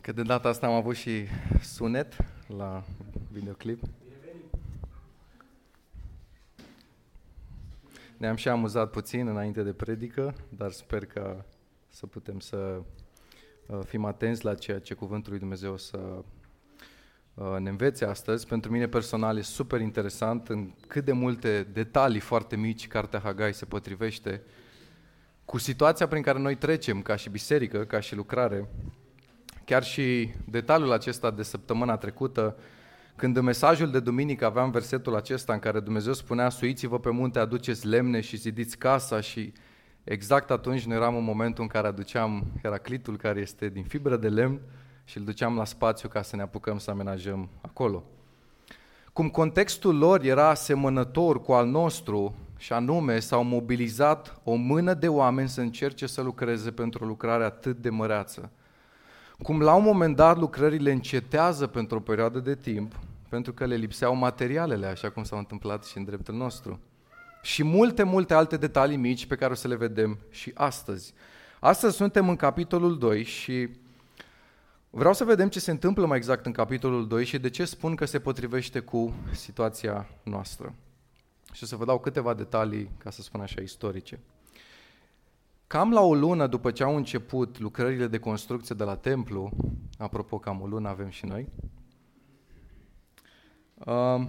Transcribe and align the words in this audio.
că 0.00 0.12
de 0.12 0.22
data 0.22 0.48
asta 0.48 0.66
am 0.66 0.72
avut 0.72 0.96
și 0.96 1.24
sunet 1.62 2.16
la 2.46 2.84
videoclip. 3.32 3.82
Ne-am 8.16 8.36
și 8.36 8.48
amuzat 8.48 8.90
puțin 8.90 9.26
înainte 9.26 9.62
de 9.62 9.72
predică, 9.72 10.34
dar 10.48 10.70
sper 10.70 11.06
că 11.06 11.44
să 11.88 12.06
putem 12.06 12.40
să 12.40 12.82
uh, 13.66 13.78
fim 13.84 14.04
atenți 14.04 14.44
la 14.44 14.54
ceea 14.54 14.78
ce 14.78 14.94
Cuvântul 14.94 15.30
lui 15.30 15.40
Dumnezeu 15.40 15.76
să 15.76 15.98
uh, 17.34 17.56
ne 17.58 17.68
învețe 17.68 18.04
astăzi. 18.04 18.46
Pentru 18.46 18.70
mine 18.70 18.88
personal 18.88 19.38
e 19.38 19.42
super 19.42 19.80
interesant 19.80 20.48
în 20.48 20.70
cât 20.86 21.04
de 21.04 21.12
multe 21.12 21.62
detalii 21.72 22.20
foarte 22.20 22.56
mici 22.56 22.88
Cartea 22.88 23.20
Hagai 23.20 23.54
se 23.54 23.64
potrivește 23.64 24.42
cu 25.44 25.58
situația 25.58 26.08
prin 26.08 26.22
care 26.22 26.38
noi 26.38 26.54
trecem 26.56 27.02
ca 27.02 27.16
și 27.16 27.30
biserică, 27.30 27.84
ca 27.84 28.00
și 28.00 28.14
lucrare. 28.14 28.68
Chiar 29.70 29.82
și 29.84 30.30
detaliul 30.44 30.92
acesta 30.92 31.30
de 31.30 31.42
săptămâna 31.42 31.96
trecută, 31.96 32.56
când 33.16 33.36
în 33.36 33.44
mesajul 33.44 33.90
de 33.90 34.00
duminică 34.00 34.44
aveam 34.44 34.70
versetul 34.70 35.16
acesta 35.16 35.52
în 35.52 35.58
care 35.58 35.80
Dumnezeu 35.80 36.12
spunea 36.12 36.48
suiți-vă 36.48 36.98
pe 36.98 37.10
munte, 37.10 37.38
aduceți 37.38 37.86
lemne 37.86 38.20
și 38.20 38.36
zidiți 38.36 38.78
casa 38.78 39.20
și 39.20 39.52
exact 40.04 40.50
atunci 40.50 40.84
noi 40.84 40.96
eram 40.96 41.16
în 41.16 41.24
momentul 41.24 41.62
în 41.62 41.68
care 41.68 41.86
aduceam 41.86 42.46
Heraclitul 42.62 43.16
care 43.16 43.40
este 43.40 43.68
din 43.68 43.84
fibră 43.84 44.16
de 44.16 44.28
lemn 44.28 44.60
și 45.04 45.18
îl 45.18 45.24
duceam 45.24 45.56
la 45.56 45.64
spațiu 45.64 46.08
ca 46.08 46.22
să 46.22 46.36
ne 46.36 46.42
apucăm 46.42 46.78
să 46.78 46.90
amenajăm 46.90 47.48
acolo. 47.60 48.04
Cum 49.12 49.28
contextul 49.28 49.98
lor 49.98 50.24
era 50.24 50.48
asemănător 50.48 51.40
cu 51.40 51.52
al 51.52 51.66
nostru, 51.66 52.34
și 52.56 52.72
anume 52.72 53.18
s-au 53.18 53.44
mobilizat 53.44 54.40
o 54.44 54.54
mână 54.54 54.94
de 54.94 55.08
oameni 55.08 55.48
să 55.48 55.60
încerce 55.60 56.06
să 56.06 56.22
lucreze 56.22 56.70
pentru 56.70 57.04
o 57.04 57.06
lucrare 57.06 57.44
atât 57.44 57.76
de 57.76 57.90
măreață. 57.90 58.50
Cum 59.42 59.60
la 59.60 59.74
un 59.74 59.82
moment 59.82 60.16
dat 60.16 60.38
lucrările 60.38 60.92
încetează 60.92 61.66
pentru 61.66 61.96
o 61.96 62.00
perioadă 62.00 62.38
de 62.38 62.54
timp, 62.54 62.98
pentru 63.28 63.52
că 63.52 63.64
le 63.64 63.74
lipseau 63.74 64.14
materialele, 64.14 64.86
așa 64.86 65.10
cum 65.10 65.24
s-a 65.24 65.36
întâmplat 65.36 65.84
și 65.84 65.98
în 65.98 66.04
dreptul 66.04 66.34
nostru. 66.34 66.80
Și 67.42 67.62
multe, 67.62 68.02
multe 68.02 68.34
alte 68.34 68.56
detalii 68.56 68.96
mici 68.96 69.26
pe 69.26 69.36
care 69.36 69.52
o 69.52 69.54
să 69.54 69.68
le 69.68 69.74
vedem 69.74 70.18
și 70.30 70.50
astăzi. 70.54 71.14
Astăzi 71.60 71.96
suntem 71.96 72.28
în 72.28 72.36
capitolul 72.36 72.98
2 72.98 73.24
și 73.24 73.68
vreau 74.90 75.12
să 75.12 75.24
vedem 75.24 75.48
ce 75.48 75.60
se 75.60 75.70
întâmplă 75.70 76.06
mai 76.06 76.16
exact 76.16 76.46
în 76.46 76.52
capitolul 76.52 77.08
2 77.08 77.24
și 77.24 77.38
de 77.38 77.50
ce 77.50 77.64
spun 77.64 77.94
că 77.94 78.04
se 78.04 78.20
potrivește 78.20 78.80
cu 78.80 79.14
situația 79.32 80.08
noastră. 80.22 80.74
Și 81.52 81.62
o 81.62 81.66
să 81.66 81.76
vă 81.76 81.84
dau 81.84 81.98
câteva 81.98 82.34
detalii, 82.34 82.90
ca 82.98 83.10
să 83.10 83.22
spun 83.22 83.40
așa, 83.40 83.60
istorice. 83.60 84.20
Cam 85.70 85.92
la 85.92 86.00
o 86.00 86.14
lună 86.14 86.46
după 86.46 86.70
ce 86.70 86.82
au 86.82 86.96
început 86.96 87.58
lucrările 87.58 88.06
de 88.06 88.18
construcție 88.18 88.74
de 88.74 88.84
la 88.84 88.96
templu, 88.96 89.50
apropo, 89.98 90.38
cam 90.38 90.60
o 90.60 90.66
lună 90.66 90.88
avem 90.88 91.08
și 91.08 91.26
noi, 91.26 91.48
um, 93.86 94.28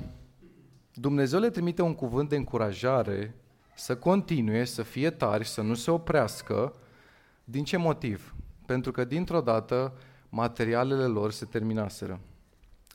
Dumnezeu 0.93 1.39
le 1.39 1.49
trimite 1.49 1.81
un 1.81 1.95
cuvânt 1.95 2.29
de 2.29 2.35
încurajare 2.35 3.35
să 3.75 3.95
continue, 3.97 4.63
să 4.63 4.83
fie 4.83 5.09
tari, 5.09 5.47
să 5.47 5.61
nu 5.61 5.73
se 5.73 5.91
oprească. 5.91 6.73
Din 7.43 7.63
ce 7.63 7.77
motiv? 7.77 8.35
Pentru 8.65 8.91
că 8.91 9.03
dintr-o 9.03 9.41
dată 9.41 9.93
materialele 10.29 11.05
lor 11.05 11.31
se 11.31 11.45
terminaseră. 11.45 12.19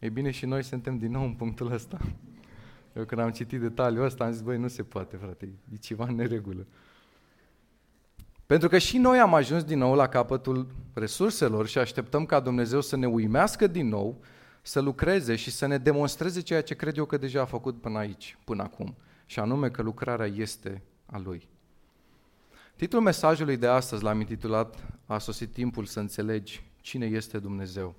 Ei 0.00 0.10
bine, 0.10 0.31
și 0.31 0.47
noi 0.47 0.62
suntem 0.62 0.98
din 0.98 1.10
nou 1.10 1.22
în 1.22 1.34
punctul 1.34 1.72
ăsta. 1.72 1.98
Eu 2.97 3.05
când 3.05 3.20
am 3.20 3.31
citit 3.31 3.60
detaliul 3.60 4.05
ăsta 4.05 4.25
am 4.25 4.31
zis, 4.31 4.41
băi, 4.41 4.58
nu 4.58 4.69
se 4.69 4.83
poate, 4.83 5.16
frate, 5.16 5.48
e 5.72 5.77
ceva 5.77 6.06
în 6.08 6.14
neregulă. 6.14 6.66
Pentru 8.47 8.69
că 8.69 8.78
și 8.78 8.98
noi 8.98 9.19
am 9.19 9.34
ajuns 9.34 9.64
din 9.64 9.78
nou 9.78 9.94
la 9.94 10.08
capătul 10.08 10.66
resurselor 10.94 11.66
și 11.66 11.78
așteptăm 11.78 12.27
ca 12.27 12.41
Dumnezeu 12.41 12.80
să 12.80 12.97
ne 12.97 13.06
uimească 13.06 13.66
din 13.66 13.88
nou, 13.88 14.20
să 14.62 14.80
lucreze 14.80 15.36
și 15.36 15.50
să 15.50 15.66
ne 15.66 15.78
demonstreze 15.78 16.41
ceea 16.41 16.62
ce 16.62 16.75
cred 16.75 16.97
eu 16.97 17.05
că 17.05 17.16
deja 17.16 17.41
a 17.41 17.44
făcut 17.44 17.80
până 17.80 17.98
aici, 17.98 18.38
până 18.44 18.62
acum, 18.62 18.97
și 19.26 19.38
anume 19.38 19.71
că 19.71 19.82
lucrarea 19.82 20.26
este 20.26 20.82
a 21.06 21.19
Lui. 21.19 21.48
Titlul 22.76 23.03
mesajului 23.03 23.56
de 23.56 23.66
astăzi 23.66 24.03
l-am 24.03 24.21
intitulat 24.21 24.84
A 25.06 25.19
sosit 25.19 25.53
timpul 25.53 25.84
să 25.84 26.00
înțelegi 26.00 26.65
cine 26.81 27.06
este 27.06 27.38
Dumnezeu. 27.38 27.94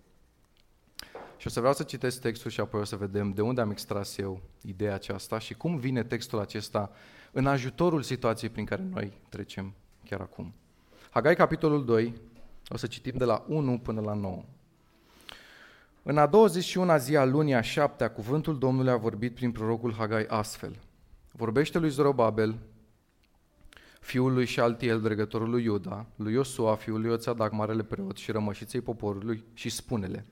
Și 1.37 1.47
o 1.47 1.49
să 1.49 1.59
vreau 1.59 1.73
să 1.73 1.83
citesc 1.83 2.21
textul 2.21 2.51
și 2.51 2.59
apoi 2.59 2.81
o 2.81 2.83
să 2.83 2.95
vedem 2.95 3.31
de 3.31 3.41
unde 3.41 3.61
am 3.61 3.71
extras 3.71 4.17
eu 4.17 4.41
ideea 4.61 4.93
aceasta 4.93 5.39
și 5.39 5.53
cum 5.53 5.77
vine 5.77 6.03
textul 6.03 6.39
acesta 6.39 6.91
în 7.31 7.47
ajutorul 7.47 8.01
situației 8.01 8.49
prin 8.49 8.65
care 8.65 8.83
noi 8.91 9.17
trecem 9.29 9.73
chiar 10.09 10.21
acum. 10.21 10.53
Hagai, 11.09 11.35
capitolul 11.35 11.85
2, 11.85 12.13
o 12.69 12.77
să 12.77 12.87
citim 12.87 13.13
de 13.17 13.25
la 13.25 13.45
1 13.47 13.79
până 13.79 14.01
la 14.01 14.13
9. 14.13 14.43
În 16.03 16.17
a 16.17 16.29
21-a 16.29 16.97
zi 16.97 17.15
a 17.15 17.25
lunii 17.25 17.53
a 17.53 17.61
șaptea, 17.61 18.11
cuvântul 18.11 18.57
Domnului 18.57 18.91
a 18.91 18.97
vorbit 18.97 19.35
prin 19.35 19.51
prorocul 19.51 19.93
Hagai 19.93 20.23
astfel. 20.23 20.79
Vorbește 21.31 21.77
lui 21.79 21.89
Zorobabel, 21.89 22.55
fiul 23.99 24.33
lui 24.33 24.45
Șaltiel, 24.45 25.01
dregătorul 25.01 25.49
lui 25.49 25.63
Iuda, 25.63 26.05
lui 26.15 26.33
Iosua, 26.33 26.75
fiul 26.75 27.01
lui 27.01 27.11
Oțadac, 27.11 27.51
marele 27.51 27.83
preot 27.83 28.17
și 28.17 28.31
rămășiței 28.31 28.81
poporului 28.81 29.43
și 29.53 29.69
spune-le, 29.69 30.25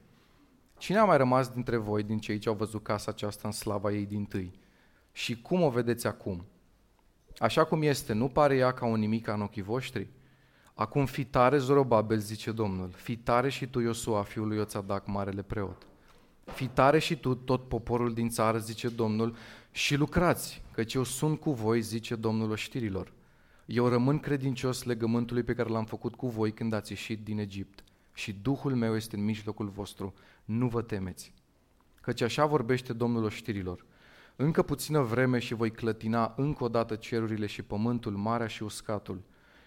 Cine 0.77 0.97
a 0.97 1.05
mai 1.05 1.17
rămas 1.17 1.49
dintre 1.49 1.77
voi, 1.77 2.03
din 2.03 2.19
cei 2.19 2.37
ce 2.37 2.49
au 2.49 2.55
văzut 2.55 2.83
casa 2.83 3.11
aceasta 3.11 3.47
în 3.47 3.51
slava 3.51 3.91
ei 3.91 4.05
din 4.05 4.25
tâi? 4.25 4.59
Și 5.11 5.41
cum 5.41 5.61
o 5.61 5.69
vedeți 5.69 6.07
acum? 6.07 6.45
Așa 7.37 7.63
cum 7.63 7.81
este, 7.81 8.13
nu 8.13 8.27
pare 8.27 8.55
ea 8.55 8.71
ca 8.71 8.85
un 8.85 8.99
nimic 8.99 9.27
în 9.27 9.41
ochii 9.41 9.61
voștri? 9.61 10.07
Acum 10.73 11.05
fi 11.05 11.25
tare, 11.25 11.57
Zorobabel, 11.57 12.17
zice 12.17 12.51
Domnul, 12.51 12.89
fi 12.95 13.15
tare 13.15 13.49
și 13.49 13.67
tu, 13.67 13.79
Iosua, 13.79 14.21
fiul 14.21 14.47
lui 14.47 14.57
Ioțadac, 14.57 15.07
marele 15.07 15.41
preot. 15.41 15.87
Fi 16.45 16.67
tare 16.67 16.99
și 16.99 17.15
tu, 17.15 17.35
tot 17.35 17.67
poporul 17.67 18.13
din 18.13 18.29
țară, 18.29 18.57
zice 18.57 18.89
Domnul, 18.89 19.35
și 19.71 19.95
lucrați, 19.95 20.61
căci 20.71 20.93
eu 20.93 21.03
sunt 21.03 21.39
cu 21.39 21.51
voi, 21.51 21.81
zice 21.81 22.15
Domnul 22.15 22.51
oștirilor. 22.51 23.11
Eu 23.65 23.87
rămân 23.87 24.19
credincios 24.19 24.83
legământului 24.83 25.43
pe 25.43 25.53
care 25.53 25.69
l-am 25.69 25.85
făcut 25.85 26.15
cu 26.15 26.27
voi 26.27 26.51
când 26.53 26.73
ați 26.73 26.91
ieșit 26.91 27.23
din 27.23 27.39
Egipt 27.39 27.83
și 28.13 28.33
Duhul 28.33 28.75
meu 28.75 28.95
este 28.95 29.15
în 29.15 29.23
mijlocul 29.23 29.67
vostru, 29.67 30.13
nu 30.45 30.67
vă 30.67 30.81
temeți. 30.81 31.33
Căci 32.01 32.21
așa 32.21 32.45
vorbește 32.45 32.93
Domnul 32.93 33.23
oștirilor. 33.23 33.85
Încă 34.35 34.61
puțină 34.61 35.01
vreme 35.01 35.39
și 35.39 35.53
voi 35.53 35.71
clătina 35.71 36.33
încă 36.37 36.63
o 36.63 36.67
dată 36.67 36.95
cerurile 36.95 37.45
și 37.45 37.61
pământul, 37.61 38.11
marea 38.11 38.47
și 38.47 38.63
uscatul. 38.63 39.21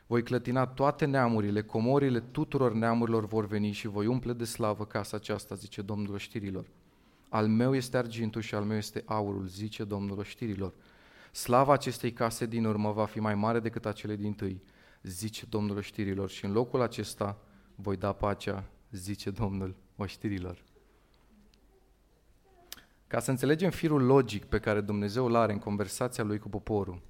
Voi 0.07 0.23
clătina 0.23 0.67
toate 0.67 1.05
neamurile, 1.05 1.63
comorile 1.63 2.21
tuturor 2.21 2.73
neamurilor 2.73 3.27
vor 3.27 3.47
veni 3.47 3.73
și 3.73 3.89
voi 3.89 4.07
umple 4.07 4.33
de 4.33 4.45
slavă 4.45 4.85
casa 4.87 5.17
aceasta, 5.17 5.55
zice 5.55 5.83
Domnul 5.83 6.15
oștirilor. 6.15 6.67
Al 7.29 7.49
meu 7.49 7.75
este 7.75 7.97
argintul 7.97 8.41
și 8.41 8.55
al 8.55 8.65
meu 8.65 8.77
este 8.77 9.03
aurul, 9.07 9.47
zice 9.47 9.85
Domnul 9.85 10.19
oștirilor. 10.19 10.73
Slava 11.33 11.73
acestei 11.73 12.13
case 12.13 12.47
din 12.47 12.65
urmă 12.65 12.93
va 12.93 13.05
fi 13.05 13.21
mai 13.21 13.35
mare 13.35 13.61
decât 13.61 13.87
acele 13.87 14.17
din 14.17 14.33
tâi, 14.33 14.63
zice 15.03 15.47
Domnul 15.49 15.77
oștirilor, 15.77 16.31
și 16.31 16.45
în 16.45 16.53
locul 16.53 16.81
acesta 16.81 17.39
voi 17.75 17.97
da 17.97 18.13
pacea, 18.13 18.65
zice 18.91 19.31
Domnul 19.31 19.75
oștirilor. 19.97 20.65
Ca 23.09 23.21
să 23.21 23.31
înțelegem 23.31 23.71
firul 23.71 24.03
logic 24.03 24.45
pe 24.45 24.59
care 24.59 24.81
Dumnezeu 24.81 25.27
îl 25.27 25.35
are 25.35 25.53
în 25.53 25.59
conversația 25.59 26.25
lui 26.25 26.39
cu 26.39 26.49
poporul, 26.49 27.01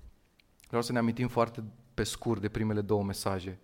vreau 0.66 0.82
să 0.82 0.92
ne 0.92 0.98
amintim 0.98 1.28
foarte 1.28 1.64
pe 1.94 2.03
scurt 2.03 2.41
de 2.41 2.48
primele 2.48 2.81
două 2.81 3.03
mesaje. 3.03 3.59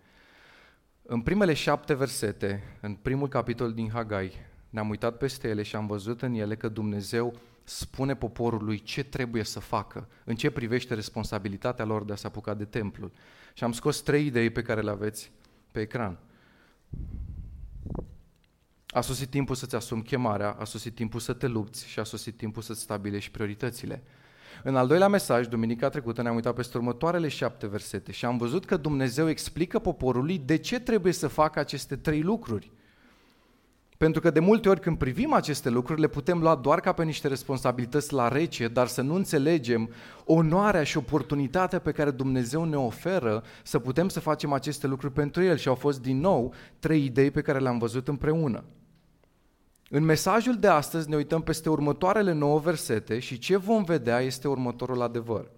În 1.01 1.21
primele 1.21 1.53
șapte 1.53 1.93
versete, 1.93 2.77
în 2.81 2.93
primul 2.93 3.27
capitol 3.27 3.73
din 3.73 3.89
Hagai, 3.89 4.33
ne-am 4.69 4.89
uitat 4.89 5.17
peste 5.17 5.47
ele 5.47 5.63
și 5.63 5.75
am 5.75 5.87
văzut 5.87 6.21
în 6.21 6.33
ele 6.33 6.55
că 6.55 6.67
Dumnezeu 6.67 7.35
spune 7.63 8.15
poporului 8.15 8.79
ce 8.79 9.03
trebuie 9.03 9.43
să 9.43 9.59
facă, 9.59 10.07
în 10.23 10.35
ce 10.35 10.49
privește 10.49 10.93
responsabilitatea 10.93 11.85
lor 11.85 12.03
de 12.03 12.13
a 12.13 12.15
se 12.15 12.27
apuca 12.27 12.53
de 12.53 12.65
templul. 12.65 13.11
Și 13.53 13.63
am 13.63 13.71
scos 13.71 14.01
trei 14.01 14.25
idei 14.25 14.49
pe 14.49 14.61
care 14.61 14.81
le 14.81 14.91
aveți 14.91 15.31
pe 15.71 15.81
ecran. 15.81 16.17
A 18.95 19.01
sosit 19.01 19.29
timpul 19.29 19.55
să-ți 19.55 19.75
asumi 19.75 20.03
chemarea, 20.03 20.55
a 20.59 20.63
sosit 20.63 20.95
timpul 20.95 21.19
să 21.19 21.33
te 21.33 21.47
lupți 21.47 21.87
și 21.87 21.99
a 21.99 22.03
sosit 22.03 22.37
timpul 22.37 22.61
să-ți 22.61 22.81
stabilești 22.81 23.31
prioritățile. 23.31 24.03
În 24.63 24.75
al 24.75 24.87
doilea 24.87 25.07
mesaj, 25.07 25.47
duminica 25.47 25.89
trecută, 25.89 26.21
ne-am 26.21 26.35
uitat 26.35 26.53
peste 26.53 26.77
următoarele 26.77 27.27
șapte 27.27 27.67
versete 27.67 28.11
și 28.11 28.25
am 28.25 28.37
văzut 28.37 28.65
că 28.65 28.77
Dumnezeu 28.77 29.29
explică 29.29 29.79
poporului 29.79 30.41
de 30.45 30.57
ce 30.57 30.79
trebuie 30.79 31.13
să 31.13 31.27
facă 31.27 31.59
aceste 31.59 31.95
trei 31.95 32.21
lucruri. 32.21 32.71
Pentru 33.97 34.21
că 34.21 34.29
de 34.29 34.39
multe 34.39 34.69
ori 34.69 34.79
când 34.79 34.97
privim 34.97 35.33
aceste 35.33 35.69
lucruri, 35.69 36.01
le 36.01 36.07
putem 36.07 36.39
lua 36.39 36.55
doar 36.55 36.79
ca 36.79 36.91
pe 36.91 37.03
niște 37.03 37.27
responsabilități 37.27 38.13
la 38.13 38.27
rece, 38.27 38.67
dar 38.67 38.87
să 38.87 39.01
nu 39.01 39.15
înțelegem 39.15 39.89
onoarea 40.25 40.83
și 40.83 40.97
oportunitatea 40.97 41.79
pe 41.79 41.91
care 41.91 42.11
Dumnezeu 42.11 42.63
ne 42.63 42.77
oferă 42.77 43.43
să 43.63 43.79
putem 43.79 44.09
să 44.09 44.19
facem 44.19 44.53
aceste 44.53 44.87
lucruri 44.87 45.13
pentru 45.13 45.43
El. 45.43 45.57
Și 45.57 45.67
au 45.67 45.75
fost 45.75 46.01
din 46.01 46.19
nou 46.19 46.53
trei 46.79 47.05
idei 47.05 47.31
pe 47.31 47.41
care 47.41 47.59
le-am 47.59 47.77
văzut 47.77 48.07
împreună. 48.07 48.63
În 49.95 50.03
mesajul 50.03 50.57
de 50.57 50.67
astăzi 50.67 51.09
ne 51.09 51.15
uităm 51.15 51.41
peste 51.41 51.69
următoarele 51.69 52.31
nouă 52.31 52.59
versete 52.59 53.19
și 53.19 53.37
ce 53.37 53.57
vom 53.57 53.83
vedea 53.83 54.19
este 54.19 54.47
următorul 54.47 55.01
adevăr. 55.01 55.51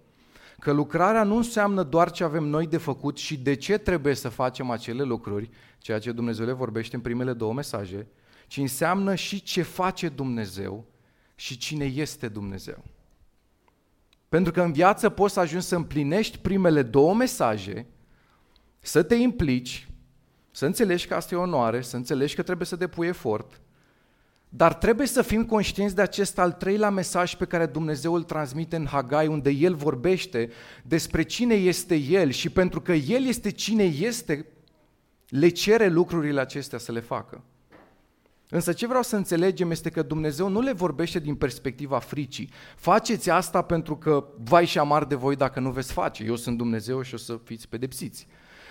Că 0.58 0.72
lucrarea 0.72 1.22
nu 1.22 1.36
înseamnă 1.36 1.82
doar 1.82 2.10
ce 2.10 2.24
avem 2.24 2.44
noi 2.44 2.66
de 2.66 2.76
făcut 2.76 3.16
și 3.16 3.38
de 3.38 3.54
ce 3.54 3.78
trebuie 3.78 4.14
să 4.14 4.28
facem 4.28 4.70
acele 4.70 5.02
lucruri, 5.02 5.50
ceea 5.78 5.98
ce 5.98 6.12
Dumnezeu 6.12 6.46
le 6.46 6.52
vorbește 6.52 6.96
în 6.96 7.02
primele 7.02 7.32
două 7.32 7.52
mesaje, 7.52 8.06
ci 8.46 8.56
înseamnă 8.56 9.14
și 9.14 9.42
ce 9.42 9.62
face 9.62 10.08
Dumnezeu 10.08 10.84
și 11.34 11.56
cine 11.56 11.84
este 11.84 12.28
Dumnezeu. 12.28 12.84
Pentru 14.28 14.52
că 14.52 14.62
în 14.62 14.72
viață 14.72 15.08
poți 15.08 15.34
să 15.34 15.40
ajungi 15.40 15.66
să 15.66 15.76
împlinești 15.76 16.38
primele 16.38 16.82
două 16.82 17.14
mesaje, 17.14 17.86
să 18.80 19.02
te 19.02 19.14
implici, 19.14 19.88
să 20.50 20.66
înțelegi 20.66 21.06
că 21.06 21.14
asta 21.14 21.34
e 21.34 21.38
onoare, 21.38 21.80
să 21.80 21.96
înțelegi 21.96 22.34
că 22.34 22.42
trebuie 22.42 22.66
să 22.66 22.76
depui 22.76 23.06
efort, 23.06 23.60
dar 24.48 24.74
trebuie 24.74 25.06
să 25.06 25.22
fim 25.22 25.44
conștienți 25.44 25.94
de 25.94 26.02
acest 26.02 26.38
al 26.38 26.52
treilea 26.52 26.90
mesaj 26.90 27.34
pe 27.34 27.44
care 27.44 27.66
Dumnezeu 27.66 28.14
îl 28.14 28.22
transmite 28.22 28.76
în 28.76 28.86
Hagai, 28.86 29.26
unde 29.26 29.50
El 29.50 29.74
vorbește 29.74 30.50
despre 30.82 31.22
cine 31.22 31.54
este 31.54 31.94
El 31.94 32.30
și 32.30 32.50
pentru 32.50 32.80
că 32.80 32.92
El 32.92 33.26
este 33.26 33.50
cine 33.50 33.84
este, 33.84 34.46
le 35.28 35.48
cere 35.48 35.88
lucrurile 35.88 36.40
acestea 36.40 36.78
să 36.78 36.92
le 36.92 37.00
facă. 37.00 37.42
Însă 38.50 38.72
ce 38.72 38.86
vreau 38.86 39.02
să 39.02 39.16
înțelegem 39.16 39.70
este 39.70 39.90
că 39.90 40.02
Dumnezeu 40.02 40.48
nu 40.48 40.60
le 40.60 40.72
vorbește 40.72 41.18
din 41.18 41.34
perspectiva 41.34 41.98
fricii. 41.98 42.50
Faceți 42.76 43.30
asta 43.30 43.62
pentru 43.62 43.96
că 43.96 44.24
vai 44.44 44.64
și 44.64 44.78
amar 44.78 45.04
de 45.04 45.14
voi 45.14 45.36
dacă 45.36 45.60
nu 45.60 45.70
veți 45.70 45.92
face. 45.92 46.24
Eu 46.24 46.36
sunt 46.36 46.56
Dumnezeu 46.56 47.02
și 47.02 47.14
o 47.14 47.16
să 47.16 47.40
fiți 47.44 47.68
pedepsiți. 47.68 48.26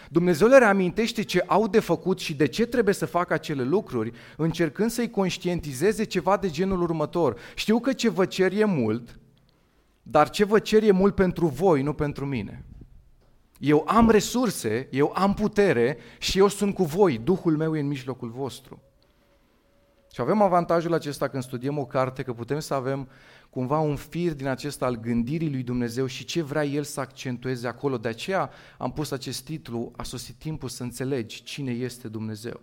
Dumnezeu 0.10 0.48
le 0.48 0.58
reamintește 0.58 1.22
ce 1.22 1.44
au 1.48 1.68
de 1.68 1.80
făcut 1.80 2.20
și 2.20 2.36
de 2.36 2.48
ce 2.48 2.66
trebuie 2.66 2.94
să 2.94 3.06
facă 3.06 3.34
acele 3.34 3.64
lucruri, 3.64 4.12
încercând 4.38 4.90
să-i 4.90 5.10
conștientizeze 5.10 6.04
ceva 6.04 6.38
de 6.38 6.50
genul 6.50 6.82
următor. 6.82 7.40
Știu 7.56 7.80
că 7.80 7.94
ce 7.94 8.10
vă 8.10 8.26
cer 8.26 8.52
e 8.52 8.66
mult, 8.66 9.20
dar 10.02 10.30
ce 10.30 10.44
vă 10.44 10.60
cer 10.60 10.84
e 10.84 10.92
mult 10.92 11.16
pentru 11.16 11.48
voi, 11.48 11.82
nu 11.82 11.94
pentru 11.94 12.26
mine. 12.26 12.66
Eu 13.60 13.84
am 13.88 14.10
resurse, 14.10 14.88
eu 14.92 15.12
am 15.16 15.34
putere 15.34 15.98
și 16.18 16.38
eu 16.38 16.48
sunt 16.48 16.74
cu 16.74 16.84
voi, 16.84 17.18
Duhul 17.18 17.58
meu 17.58 17.76
e 17.76 17.80
în 17.80 17.88
mijlocul 17.88 18.30
vostru. 18.30 18.82
Și 20.18 20.24
avem 20.24 20.42
avantajul 20.42 20.94
acesta 20.94 21.28
când 21.28 21.44
studiem 21.44 21.78
o 21.78 21.86
carte 21.86 22.24
că 22.24 22.34
putem 22.34 22.60
să 22.60 22.74
avem 22.74 23.10
cumva 23.50 23.80
un 23.80 23.96
fir 23.96 24.34
din 24.34 24.48
acesta 24.48 24.86
al 24.86 24.96
gândirii 24.96 25.52
lui 25.52 25.64
Dumnezeu 25.64 26.06
și 26.06 26.26
ce 26.26 26.42
vrea 26.42 26.66
El 26.66 26.84
să 26.84 27.00
accentueze 27.00 27.68
acolo. 27.68 27.98
De 27.98 28.08
aceea 28.08 28.50
am 28.78 28.92
pus 28.94 29.12
acest 29.12 29.44
titlu, 29.44 29.92
a 29.96 30.04
sosit 30.04 30.36
timpul 30.36 30.70
să 30.70 30.84
înțelegi 30.84 31.44
cine 31.44 31.72
este 31.72 32.08
Dumnezeu. 32.08 32.62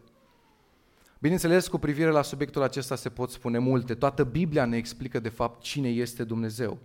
Bineînțeles, 1.19 1.69
cu 1.69 1.79
privire 1.79 2.11
la 2.11 2.23
subiectul 2.23 2.63
acesta 2.63 2.97
se 2.97 3.09
pot 3.09 3.31
spune 3.31 3.59
multe. 3.59 3.95
Toată 3.95 4.25
Biblia 4.25 4.65
ne 4.65 4.77
explică 4.77 5.21
de 5.21 5.29
fapt 5.29 5.63
cine 5.63 5.89
este 5.89 6.25
Dumnezeu. 6.25 6.79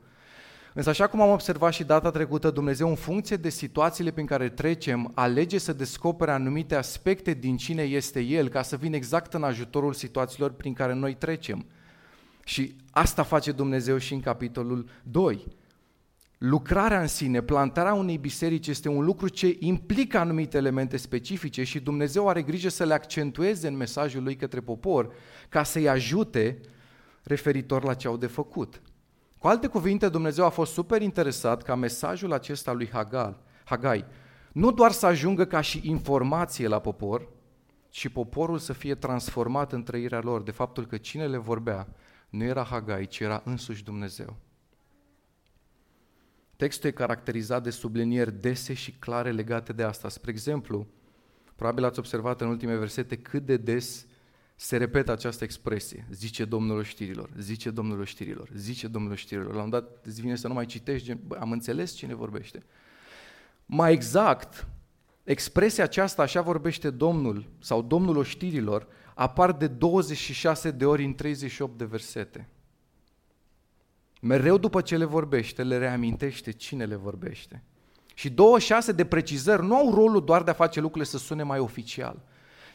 Însă 0.80 0.92
așa 0.92 1.08
cum 1.08 1.22
am 1.22 1.30
observat 1.30 1.74
și 1.74 1.84
data 1.84 2.12
trecută, 2.12 2.50
Dumnezeu 2.50 2.90
în 2.90 2.96
funcție 2.96 3.36
de 3.36 3.50
situațiile 3.50 4.12
prin 4.12 4.26
care 4.26 4.50
trecem, 4.50 5.12
alege 5.14 5.58
să 5.58 5.74
descopere 5.74 6.32
anumite 6.32 6.76
aspecte 6.76 7.34
din 7.34 7.58
cine 7.58 7.82
este 7.82 8.20
El, 8.20 8.50
ca 8.50 8.62
să 8.62 8.76
vină 8.76 8.96
exact 8.96 9.34
în 9.34 9.44
ajutorul 9.44 9.94
situațiilor 9.94 10.52
prin 10.52 10.74
care 10.74 10.94
noi 10.94 11.14
trecem. 11.16 11.66
Și 12.44 12.76
asta 12.92 13.24
face 13.24 13.52
Dumnezeu 13.52 13.98
și 13.98 14.14
în 14.14 14.20
capitolul 14.20 14.90
2. 15.04 15.46
Lucrarea 16.38 17.02
în 17.02 17.08
sine, 17.08 17.42
plantarea 17.42 17.94
unei 17.94 18.18
biserici 18.18 18.68
este 18.68 18.90
un 18.90 19.04
lucru 19.04 19.28
ce 19.28 19.56
implică 19.60 20.18
anumite 20.18 20.58
elemente 20.58 20.98
specifice 20.98 21.64
și 21.64 21.80
Dumnezeu 21.80 22.28
are 22.28 22.42
grijă 22.42 22.70
să 22.70 22.84
le 22.84 22.94
accentueze 22.94 23.68
în 23.68 23.78
mesajul 23.78 24.24
lui 24.24 24.36
către 24.36 24.60
popor 24.60 25.14
ca 25.50 25.64
să-i 25.64 25.90
ajute 25.90 26.60
referitor 27.24 27.84
la 27.84 27.94
ce 27.94 28.08
au 28.08 28.18
de 28.18 28.28
făcut. 28.28 28.82
Cu 29.40 29.48
alte 29.48 29.68
cuvinte, 29.68 30.10
Dumnezeu 30.10 30.46
a 30.46 30.50
fost 30.50 30.74
super 30.74 31.02
interesat 31.02 31.62
ca 31.62 31.76
mesajul 31.76 32.34
acesta 32.34 32.72
lui 32.72 32.90
Hagal, 32.90 33.42
Hagai 33.66 34.06
nu 34.52 34.72
doar 34.72 34.92
să 34.92 35.06
ajungă 35.06 35.46
ca 35.46 35.62
și 35.62 35.82
informație 35.84 36.68
la 36.68 36.80
popor, 36.80 37.28
ci 37.90 38.08
poporul 38.08 38.58
să 38.58 38.74
fie 38.74 38.96
transformat 38.96 39.72
în 39.72 39.84
trăirea 39.84 40.22
lor 40.22 40.42
de 40.42 40.52
faptul 40.52 40.86
că 40.86 40.98
cine 40.98 41.28
le 41.28 41.38
vorbea 41.38 41.88
nu 42.30 42.44
era 42.44 42.64
Hagai, 42.64 43.08
ci 43.08 43.20
era 43.20 43.42
însuși 43.46 43.84
Dumnezeu. 43.84 44.36
Textul 46.56 46.90
e 46.90 46.94
caracterizat 46.94 47.64
de 47.64 47.70
sublinieri 47.70 48.32
dese 48.32 48.74
și 48.74 48.92
clare 48.92 49.32
legate 49.32 49.74
de 49.74 49.84
asta. 49.84 50.10
Spre 50.10 50.32
exemplu, 50.32 50.88
probabil 51.56 51.84
ați 51.84 52.00
observat 52.00 52.42
în 52.42 52.48
ultime 52.48 52.76
versete 52.76 53.18
cât 53.18 53.46
de 53.46 53.58
des 53.58 54.06
se 54.62 54.78
repetă 54.78 55.12
această 55.12 55.44
expresie, 55.44 56.08
zice 56.12 56.46
Domnul 56.46 56.84
știrilor, 56.84 57.30
zice 57.38 57.70
Domnul 57.70 58.06
știrilor, 58.06 58.50
zice 58.56 58.88
Domnul 58.88 59.16
știrilor. 59.16 59.54
La 59.54 59.62
un 59.62 59.70
dat 59.70 60.06
îți 60.06 60.22
vine 60.22 60.36
să 60.36 60.48
nu 60.48 60.54
mai 60.54 60.66
citești, 60.66 61.14
bă, 61.14 61.38
am 61.40 61.52
înțeles 61.52 61.94
cine 61.94 62.16
vorbește. 62.16 62.64
Mai 63.66 63.94
exact, 63.94 64.68
expresia 65.24 65.84
aceasta, 65.84 66.22
așa 66.22 66.42
vorbește 66.42 66.90
Domnul 66.90 67.50
sau 67.60 67.82
Domnul 67.82 68.24
știrilor, 68.24 68.88
apar 69.14 69.52
de 69.52 69.68
26 69.68 70.72
de 70.72 70.86
ori 70.86 71.04
în 71.04 71.14
38 71.14 71.78
de 71.78 71.86
versete. 71.86 72.50
Mereu 74.22 74.58
după 74.58 74.82
ce 74.82 74.98
le 74.98 75.06
vorbește, 75.06 75.64
le 75.64 75.78
reamintește 75.78 76.52
cine 76.52 76.86
le 76.86 76.96
vorbește. 76.96 77.64
Și 78.14 78.30
26 78.30 78.92
de 78.92 79.06
precizări 79.06 79.66
nu 79.66 79.76
au 79.76 79.94
rolul 79.94 80.24
doar 80.24 80.44
de 80.44 80.50
a 80.50 80.54
face 80.54 80.80
lucrurile 80.80 81.10
să 81.10 81.18
sune 81.18 81.44
mai 81.44 81.60
oficial, 81.60 82.24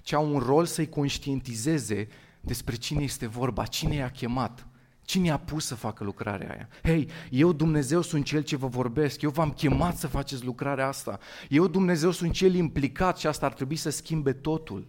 ci 0.04 0.12
au 0.12 0.34
un 0.34 0.38
rol 0.38 0.64
să-i 0.64 0.88
conștientizeze 0.88 2.08
despre 2.40 2.76
cine 2.76 3.02
este 3.02 3.26
vorba, 3.26 3.64
cine 3.64 3.94
i-a 3.94 4.10
chemat, 4.10 4.66
cine 5.02 5.26
i-a 5.26 5.36
pus 5.36 5.66
să 5.66 5.74
facă 5.74 6.04
lucrarea 6.04 6.50
aia. 6.50 6.68
Hei, 6.82 7.08
eu 7.30 7.52
Dumnezeu 7.52 8.00
sunt 8.00 8.24
cel 8.24 8.42
ce 8.42 8.56
vă 8.56 8.66
vorbesc, 8.66 9.22
eu 9.22 9.30
v-am 9.30 9.50
chemat 9.50 9.96
să 9.96 10.06
faceți 10.06 10.44
lucrarea 10.44 10.86
asta, 10.86 11.18
eu 11.48 11.66
Dumnezeu 11.66 12.10
sunt 12.10 12.32
cel 12.32 12.54
implicat 12.54 13.18
și 13.18 13.26
asta 13.26 13.46
ar 13.46 13.52
trebui 13.52 13.76
să 13.76 13.90
schimbe 13.90 14.32
totul. 14.32 14.86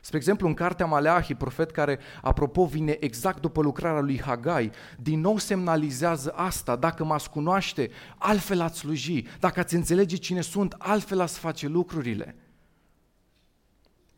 Spre 0.00 0.16
exemplu, 0.16 0.46
în 0.46 0.54
cartea 0.54 0.86
Maleahi, 0.86 1.34
profet 1.34 1.70
care, 1.70 1.98
apropo, 2.22 2.64
vine 2.64 2.96
exact 3.00 3.40
după 3.40 3.62
lucrarea 3.62 4.00
lui 4.00 4.20
Hagai, 4.20 4.70
din 4.98 5.20
nou 5.20 5.38
semnalizează 5.38 6.32
asta, 6.36 6.76
dacă 6.76 7.04
m-ați 7.04 7.30
cunoaște, 7.30 7.90
altfel 8.18 8.60
ați 8.60 8.78
sluji, 8.78 9.24
dacă 9.40 9.60
ați 9.60 9.74
înțelege 9.74 10.16
cine 10.16 10.40
sunt, 10.40 10.74
altfel 10.78 11.20
ați 11.20 11.38
face 11.38 11.66
lucrurile. 11.66 12.36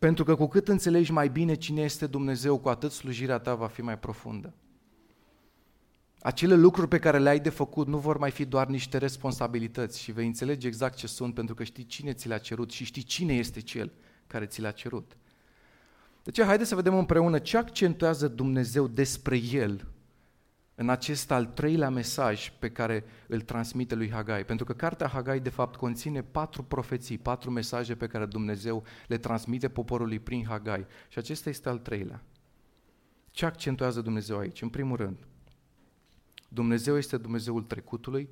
Pentru 0.00 0.24
că 0.24 0.34
cu 0.34 0.46
cât 0.46 0.68
înțelegi 0.68 1.12
mai 1.12 1.28
bine 1.28 1.54
cine 1.54 1.82
este 1.82 2.06
Dumnezeu, 2.06 2.58
cu 2.58 2.68
atât 2.68 2.92
slujirea 2.92 3.38
ta 3.38 3.54
va 3.54 3.66
fi 3.66 3.82
mai 3.82 3.98
profundă. 3.98 4.54
Acele 6.20 6.54
lucruri 6.54 6.88
pe 6.88 6.98
care 6.98 7.18
le-ai 7.18 7.40
de 7.40 7.48
făcut 7.48 7.86
nu 7.86 7.98
vor 7.98 8.18
mai 8.18 8.30
fi 8.30 8.44
doar 8.44 8.66
niște 8.66 8.98
responsabilități 8.98 10.00
și 10.00 10.12
vei 10.12 10.26
înțelege 10.26 10.66
exact 10.66 10.96
ce 10.96 11.06
sunt 11.06 11.34
pentru 11.34 11.54
că 11.54 11.64
știi 11.64 11.86
cine 11.86 12.12
ți 12.12 12.28
le-a 12.28 12.38
cerut 12.38 12.70
și 12.70 12.84
știi 12.84 13.02
cine 13.02 13.34
este 13.34 13.60
cel 13.60 13.92
care 14.26 14.46
ți 14.46 14.60
le-a 14.60 14.70
cerut. 14.70 15.16
De 16.22 16.30
ce? 16.30 16.44
Haideți 16.44 16.68
să 16.68 16.74
vedem 16.74 16.98
împreună 16.98 17.38
ce 17.38 17.56
accentuează 17.56 18.28
Dumnezeu 18.28 18.86
despre 18.86 19.36
El 19.36 19.86
în 20.80 20.88
acest 20.88 21.30
al 21.30 21.46
treilea 21.46 21.90
mesaj 21.90 22.52
pe 22.58 22.70
care 22.70 23.04
îl 23.26 23.40
transmite 23.40 23.94
lui 23.94 24.10
Hagai. 24.10 24.44
Pentru 24.44 24.64
că 24.64 24.72
cartea 24.72 25.08
Hagai 25.08 25.40
de 25.40 25.48
fapt 25.48 25.76
conține 25.76 26.22
patru 26.22 26.62
profeții, 26.62 27.18
patru 27.18 27.50
mesaje 27.50 27.94
pe 27.94 28.06
care 28.06 28.26
Dumnezeu 28.26 28.84
le 29.06 29.18
transmite 29.18 29.68
poporului 29.68 30.18
prin 30.18 30.44
Hagai. 30.46 30.86
Și 31.08 31.18
acesta 31.18 31.48
este 31.48 31.68
al 31.68 31.78
treilea. 31.78 32.22
Ce 33.30 33.46
accentuează 33.46 34.00
Dumnezeu 34.00 34.38
aici? 34.38 34.62
În 34.62 34.68
primul 34.68 34.96
rând, 34.96 35.26
Dumnezeu 36.48 36.96
este 36.96 37.16
Dumnezeul 37.16 37.62
trecutului, 37.62 38.28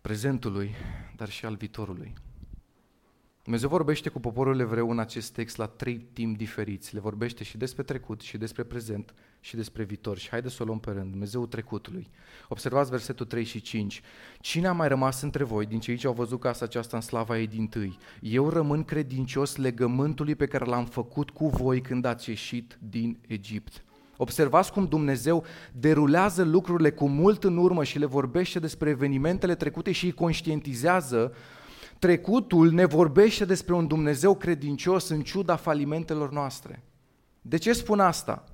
prezentului, 0.00 0.74
dar 1.16 1.28
și 1.28 1.44
al 1.44 1.54
viitorului. 1.54 2.14
Dumnezeu 3.46 3.68
vorbește 3.68 4.08
cu 4.08 4.20
poporul 4.20 4.60
evreu 4.60 4.90
în 4.90 4.98
acest 4.98 5.32
text 5.32 5.56
la 5.56 5.66
trei 5.66 6.06
timp 6.12 6.36
diferiți. 6.36 6.94
Le 6.94 7.00
vorbește 7.00 7.44
și 7.44 7.56
despre 7.56 7.82
trecut, 7.82 8.20
și 8.20 8.38
despre 8.38 8.62
prezent, 8.62 9.14
și 9.40 9.56
despre 9.56 9.82
viitor. 9.84 10.18
Și 10.18 10.28
haideți 10.28 10.54
să 10.54 10.62
o 10.62 10.66
luăm 10.66 10.78
pe 10.78 10.90
rând. 10.90 11.10
Dumnezeu 11.10 11.46
trecutului. 11.46 12.10
Observați 12.48 12.90
versetul 12.90 13.26
3 13.26 13.44
și 13.44 13.60
5. 13.60 14.02
Cine 14.40 14.66
a 14.66 14.72
mai 14.72 14.88
rămas 14.88 15.22
între 15.22 15.44
voi, 15.44 15.66
din 15.66 15.80
cei 15.80 15.96
ce 15.96 16.06
au 16.06 16.12
văzut 16.12 16.40
casa 16.40 16.64
aceasta 16.64 16.96
în 16.96 17.02
slava 17.02 17.38
ei 17.38 17.46
din 17.46 17.66
tâi? 17.66 17.98
Eu 18.20 18.48
rămân 18.48 18.84
credincios 18.84 19.56
legământului 19.56 20.34
pe 20.34 20.46
care 20.46 20.64
l-am 20.64 20.84
făcut 20.84 21.30
cu 21.30 21.48
voi 21.48 21.80
când 21.80 22.04
ați 22.04 22.28
ieșit 22.28 22.78
din 22.80 23.18
Egipt. 23.26 23.84
Observați 24.16 24.72
cum 24.72 24.86
Dumnezeu 24.86 25.44
derulează 25.72 26.44
lucrurile 26.44 26.90
cu 26.90 27.08
mult 27.08 27.44
în 27.44 27.56
urmă 27.56 27.84
și 27.84 27.98
le 27.98 28.06
vorbește 28.06 28.58
despre 28.58 28.90
evenimentele 28.90 29.54
trecute 29.54 29.92
și 29.92 30.04
îi 30.04 30.12
conștientizează 30.12 31.32
Trecutul 31.98 32.70
ne 32.70 32.84
vorbește 32.84 33.44
despre 33.44 33.74
un 33.74 33.86
Dumnezeu 33.86 34.34
credincios 34.34 35.08
în 35.08 35.20
ciuda 35.20 35.56
falimentelor 35.56 36.32
noastre. 36.32 36.82
De 37.40 37.56
ce 37.56 37.72
spun 37.72 38.00
asta? 38.00 38.44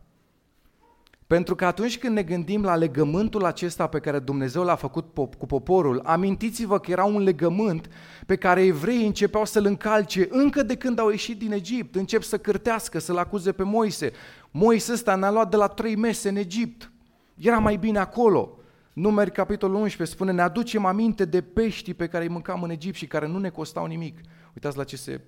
Pentru 1.26 1.54
că 1.54 1.64
atunci 1.64 1.98
când 1.98 2.14
ne 2.14 2.22
gândim 2.22 2.62
la 2.62 2.76
legământul 2.76 3.44
acesta 3.44 3.86
pe 3.86 3.98
care 3.98 4.18
Dumnezeu 4.18 4.62
l-a 4.62 4.74
făcut 4.74 5.14
cu 5.38 5.46
poporul, 5.46 6.00
amintiți-vă 6.04 6.78
că 6.78 6.90
era 6.90 7.04
un 7.04 7.22
legământ 7.22 7.88
pe 8.26 8.36
care 8.36 8.64
evreii 8.64 9.06
începeau 9.06 9.44
să-l 9.44 9.66
încalce 9.66 10.28
încă 10.30 10.62
de 10.62 10.76
când 10.76 10.98
au 10.98 11.08
ieșit 11.08 11.38
din 11.38 11.52
Egipt, 11.52 11.94
încep 11.94 12.22
să 12.22 12.38
cârtească, 12.38 12.98
să-l 12.98 13.16
acuze 13.16 13.52
pe 13.52 13.62
Moise. 13.62 14.12
Moise 14.50 14.92
ăsta 14.92 15.14
ne-a 15.14 15.30
luat 15.30 15.50
de 15.50 15.56
la 15.56 15.66
trei 15.66 15.96
mese 15.96 16.28
în 16.28 16.36
Egipt, 16.36 16.92
era 17.34 17.58
mai 17.58 17.76
bine 17.76 17.98
acolo. 17.98 18.58
Numeri, 18.92 19.32
capitolul 19.32 19.76
11, 19.76 20.16
spune, 20.16 20.32
ne 20.32 20.42
aducem 20.42 20.84
aminte 20.84 21.24
de 21.24 21.42
peștii 21.42 21.94
pe 21.94 22.08
care 22.08 22.24
îi 22.24 22.30
mâncam 22.30 22.62
în 22.62 22.70
Egipt 22.70 22.96
și 22.96 23.06
care 23.06 23.26
nu 23.26 23.38
ne 23.38 23.48
costau 23.48 23.86
nimic. 23.86 24.20
Uitați 24.54 24.76
la 24.76 24.84
ce 24.84 24.96
se 24.96 25.20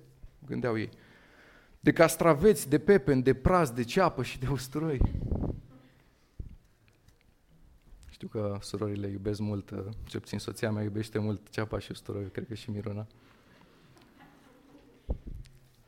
gândeau 0.45 0.77
ei. 0.77 0.89
de 1.79 1.91
castraveți, 1.91 2.69
de 2.69 2.79
pepen, 2.79 3.23
de 3.23 3.33
praz, 3.33 3.69
de 3.69 3.83
ceapă 3.83 4.23
și 4.23 4.39
de 4.39 4.47
usturoi. 4.51 5.01
Știu 8.09 8.27
că 8.27 8.57
surorile 8.61 9.07
iubesc 9.07 9.39
mult, 9.39 9.69
uh, 9.69 9.79
ce 10.03 10.19
puțin 10.19 10.39
soția 10.39 10.71
mea 10.71 10.83
iubește 10.83 11.19
mult 11.19 11.49
ceapa 11.49 11.79
și 11.79 11.91
usturoi, 11.91 12.29
cred 12.31 12.47
că 12.47 12.53
și 12.53 12.69
Miruna. 12.69 13.07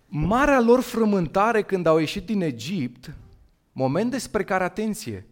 Marea 0.08 0.62
lor 0.62 0.80
frământare 0.80 1.62
când 1.62 1.86
au 1.86 1.98
ieșit 1.98 2.26
din 2.26 2.42
Egipt, 2.42 3.16
moment 3.72 4.12
despre 4.12 4.44
care, 4.44 4.64
atenție, 4.64 5.26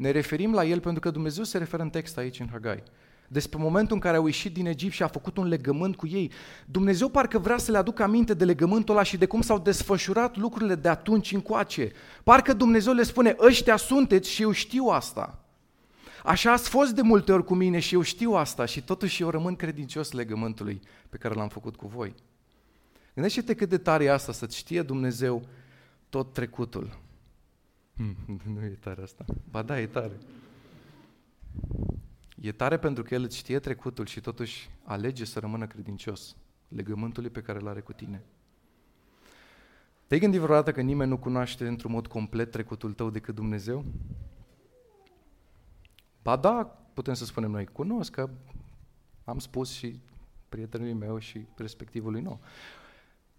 ne 0.00 0.10
referim 0.10 0.52
la 0.52 0.64
el 0.64 0.80
pentru 0.80 1.00
că 1.00 1.10
Dumnezeu 1.10 1.44
se 1.44 1.58
referă 1.58 1.82
în 1.82 1.90
text 1.90 2.18
aici 2.18 2.40
în 2.40 2.48
Hagai 2.50 2.82
despre 3.28 3.58
momentul 3.58 3.94
în 3.94 4.00
care 4.00 4.16
au 4.16 4.26
ieșit 4.26 4.52
din 4.52 4.66
Egipt 4.66 4.92
și 4.92 5.02
a 5.02 5.06
făcut 5.06 5.36
un 5.36 5.48
legământ 5.48 5.96
cu 5.96 6.06
ei. 6.06 6.30
Dumnezeu 6.66 7.08
parcă 7.08 7.38
vrea 7.38 7.58
să 7.58 7.70
le 7.70 7.78
aducă 7.78 8.02
aminte 8.02 8.34
de 8.34 8.44
legământul 8.44 8.94
ăla 8.94 9.02
și 9.02 9.16
de 9.16 9.26
cum 9.26 9.40
s-au 9.40 9.58
desfășurat 9.58 10.36
lucrurile 10.36 10.74
de 10.74 10.88
atunci 10.88 11.32
încoace. 11.32 11.92
Parcă 12.24 12.52
Dumnezeu 12.52 12.92
le 12.92 13.02
spune, 13.02 13.36
ăștia 13.38 13.76
sunteți 13.76 14.30
și 14.30 14.42
eu 14.42 14.50
știu 14.50 14.84
asta. 14.84 15.44
Așa 16.24 16.52
ați 16.52 16.68
fost 16.68 16.92
de 16.94 17.02
multe 17.02 17.32
ori 17.32 17.44
cu 17.44 17.54
mine 17.54 17.78
și 17.78 17.94
eu 17.94 18.02
știu 18.02 18.32
asta 18.32 18.64
și 18.64 18.82
totuși 18.82 19.22
eu 19.22 19.30
rămân 19.30 19.56
credincios 19.56 20.12
legământului 20.12 20.80
pe 21.08 21.16
care 21.16 21.34
l-am 21.34 21.48
făcut 21.48 21.76
cu 21.76 21.86
voi. 21.86 22.14
Gândește-te 23.14 23.54
cât 23.54 23.68
de 23.68 23.78
tare 23.78 24.04
e 24.04 24.12
asta, 24.12 24.32
să-ți 24.32 24.56
știe 24.56 24.82
Dumnezeu 24.82 25.42
tot 26.08 26.32
trecutul. 26.32 26.98
Hmm, 28.00 28.16
nu 28.54 28.64
e 28.64 28.68
tare 28.68 29.02
asta. 29.02 29.24
Ba 29.50 29.62
da, 29.62 29.80
e 29.80 29.86
tare. 29.86 30.18
E 32.36 32.52
tare 32.52 32.78
pentru 32.78 33.02
că 33.02 33.14
el 33.14 33.22
îți 33.22 33.36
știe 33.36 33.58
trecutul 33.58 34.06
și 34.06 34.20
totuși 34.20 34.70
alege 34.84 35.24
să 35.24 35.38
rămână 35.38 35.66
credincios 35.66 36.36
legământului 36.68 37.30
pe 37.30 37.42
care 37.42 37.58
îl 37.60 37.68
are 37.68 37.80
cu 37.80 37.92
tine. 37.92 38.22
Te-ai 40.06 40.20
gândit 40.20 40.40
vreodată 40.40 40.72
că 40.72 40.80
nimeni 40.80 41.10
nu 41.10 41.18
cunoaște 41.18 41.66
într-un 41.66 41.92
mod 41.92 42.06
complet 42.06 42.50
trecutul 42.50 42.92
tău 42.92 43.10
decât 43.10 43.34
Dumnezeu? 43.34 43.84
Ba 46.22 46.36
da, 46.36 46.64
putem 46.94 47.14
să 47.14 47.24
spunem 47.24 47.50
noi, 47.50 47.66
cunosc 47.66 48.12
că 48.12 48.30
am 49.24 49.38
spus 49.38 49.72
și 49.72 50.00
prietenului 50.48 50.92
meu 50.92 51.18
și 51.18 51.46
respectivului 51.56 52.20
nou. 52.20 52.40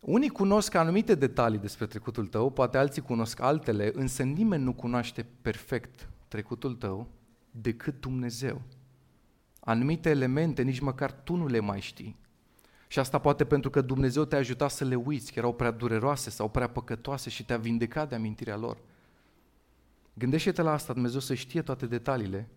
Unii 0.01 0.29
cunosc 0.29 0.74
anumite 0.74 1.15
detalii 1.15 1.60
despre 1.60 1.86
trecutul 1.86 2.27
tău, 2.27 2.50
poate 2.50 2.77
alții 2.77 3.01
cunosc 3.01 3.39
altele, 3.39 3.91
însă 3.93 4.24
nimeni 4.24 4.63
nu 4.63 4.74
cunoaște 4.74 5.25
perfect 5.41 6.10
trecutul 6.27 6.75
tău 6.75 7.08
decât 7.51 8.00
Dumnezeu. 8.00 8.62
Anumite 9.60 10.10
elemente 10.10 10.62
nici 10.62 10.79
măcar 10.79 11.12
tu 11.12 11.36
nu 11.36 11.48
le 11.48 11.60
mai 11.60 11.79
știi. 11.79 12.15
Și 12.88 13.00
asta 13.00 13.20
poate 13.20 13.46
pentru 13.46 13.70
că 13.70 13.81
Dumnezeu 13.81 14.25
te-a 14.25 14.38
ajutat 14.38 14.72
să 14.72 14.86
le 14.86 14.96
uiți, 14.96 15.31
că 15.31 15.39
erau 15.39 15.53
prea 15.53 15.72
dureroase 15.72 16.29
sau 16.29 16.50
prea 16.50 16.70
păcătoase 16.70 17.29
și 17.29 17.46
te-a 17.46 17.58
vindecat 17.58 18.10
de 18.10 18.15
amintirea 18.15 18.58
lor. 18.58 18.77
Gândește-te 20.13 20.62
la 20.62 20.72
asta, 20.72 20.93
Dumnezeu 20.93 21.20
să 21.20 21.34
știe 21.34 21.62
toate 21.62 21.86
detaliile 21.86 22.48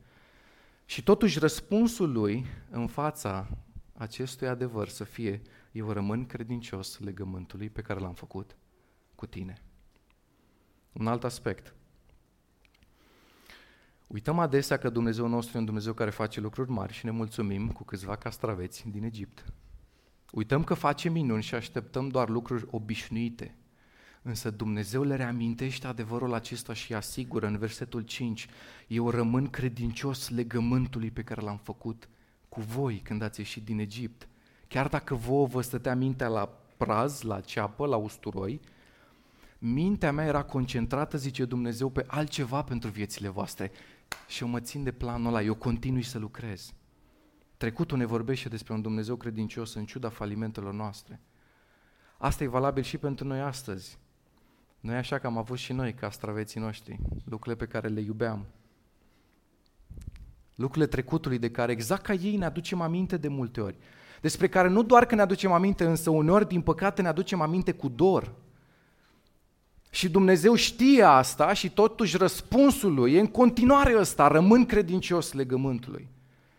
și 0.85 1.03
totuși 1.03 1.39
răspunsul 1.39 2.13
lui 2.13 2.47
în 2.71 2.87
fața 2.87 3.49
acestui 3.97 4.49
adevăr 4.49 4.89
să 4.89 5.05
fie 5.05 5.43
eu 5.75 5.91
rămân 5.91 6.27
credincios 6.27 6.99
legământului 6.99 7.71
pe 7.71 7.83
care 7.83 8.01
l-am 8.01 8.15
făcut 8.15 8.57
cu 9.15 9.27
tine. 9.27 9.63
Un 10.93 11.07
alt 11.07 11.25
aspect. 11.25 11.75
Uităm 14.07 14.39
adesea 14.39 14.77
că 14.77 14.89
Dumnezeu 14.89 15.29
nostru 15.29 15.57
e 15.57 15.59
un 15.59 15.65
Dumnezeu 15.65 15.93
care 15.93 16.11
face 16.11 16.41
lucruri 16.41 16.71
mari 16.71 16.93
și 16.93 17.05
ne 17.05 17.11
mulțumim 17.11 17.71
cu 17.71 17.85
câțiva 17.85 18.17
castraveți 18.17 18.89
din 18.89 19.03
Egipt. 19.03 19.45
Uităm 20.33 20.65
că 20.65 20.75
face 20.75 21.09
minuni 21.09 21.43
și 21.43 21.55
așteptăm 21.55 22.09
doar 22.09 22.29
lucruri 22.29 22.67
obișnuite. 22.71 23.57
Însă 24.23 24.51
Dumnezeu 24.51 25.03
le 25.03 25.17
reamintește 25.17 25.87
adevărul 25.87 26.35
acesta 26.35 26.73
și 26.73 26.95
asigură 26.95 27.47
în 27.47 27.59
versetul 27.59 28.01
5 28.01 28.49
Eu 28.87 29.11
rămân 29.11 29.51
credincios 29.51 30.29
legământului 30.29 31.11
pe 31.11 31.23
care 31.23 31.41
l-am 31.41 31.59
făcut 31.59 32.09
cu 32.49 32.61
voi 32.61 33.01
când 33.05 33.23
ați 33.23 33.41
ieșit 33.41 33.65
din 33.65 33.79
Egipt. 33.79 34.29
Chiar 34.75 34.89
dacă 34.89 35.15
vouă 35.15 35.47
vă 35.47 35.61
stătea 35.61 35.95
mintea 35.95 36.29
la 36.29 36.49
praz, 36.77 37.23
la 37.23 37.41
ceapă, 37.41 37.87
la 37.87 37.97
usturoi, 37.97 38.61
mintea 39.59 40.13
mea 40.13 40.25
era 40.25 40.43
concentrată, 40.43 41.17
zice 41.17 41.45
Dumnezeu, 41.45 41.89
pe 41.89 42.05
altceva 42.07 42.63
pentru 42.63 42.91
viețile 42.91 43.29
voastre 43.29 43.71
și 44.27 44.43
eu 44.43 44.49
mă 44.49 44.61
țin 44.61 44.83
de 44.83 44.93
planul 44.93 45.27
ăla, 45.27 45.43
eu 45.43 45.55
continui 45.55 46.03
să 46.03 46.19
lucrez. 46.19 46.73
Trecutul 47.57 47.99
ne 47.99 48.05
vorbește 48.05 48.49
despre 48.49 48.73
un 48.73 48.83
Dumnezeu 48.83 49.17
credincios 49.17 49.75
în 49.75 49.85
ciuda 49.85 50.09
falimentelor 50.09 50.73
noastre. 50.73 51.21
Asta 52.19 52.45
e 52.45 52.47
valabil 52.47 52.83
și 52.83 52.99
pentru 52.99 53.27
noi 53.27 53.41
astăzi. 53.41 53.99
Noi 54.81 54.97
așa 54.97 55.19
că 55.19 55.27
am 55.27 55.39
avut 55.39 55.59
și 55.59 55.73
noi 55.73 55.95
castraveții 55.95 56.61
noștri, 56.61 56.99
lucrurile 57.25 57.65
pe 57.65 57.73
care 57.73 57.89
le 57.89 58.01
iubeam. 58.01 58.47
Lucrurile 60.55 60.91
trecutului 60.91 61.39
de 61.39 61.51
care 61.51 61.73
exact 61.73 62.03
ca 62.03 62.13
ei 62.13 62.37
ne 62.37 62.45
aducem 62.45 62.81
aminte 62.81 63.17
de 63.17 63.29
multe 63.29 63.61
ori. 63.61 63.77
Despre 64.25 64.49
care 64.49 64.69
nu 64.69 64.83
doar 64.83 65.07
că 65.07 65.15
ne 65.15 65.21
aducem 65.21 65.53
aminte, 65.53 65.85
însă 65.85 66.11
uneori, 66.11 66.49
din 66.49 66.61
păcate, 66.61 67.03
ne 67.03 67.09
aducem 67.09 67.41
aminte 67.41 67.73
cu 67.73 67.89
dor. 67.89 68.33
Și 69.91 70.09
Dumnezeu 70.09 70.55
știe 70.55 71.03
asta 71.03 71.53
și 71.53 71.71
totuși 71.71 72.17
răspunsul 72.17 72.95
lui 72.95 73.13
e 73.13 73.21
în 73.21 73.27
continuare 73.27 73.99
ăsta, 73.99 74.29
rămân 74.29 74.67
credincios 74.67 75.33
legământului. 75.33 76.09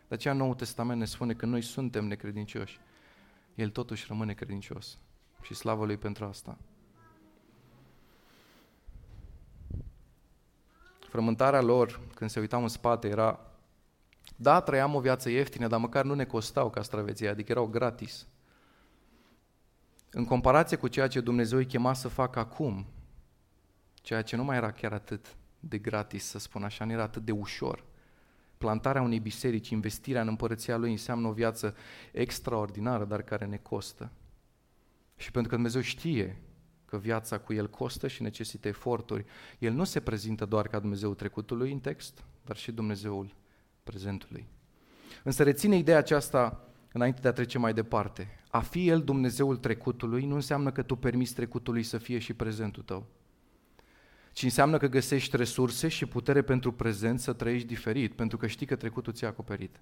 De 0.07 0.15
aceea 0.15 0.33
Noul 0.33 0.53
Testament 0.53 0.99
ne 0.99 1.05
spune 1.05 1.33
că 1.33 1.45
noi 1.45 1.61
suntem 1.61 2.05
necredincioși. 2.05 2.79
El 3.55 3.69
totuși 3.69 4.05
rămâne 4.07 4.33
credincios. 4.33 4.97
Și 5.41 5.53
slavă 5.53 5.85
lui 5.85 5.97
pentru 5.97 6.25
asta. 6.25 6.57
Frământarea 10.99 11.61
lor, 11.61 11.99
când 12.15 12.29
se 12.29 12.39
uitau 12.39 12.61
în 12.61 12.67
spate, 12.67 13.07
era 13.07 13.44
da, 14.35 14.61
trăiam 14.61 14.95
o 14.95 14.99
viață 14.99 15.29
ieftină, 15.29 15.67
dar 15.67 15.79
măcar 15.79 16.03
nu 16.03 16.13
ne 16.13 16.25
costau 16.25 16.69
castraveții, 16.69 17.27
adică 17.27 17.51
erau 17.51 17.65
gratis. 17.65 18.27
În 20.11 20.25
comparație 20.25 20.77
cu 20.77 20.87
ceea 20.87 21.07
ce 21.07 21.21
Dumnezeu 21.21 21.57
îi 21.57 21.65
chema 21.65 21.93
să 21.93 22.07
facă 22.07 22.39
acum, 22.39 22.85
ceea 23.93 24.21
ce 24.21 24.35
nu 24.35 24.43
mai 24.43 24.57
era 24.57 24.71
chiar 24.71 24.93
atât 24.93 25.35
de 25.59 25.77
gratis, 25.77 26.25
să 26.25 26.39
spun 26.39 26.63
așa, 26.63 26.85
nu 26.85 26.91
era 26.91 27.03
atât 27.03 27.25
de 27.25 27.31
ușor. 27.31 27.83
Plantarea 28.57 29.01
unei 29.01 29.19
biserici, 29.19 29.69
investirea 29.69 30.21
în 30.21 30.27
împărăția 30.27 30.77
lui 30.77 30.91
înseamnă 30.91 31.27
o 31.27 31.31
viață 31.31 31.75
extraordinară, 32.11 33.05
dar 33.05 33.21
care 33.21 33.45
ne 33.45 33.57
costă. 33.57 34.11
Și 35.15 35.31
pentru 35.31 35.49
că 35.49 35.55
Dumnezeu 35.55 35.81
știe 35.81 36.41
că 36.85 36.97
viața 36.97 37.39
cu 37.39 37.53
El 37.53 37.69
costă 37.69 38.07
și 38.07 38.21
necesită 38.21 38.67
eforturi, 38.67 39.25
El 39.59 39.73
nu 39.73 39.83
se 39.83 39.99
prezintă 39.99 40.45
doar 40.45 40.67
ca 40.67 40.79
Dumnezeu 40.79 41.13
trecutului 41.13 41.71
în 41.71 41.79
text, 41.79 42.23
dar 42.43 42.55
și 42.55 42.71
Dumnezeul 42.71 43.35
prezentului. 43.85 44.47
Însă 45.23 45.43
reține 45.43 45.77
ideea 45.77 45.97
aceasta 45.97 46.69
înainte 46.91 47.21
de 47.21 47.27
a 47.27 47.33
trece 47.33 47.57
mai 47.57 47.73
departe. 47.73 48.39
A 48.49 48.59
fi 48.59 48.87
El 48.87 49.01
Dumnezeul 49.01 49.57
trecutului 49.57 50.25
nu 50.25 50.35
înseamnă 50.35 50.71
că 50.71 50.81
tu 50.81 50.95
permiți 50.95 51.33
trecutului 51.33 51.83
să 51.83 51.97
fie 51.97 52.19
și 52.19 52.33
prezentul 52.33 52.83
tău 52.83 53.07
ci 54.35 54.43
înseamnă 54.43 54.77
că 54.77 54.87
găsești 54.87 55.35
resurse 55.35 55.87
și 55.87 56.05
putere 56.05 56.41
pentru 56.41 56.71
prezent 56.71 57.19
să 57.19 57.33
trăiești 57.33 57.67
diferit, 57.67 58.13
pentru 58.13 58.37
că 58.37 58.47
știi 58.47 58.65
că 58.65 58.75
trecutul 58.75 59.13
ți-a 59.13 59.27
acoperit. 59.27 59.79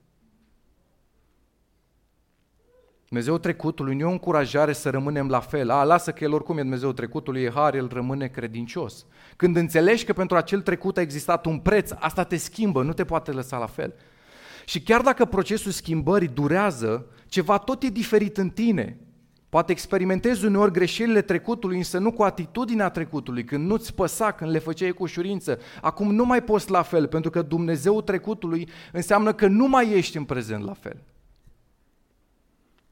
Dumnezeu 3.13 3.37
trecutului 3.37 3.95
nu 3.95 4.01
e 4.01 4.05
o 4.05 4.11
încurajare 4.11 4.73
să 4.73 4.89
rămânem 4.89 5.27
la 5.27 5.39
fel. 5.39 5.69
A, 5.69 5.83
lasă 5.83 6.11
că 6.11 6.23
El 6.23 6.33
oricum 6.33 6.57
e 6.57 6.61
Dumnezeu 6.61 6.91
trecutului, 6.91 7.41
e 7.41 7.51
har, 7.51 7.75
El 7.75 7.89
rămâne 7.91 8.27
credincios. 8.27 9.05
Când 9.35 9.55
înțelegi 9.55 10.05
că 10.05 10.13
pentru 10.13 10.37
acel 10.37 10.61
trecut 10.61 10.97
a 10.97 11.01
existat 11.01 11.45
un 11.45 11.59
preț, 11.59 11.91
asta 11.99 12.23
te 12.23 12.35
schimbă, 12.35 12.83
nu 12.83 12.93
te 12.93 13.03
poate 13.03 13.31
lăsa 13.31 13.57
la 13.57 13.65
fel. 13.65 13.93
Și 14.65 14.81
chiar 14.81 15.01
dacă 15.01 15.25
procesul 15.25 15.71
schimbării 15.71 16.27
durează, 16.27 17.05
ceva 17.27 17.57
tot 17.57 17.83
e 17.83 17.87
diferit 17.87 18.37
în 18.37 18.49
tine. 18.49 18.97
Poate 19.49 19.71
experimentezi 19.71 20.45
uneori 20.45 20.71
greșelile 20.71 21.21
trecutului, 21.21 21.77
însă 21.77 21.97
nu 21.97 22.11
cu 22.11 22.23
atitudinea 22.23 22.89
trecutului, 22.89 23.43
când 23.43 23.67
nu-ți 23.67 23.93
păsa, 23.93 24.31
când 24.31 24.51
le 24.51 24.59
făceai 24.59 24.91
cu 24.91 25.03
ușurință. 25.03 25.59
Acum 25.81 26.15
nu 26.15 26.25
mai 26.25 26.43
poți 26.43 26.71
la 26.71 26.81
fel, 26.81 27.07
pentru 27.07 27.29
că 27.29 27.41
Dumnezeu 27.41 28.01
trecutului 28.01 28.69
înseamnă 28.91 29.33
că 29.33 29.47
nu 29.47 29.67
mai 29.67 29.91
ești 29.91 30.17
în 30.17 30.23
prezent 30.23 30.63
la 30.63 30.73
fel. 30.73 30.97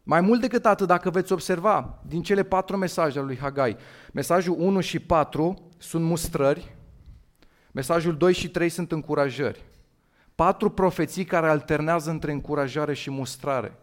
Mai 0.03 0.21
mult 0.21 0.41
decât 0.41 0.65
atât, 0.65 0.87
dacă 0.87 1.09
veți 1.09 1.31
observa 1.31 1.99
din 2.05 2.21
cele 2.21 2.43
patru 2.43 2.77
mesaje 2.77 3.17
ale 3.17 3.27
lui 3.27 3.37
Hagai, 3.37 3.77
mesajul 4.13 4.55
1 4.59 4.79
și 4.79 4.99
4 4.99 5.69
sunt 5.77 6.03
mustrări, 6.03 6.75
mesajul 7.71 8.17
2 8.17 8.33
și 8.33 8.49
3 8.49 8.69
sunt 8.69 8.91
încurajări. 8.91 9.65
Patru 10.35 10.69
profeții 10.69 11.25
care 11.25 11.47
alternează 11.47 12.09
între 12.09 12.31
încurajare 12.31 12.93
și 12.93 13.09
mustrare. 13.09 13.77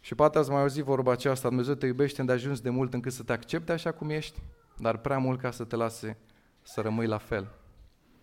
Și 0.00 0.14
poate 0.14 0.38
ați 0.38 0.50
mai 0.50 0.60
auzit 0.60 0.84
vorba 0.84 1.12
aceasta, 1.12 1.48
Dumnezeu 1.48 1.74
te 1.74 1.86
iubește 1.86 2.22
de 2.22 2.32
ajuns 2.32 2.60
de 2.60 2.70
mult 2.70 2.94
încât 2.94 3.12
să 3.12 3.22
te 3.22 3.32
accepte 3.32 3.72
așa 3.72 3.92
cum 3.92 4.10
ești, 4.10 4.38
dar 4.76 4.96
prea 4.96 5.18
mult 5.18 5.40
ca 5.40 5.50
să 5.50 5.64
te 5.64 5.76
lase 5.76 6.16
să 6.62 6.80
rămâi 6.80 7.06
la 7.06 7.18
fel. 7.18 7.48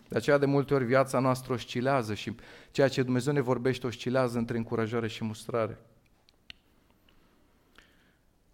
De 0.08 0.16
aceea 0.16 0.38
de 0.38 0.46
multe 0.46 0.74
ori 0.74 0.84
viața 0.84 1.18
noastră 1.18 1.52
oscilează 1.52 2.14
și 2.14 2.34
ceea 2.70 2.88
ce 2.88 3.02
Dumnezeu 3.02 3.32
ne 3.32 3.40
vorbește 3.40 3.86
oscilează 3.86 4.38
între 4.38 4.56
încurajare 4.56 5.08
și 5.08 5.24
mustrare. 5.24 5.78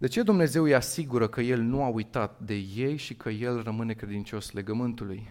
De 0.04 0.10
ce 0.10 0.22
Dumnezeu 0.22 0.62
îi 0.62 0.74
asigură 0.74 1.28
că 1.28 1.40
El 1.40 1.60
nu 1.60 1.82
a 1.82 1.88
uitat 1.88 2.40
de 2.40 2.54
ei 2.54 2.96
și 2.96 3.14
că 3.14 3.30
El 3.30 3.62
rămâne 3.62 3.92
credincios 3.92 4.52
legământului? 4.52 5.28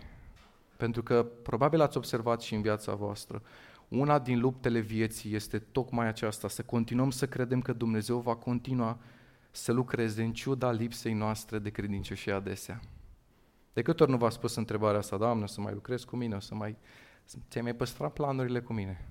Pentru 0.78 1.04
că 1.04 1.28
probabil 1.44 1.82
ați 1.82 1.98
observat 1.98 2.42
și 2.42 2.54
în 2.54 2.62
viața 2.62 2.94
voastră, 2.94 3.42
una 3.88 4.20
din 4.20 4.40
luptele 4.40 4.80
vieții 4.80 5.36
este 5.36 5.60
tocmai 5.60 6.08
aceasta, 6.08 6.48
să 6.48 6.62
continuăm 6.64 7.10
să 7.12 7.28
credem 7.28 7.62
că 7.62 7.74
Dumnezeu 7.74 8.20
va 8.20 8.36
continua 8.36 9.00
să 9.52 9.72
lucreze 9.72 10.24
în 10.24 10.34
ciuda 10.34 10.72
lipsei 10.72 11.14
noastre 11.14 11.60
de 11.60 11.70
credincioșie 11.70 12.32
adesea. 12.32 12.80
De 13.74 13.82
câte 13.82 14.04
ori 14.04 14.12
nu 14.12 14.18
v-a 14.18 14.30
spus 14.30 14.56
întrebarea 14.56 15.00
asta, 15.00 15.18
Doamne, 15.18 15.48
să 15.48 15.62
mai 15.62 15.74
lucrezi 15.74 16.06
cu 16.06 16.16
mine, 16.16 16.36
o 16.36 16.40
să 16.40 16.56
mai... 16.56 16.78
Ți-ai 17.50 17.64
mai 17.64 17.76
păstrat 17.76 18.14
planurile 18.14 18.62
cu 18.62 18.74
mine? 18.74 19.06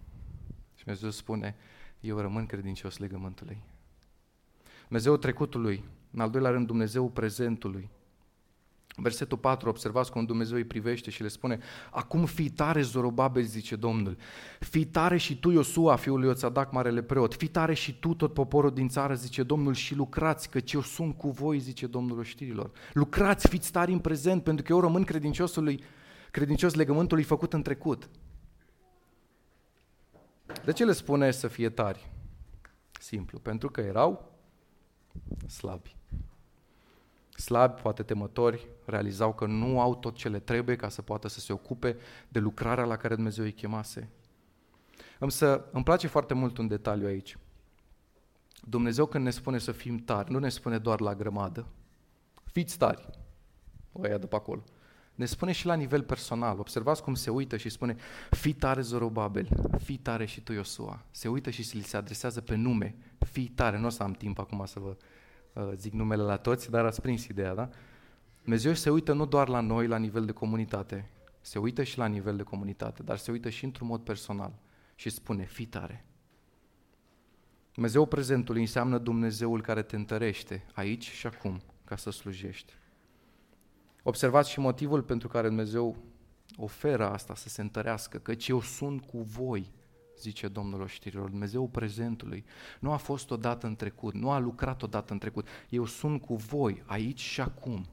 Și 0.75 0.85
Dumnezeu 0.85 1.11
spune, 1.11 1.57
eu 2.00 2.19
rămân 2.19 2.47
credincios 2.47 2.99
legământului. 2.99 3.62
Dumnezeu 4.92 5.16
trecutului, 5.16 5.84
în 6.11 6.20
al 6.20 6.30
doilea 6.30 6.50
rând 6.50 6.66
Dumnezeu 6.66 7.08
prezentului. 7.08 7.90
Versetul 8.96 9.38
4, 9.38 9.68
observați 9.68 10.11
cum 10.11 10.25
Dumnezeu 10.25 10.56
îi 10.56 10.64
privește 10.64 11.11
și 11.11 11.22
le 11.22 11.28
spune 11.28 11.58
Acum 11.90 12.25
fii 12.25 12.50
tare, 12.50 12.82
Zorobabel, 12.82 13.42
zice 13.42 13.76
Domnul, 13.76 14.16
fii 14.61 14.84
tare 14.84 15.16
și 15.16 15.38
tu, 15.38 15.50
Iosua, 15.50 15.96
fiul 15.96 16.18
lui 16.18 16.28
Ioțadac, 16.28 16.72
marele 16.72 17.02
preot, 17.02 17.34
fii 17.34 17.49
tare 17.49 17.75
și 17.75 17.99
tu, 17.99 18.14
tot 18.14 18.34
poporul 18.34 18.70
din 18.70 18.88
țară, 18.88 19.14
zice 19.14 19.42
Domnul, 19.42 19.75
și 19.75 19.94
lucrați, 19.94 20.50
căci 20.50 20.72
eu 20.72 20.80
sunt 20.80 21.16
cu 21.16 21.30
voi, 21.30 21.58
zice 21.58 21.87
Domnul 21.87 22.18
oștirilor. 22.18 22.70
Lucrați, 22.92 23.49
fiți 23.49 23.72
tari 23.72 23.92
în 23.92 23.99
prezent, 23.99 24.42
pentru 24.42 24.64
că 24.64 24.72
eu 24.72 24.80
rămân 24.80 25.04
credinciosului, 25.04 25.84
credincios 26.30 26.75
legământului 26.75 27.22
făcut 27.22 27.52
în 27.52 27.62
trecut. 27.62 28.08
De 30.64 30.72
ce 30.72 30.84
le 30.84 30.92
spune 30.92 31.30
să 31.30 31.49
fie 31.49 31.68
tari? 31.68 32.11
Simplu, 33.00 33.38
pentru 33.38 33.70
că 33.70 33.80
erau 33.80 34.31
slabi. 35.47 35.97
Slabi, 37.37 37.81
poate 37.81 38.02
temători, 38.02 38.66
realizau 38.85 39.35
că 39.35 39.47
nu 39.47 39.81
au 39.81 39.95
tot 39.95 40.14
ce 40.14 40.28
le 40.28 40.38
trebuie 40.38 40.76
ca 40.76 40.88
să 40.88 41.02
poată 41.02 41.28
să 41.28 41.40
se 41.40 41.52
ocupe 41.52 41.97
de 42.28 42.38
lucrarea 42.38 42.85
la 42.85 42.97
care 42.97 43.14
Dumnezeu 43.14 43.45
îi 43.45 43.52
chemase. 43.52 44.11
Însă 45.19 45.64
îmi 45.73 45.85
place 45.85 46.07
foarte 46.07 46.35
mult 46.35 46.59
un 46.59 46.66
detaliu 46.66 47.07
aici. 47.07 47.38
Dumnezeu 48.64 49.07
când 49.07 49.25
ne 49.25 49.31
spune 49.31 49.59
să 49.59 49.73
fim 49.73 49.99
tari, 49.99 50.31
nu 50.31 50.38
ne 50.38 50.49
spune 50.49 50.78
doar 50.78 51.00
la 51.00 51.14
grămadă. 51.14 51.66
Fiți 52.45 52.78
tari, 52.78 53.09
o 53.92 54.07
ia 54.07 54.19
de 54.19 54.26
pe 54.26 54.37
acolo. 54.37 54.64
Ne 55.14 55.25
spune 55.25 55.52
și 55.52 55.66
la 55.66 55.75
nivel 55.75 56.02
personal. 56.02 56.59
Observați 56.59 57.02
cum 57.02 57.14
se 57.14 57.31
uită 57.31 57.57
și 57.57 57.69
spune, 57.69 57.97
fii 58.31 58.52
tare 58.52 58.81
Zorobabel, 58.81 59.49
fii 59.78 59.97
tare 59.97 60.25
și 60.25 60.40
tu 60.40 60.52
Iosua. 60.52 61.04
Se 61.11 61.28
uită 61.28 61.50
și 61.50 61.83
se 61.83 61.97
adresează 61.97 62.40
pe 62.40 62.54
nume, 62.54 62.97
fii 63.19 63.49
tare. 63.49 63.78
Nu 63.78 63.87
o 63.87 63.88
să 63.88 64.02
am 64.02 64.12
timp 64.12 64.38
acum 64.38 64.64
să 64.66 64.81
vă 64.81 64.97
uh, 65.52 65.73
zic 65.75 65.92
numele 65.92 66.23
la 66.23 66.37
toți, 66.37 66.71
dar 66.71 66.85
ați 66.85 67.00
prins 67.00 67.26
ideea, 67.26 67.54
da? 67.54 67.69
Dumnezeu 68.42 68.75
se 68.75 68.90
uită 68.90 69.12
nu 69.12 69.26
doar 69.26 69.49
la 69.49 69.61
noi, 69.61 69.87
la 69.87 69.97
nivel 69.97 70.25
de 70.25 70.33
comunitate, 70.33 71.11
se 71.40 71.59
uită 71.59 71.83
și 71.83 71.99
la 71.99 72.07
nivel 72.07 72.37
de 72.37 72.42
comunitate, 72.42 73.02
dar 73.02 73.16
se 73.16 73.31
uită 73.31 73.49
și 73.49 73.64
într-un 73.64 73.87
mod 73.87 74.00
personal 74.00 74.52
și 74.95 75.11
spune, 75.11 75.45
fii 75.45 75.66
tare. 75.66 76.04
Dumnezeu 77.73 78.07
prezentului 78.07 78.61
înseamnă 78.61 78.99
Dumnezeul 78.99 79.62
care 79.62 79.83
te 79.83 79.97
întărește 79.97 80.64
aici 80.73 81.11
și 81.11 81.26
acum 81.26 81.62
ca 81.85 81.97
să 81.97 82.11
slujești. 82.11 82.73
Observați 84.02 84.50
și 84.50 84.61
motivul 84.61 85.02
pentru 85.02 85.28
care 85.28 85.47
Dumnezeu 85.47 85.97
oferă 86.56 87.11
asta 87.11 87.35
să 87.35 87.49
se 87.49 87.61
întărească, 87.61 88.18
căci 88.18 88.49
eu 88.49 88.61
sunt 88.61 89.04
cu 89.04 89.18
voi, 89.18 89.71
zice 90.18 90.49
Domnul 90.49 90.80
oștirilor, 90.80 91.28
Dumnezeu 91.28 91.68
prezentului. 91.68 92.44
Nu 92.80 92.92
a 92.92 92.97
fost 92.97 93.30
odată 93.30 93.66
în 93.66 93.76
trecut, 93.76 94.14
nu 94.14 94.30
a 94.30 94.38
lucrat 94.38 94.82
odată 94.82 95.12
în 95.12 95.18
trecut. 95.18 95.47
Eu 95.68 95.85
sunt 95.85 96.21
cu 96.21 96.35
voi, 96.35 96.82
aici 96.87 97.21
și 97.21 97.40
acum. 97.40 97.87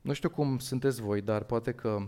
Nu 0.00 0.12
știu 0.12 0.30
cum 0.30 0.58
sunteți 0.58 1.00
voi, 1.00 1.20
dar 1.20 1.42
poate 1.42 1.72
că 1.72 2.06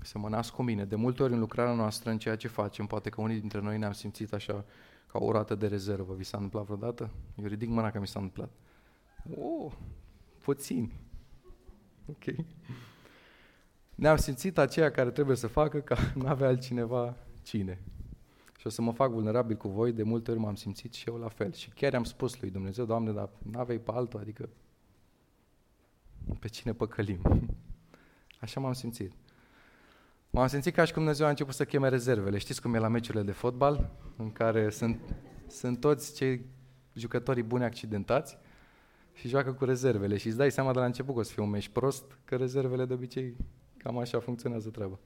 semănați 0.00 0.52
cu 0.52 0.62
mine. 0.62 0.84
De 0.84 0.96
multe 0.96 1.22
ori 1.22 1.32
în 1.32 1.38
lucrarea 1.38 1.74
noastră, 1.74 2.10
în 2.10 2.18
ceea 2.18 2.36
ce 2.36 2.48
facem, 2.48 2.86
poate 2.86 3.10
că 3.10 3.20
unii 3.20 3.40
dintre 3.40 3.60
noi 3.60 3.78
ne-am 3.78 3.92
simțit 3.92 4.32
așa 4.32 4.64
ca 5.06 5.18
o 5.18 5.32
rată 5.32 5.54
de 5.54 5.66
rezervă. 5.66 6.14
Vi 6.14 6.24
s-a 6.24 6.36
întâmplat 6.36 6.64
vreodată? 6.64 7.10
Eu 7.36 7.46
ridic 7.46 7.68
mâna 7.68 7.90
că 7.90 8.00
mi 8.00 8.06
s-a 8.06 8.20
întâmplat. 8.20 8.50
Oh, 9.30 9.72
puțin. 10.42 10.92
Ok. 12.06 12.24
Ne-am 13.94 14.16
simțit 14.16 14.58
aceea 14.58 14.90
care 14.90 15.10
trebuie 15.10 15.36
să 15.36 15.46
facă 15.46 15.78
ca 15.78 15.96
nu 16.14 16.26
avea 16.26 16.48
altcineva 16.48 17.16
cine. 17.42 17.82
Și 18.58 18.66
o 18.66 18.70
să 18.70 18.82
mă 18.82 18.92
fac 18.92 19.10
vulnerabil 19.10 19.56
cu 19.56 19.68
voi, 19.68 19.92
de 19.92 20.02
multe 20.02 20.30
ori 20.30 20.40
m-am 20.40 20.54
simțit 20.54 20.94
și 20.94 21.08
eu 21.08 21.16
la 21.16 21.28
fel. 21.28 21.52
Și 21.52 21.70
chiar 21.70 21.94
am 21.94 22.04
spus 22.04 22.40
lui 22.40 22.50
Dumnezeu, 22.50 22.84
Doamne, 22.84 23.12
dar 23.12 23.30
nu 23.42 23.58
aveai 23.58 23.78
pe 23.78 23.90
altul, 23.94 24.20
adică 24.20 24.48
pe 26.38 26.48
cine 26.48 26.72
păcălim. 26.72 27.20
Așa 28.40 28.60
m-am 28.60 28.72
simțit. 28.72 29.12
M-am 30.30 30.46
simțit 30.46 30.74
ca 30.74 30.84
și 30.84 30.92
cum 30.92 31.02
Dumnezeu 31.02 31.26
a 31.26 31.28
început 31.28 31.54
să 31.54 31.64
cheme 31.64 31.88
rezervele. 31.88 32.38
Știți 32.38 32.62
cum 32.62 32.74
e 32.74 32.78
la 32.78 32.88
meciurile 32.88 33.22
de 33.22 33.32
fotbal, 33.32 33.90
în 34.16 34.32
care 34.32 34.70
sunt, 34.70 35.00
sunt 35.46 35.80
toți 35.80 36.14
cei 36.14 36.44
jucătorii 36.94 37.42
buni 37.42 37.64
accidentați 37.64 38.38
și 39.14 39.28
joacă 39.28 39.52
cu 39.52 39.64
rezervele 39.64 40.16
și 40.16 40.26
îți 40.26 40.36
dai 40.36 40.50
seama 40.50 40.72
de 40.72 40.78
la 40.78 40.84
început 40.84 41.14
că 41.14 41.20
o 41.20 41.22
să 41.22 41.32
fie 41.32 41.42
un 41.42 41.50
meci 41.50 41.68
prost, 41.68 42.18
că 42.24 42.36
rezervele 42.36 42.84
de 42.84 42.92
obicei 42.92 43.36
cam 43.76 43.98
așa 43.98 44.20
funcționează 44.20 44.68
treaba. 44.68 44.98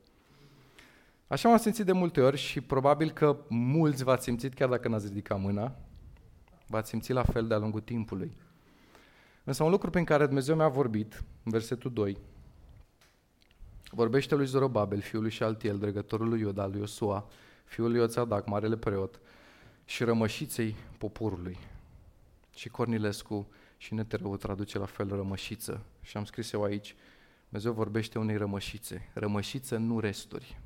Așa 1.26 1.48
m-am 1.48 1.58
simțit 1.58 1.84
de 1.84 1.92
multe 1.92 2.20
ori 2.20 2.36
și 2.36 2.60
probabil 2.60 3.10
că 3.10 3.36
mulți 3.48 4.04
v-ați 4.04 4.24
simțit, 4.24 4.54
chiar 4.54 4.68
dacă 4.68 4.88
n-ați 4.88 5.06
ridicat 5.06 5.40
mâna, 5.40 5.76
v-ați 6.66 6.88
simțit 6.88 7.14
la 7.14 7.22
fel 7.22 7.46
de-a 7.46 7.58
lungul 7.58 7.80
timpului. 7.80 8.36
Însă 9.44 9.64
un 9.64 9.70
lucru 9.70 9.90
prin 9.90 10.04
care 10.04 10.24
Dumnezeu 10.24 10.56
mi-a 10.56 10.68
vorbit, 10.68 11.24
în 11.42 11.50
versetul 11.50 11.92
2, 11.92 12.16
vorbește 13.90 14.34
lui 14.34 14.46
Zorobabel, 14.46 15.00
fiul 15.00 15.22
lui 15.22 15.30
Șaltiel, 15.30 15.78
dregătorul 15.78 16.28
lui 16.28 16.40
Iuda, 16.40 16.66
lui 16.66 16.78
Iosua, 16.78 17.26
fiul 17.64 17.90
lui 17.90 18.00
Oțadac, 18.00 18.46
marele 18.46 18.76
preot, 18.76 19.20
și 19.84 20.04
rămășiței 20.04 20.76
poporului. 20.98 21.58
Și 22.54 22.68
Cornilescu 22.68 23.48
și 23.78 23.94
Neterău 23.94 24.36
traduce 24.36 24.78
la 24.78 24.86
fel 24.86 25.08
rămășiță. 25.08 25.84
Și 26.02 26.16
am 26.16 26.24
scris 26.24 26.52
eu 26.52 26.62
aici, 26.62 26.94
Dumnezeu 27.42 27.72
vorbește 27.72 28.18
unei 28.18 28.36
rămășițe. 28.36 29.10
Rămășiță, 29.14 29.76
nu 29.76 30.00
resturi. 30.00 30.60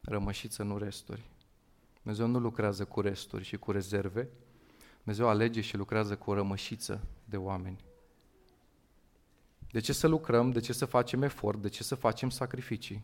Rămășiță, 0.00 0.62
nu 0.62 0.78
resturi. 0.78 1.30
Dumnezeu 2.02 2.26
nu 2.26 2.38
lucrează 2.38 2.84
cu 2.84 3.00
resturi 3.00 3.44
și 3.44 3.56
cu 3.56 3.70
rezerve. 3.70 4.28
Dumnezeu 4.96 5.28
alege 5.28 5.60
și 5.60 5.76
lucrează 5.76 6.16
cu 6.16 6.30
o 6.30 6.34
rămășiță 6.34 7.06
de 7.24 7.36
oameni. 7.36 7.84
De 9.70 9.80
ce 9.80 9.92
să 9.92 10.06
lucrăm? 10.06 10.50
De 10.50 10.60
ce 10.60 10.72
să 10.72 10.84
facem 10.84 11.22
efort? 11.22 11.62
De 11.62 11.68
ce 11.68 11.82
să 11.82 11.94
facem 11.94 12.30
sacrificii? 12.30 13.02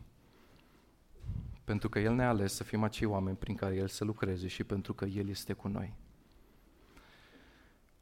Pentru 1.63 1.89
că 1.89 1.99
El 1.99 2.13
ne-a 2.13 2.29
ales 2.29 2.53
să 2.53 2.63
fim 2.63 2.83
acei 2.83 3.07
oameni 3.07 3.37
prin 3.37 3.55
care 3.55 3.75
El 3.75 3.87
să 3.87 4.03
lucreze 4.03 4.47
și 4.47 4.63
pentru 4.63 4.93
că 4.93 5.05
El 5.05 5.29
este 5.29 5.53
cu 5.53 5.67
noi. 5.67 5.93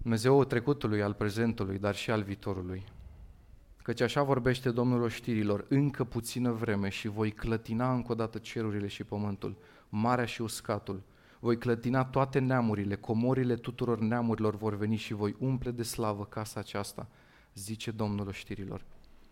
Dumnezeu 0.01 0.43
trecutului, 0.43 1.01
al 1.01 1.13
prezentului, 1.13 1.77
dar 1.77 1.95
și 1.95 2.11
al 2.11 2.23
viitorului. 2.23 2.83
Căci 3.83 4.01
așa 4.01 4.23
vorbește 4.23 4.71
Domnul 4.71 5.01
oștirilor, 5.01 5.65
încă 5.69 6.03
puțină 6.03 6.51
vreme 6.51 6.89
și 6.89 7.07
voi 7.07 7.31
clătina 7.31 7.93
încă 7.93 8.11
o 8.11 8.15
dată 8.15 8.37
cerurile 8.37 8.87
și 8.87 9.03
pământul, 9.03 9.55
marea 9.89 10.25
și 10.25 10.41
uscatul. 10.41 11.01
Voi 11.39 11.57
clătina 11.57 12.05
toate 12.05 12.39
neamurile, 12.39 12.95
comorile 12.95 13.55
tuturor 13.55 13.99
neamurilor 13.99 14.55
vor 14.55 14.75
veni 14.75 14.95
și 14.95 15.13
voi 15.13 15.35
umple 15.39 15.71
de 15.71 15.83
slavă 15.83 16.25
casa 16.25 16.59
aceasta, 16.59 17.07
zice 17.53 17.91
Domnul 17.91 18.27
oștirilor. 18.27 18.81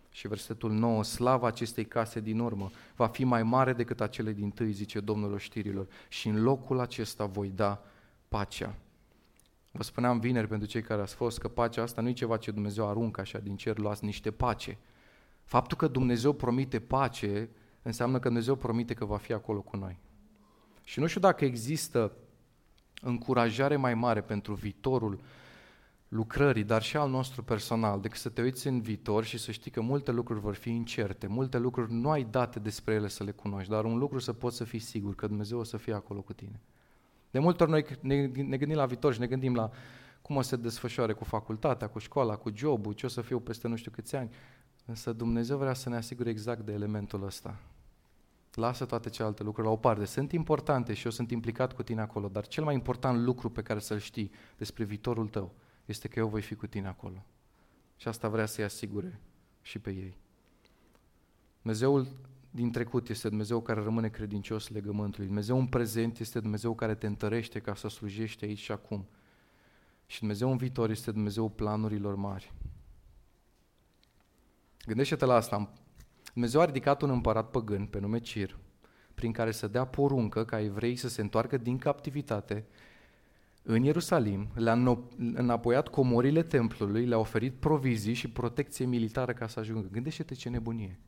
Și 0.10 0.28
versetul 0.28 0.72
9, 0.72 1.04
slava 1.04 1.48
acestei 1.48 1.86
case 1.86 2.20
din 2.20 2.40
urmă 2.40 2.70
va 2.96 3.08
fi 3.08 3.24
mai 3.24 3.44
mare 3.44 3.74
decât 3.74 4.02
acele 4.02 4.32
din 4.34 4.50
tâi, 4.50 4.72
zice 4.72 5.00
Domnul 5.00 5.34
oștirilor, 5.34 5.88
și 6.08 6.28
în 6.28 6.44
locul 6.44 6.80
acesta 6.80 7.26
voi 7.26 7.52
da 7.56 7.84
pacea. 8.28 8.76
Vă 9.78 9.84
spuneam 9.84 10.20
vineri 10.20 10.48
pentru 10.48 10.68
cei 10.68 10.82
care 10.82 11.02
ați 11.02 11.16
fost 11.16 11.40
că 11.40 11.48
pacea 11.48 11.82
asta 11.82 12.02
nu 12.02 12.10
e 12.10 12.14
ceva 12.14 12.38
ce 12.38 12.52
Dumnezeu 12.52 12.90
aruncă 12.90 13.22
așa 13.22 13.40
din 13.40 13.56
cer, 13.56 13.78
luați 13.78 14.06
niște 14.06 14.32
pace. 14.32 14.78
Faptul 15.44 15.78
că 15.78 15.88
Dumnezeu 15.88 16.34
promite 16.34 16.80
pace 16.80 17.50
înseamnă 17.82 18.20
că 18.20 18.28
Dumnezeu 18.28 18.56
promite 18.56 18.94
că 18.94 19.06
va 19.06 19.18
fi 19.18 19.34
acolo 19.34 19.62
cu 19.62 19.78
noi. 19.78 20.00
Și 20.84 21.00
nu 21.00 21.08
știu 21.08 21.20
dacă 21.20 21.46
există 21.46 22.12
încurajare 23.02 23.76
mai 23.76 23.94
mare 23.94 24.22
pentru 24.22 24.54
viitorul 24.54 25.20
lucrării, 26.08 26.64
dar 26.64 26.82
și 26.82 26.98
al 26.98 27.10
nostru 27.10 27.44
personal, 27.44 28.02
decât 28.02 28.20
să 28.20 28.30
te 28.30 28.42
uiți 28.42 28.68
în 28.68 28.82
viitor 28.82 29.24
și 29.24 29.38
să 29.38 29.52
știi 29.52 29.72
că 29.72 29.82
multe 29.82 30.12
lucruri 30.12 30.40
vor 30.40 30.56
fi 30.56 30.70
incerte, 30.70 31.28
multe 31.28 31.58
lucruri 31.58 31.94
nu 31.94 32.10
ai 32.10 32.24
date 32.24 32.60
despre 32.60 32.94
ele 32.94 33.08
să 33.08 33.24
le 33.24 33.32
cunoști, 33.32 33.70
dar 33.72 33.86
un 33.86 33.98
lucru 33.98 34.20
să 34.20 34.34
poți 34.34 34.58
să 34.58 34.64
fii 34.64 34.80
sigur 34.80 35.16
că 35.16 35.28
Dumnezeu 35.28 35.60
o 35.60 35.64
să 35.64 35.78
fie 35.78 35.94
acolo 35.94 36.22
cu 36.22 36.34
tine. 36.34 36.62
De 37.38 37.44
multe 37.44 37.64
ori 37.64 37.72
noi 37.72 37.86
ne, 38.02 38.26
ne 38.26 38.58
gândim 38.58 38.78
la 38.78 38.86
viitor 38.86 39.14
și 39.14 39.20
ne 39.20 39.28
gândim 39.28 39.56
la 39.56 39.72
cum 40.22 40.36
o 40.36 40.42
să 40.42 40.50
se 40.50 40.56
desfășoare 40.56 41.14
cu 41.14 41.24
facultatea, 41.24 41.88
cu 41.88 42.00
școala, 42.00 42.36
cu 42.36 42.52
jobul, 42.56 42.94
ce 42.94 43.06
o 43.06 43.10
să 43.10 43.22
fiu 43.22 43.40
peste 43.40 43.68
nu 43.68 43.76
știu 43.76 43.92
câți 43.92 44.16
ani. 44.16 44.30
Însă 44.86 45.14
Dumnezeu 45.14 45.58
vrea 45.58 45.74
să 45.74 45.90
ne 45.90 45.96
asigure 45.96 46.30
exact 46.30 46.62
de 46.62 46.72
elementul 46.72 47.24
ăsta. 47.24 47.60
Lasă 48.54 48.86
toate 48.86 49.10
celelalte 49.10 49.44
lucruri 49.44 49.68
la 49.68 49.74
o 49.74 49.76
parte. 49.76 50.06
Sunt 50.06 50.32
importante 50.32 50.94
și 50.94 51.06
eu 51.06 51.12
sunt 51.12 51.32
implicat 51.32 51.74
cu 51.74 51.84
tine 51.84 52.02
acolo, 52.02 52.28
dar 52.28 52.48
cel 52.48 52.64
mai 52.64 52.74
important 52.74 53.24
lucru 53.24 53.50
pe 53.50 53.62
care 53.62 53.80
să-l 53.80 54.00
știi 54.00 54.32
despre 54.58 54.84
viitorul 54.84 55.28
tău 55.28 55.54
este 55.86 56.08
că 56.08 56.20
eu 56.20 56.28
voi 56.28 56.42
fi 56.42 56.56
cu 56.56 56.68
tine 56.68 56.88
acolo. 56.88 57.26
Și 57.98 58.08
asta 58.08 58.28
vrea 58.28 58.46
să-i 58.46 58.64
asigure 58.64 59.20
și 59.62 59.80
pe 59.80 59.90
ei. 59.90 60.18
Dumnezeul 61.62 62.08
din 62.52 62.72
trecut 62.72 63.10
este 63.10 63.28
Dumnezeu 63.28 63.62
care 63.62 63.82
rămâne 63.82 64.10
credincios 64.10 64.70
legământului. 64.70 65.26
Dumnezeu 65.26 65.60
în 65.60 65.68
prezent 65.68 66.20
este 66.20 66.40
Dumnezeu 66.40 66.76
care 66.76 66.96
te 66.96 67.08
întărește 67.08 67.60
ca 67.60 67.76
să 67.76 67.88
slujești 67.88 68.46
aici 68.46 68.58
și 68.58 68.72
acum. 68.72 69.08
Și 70.06 70.20
Dumnezeu 70.20 70.52
în 70.52 70.58
viitor 70.58 70.90
este 70.90 71.12
Dumnezeu 71.12 71.50
planurilor 71.50 72.16
mari. 72.16 72.54
Gândește-te 74.86 75.26
la 75.26 75.34
asta. 75.34 75.74
Dumnezeu 76.34 76.62
a 76.62 76.66
ridicat 76.66 77.02
un 77.02 77.10
împărat 77.10 77.50
păgân 77.50 77.86
pe 77.86 78.00
nume 78.00 78.20
Cir, 78.20 78.58
prin 79.14 79.32
care 79.32 79.52
să 79.52 79.68
dea 79.68 79.86
poruncă 79.86 80.46
ca 80.46 80.62
evrei 80.62 80.96
să 80.96 81.10
se 81.10 81.22
întoarcă 81.22 81.58
din 81.58 81.78
captivitate 81.78 82.66
în 83.70 83.84
Ierusalim, 83.84 84.48
le-a 84.56 84.98
înapoiat 85.18 85.88
comorile 85.88 86.44
templului, 86.44 87.06
le-a 87.06 87.18
oferit 87.18 87.54
provizii 87.54 88.14
și 88.14 88.30
protecție 88.30 88.86
militară 88.86 89.34
ca 89.34 89.48
să 89.48 89.60
ajungă. 89.60 89.88
Gândește-te 89.92 90.34
ce 90.34 90.50
nebunie. 90.50 91.00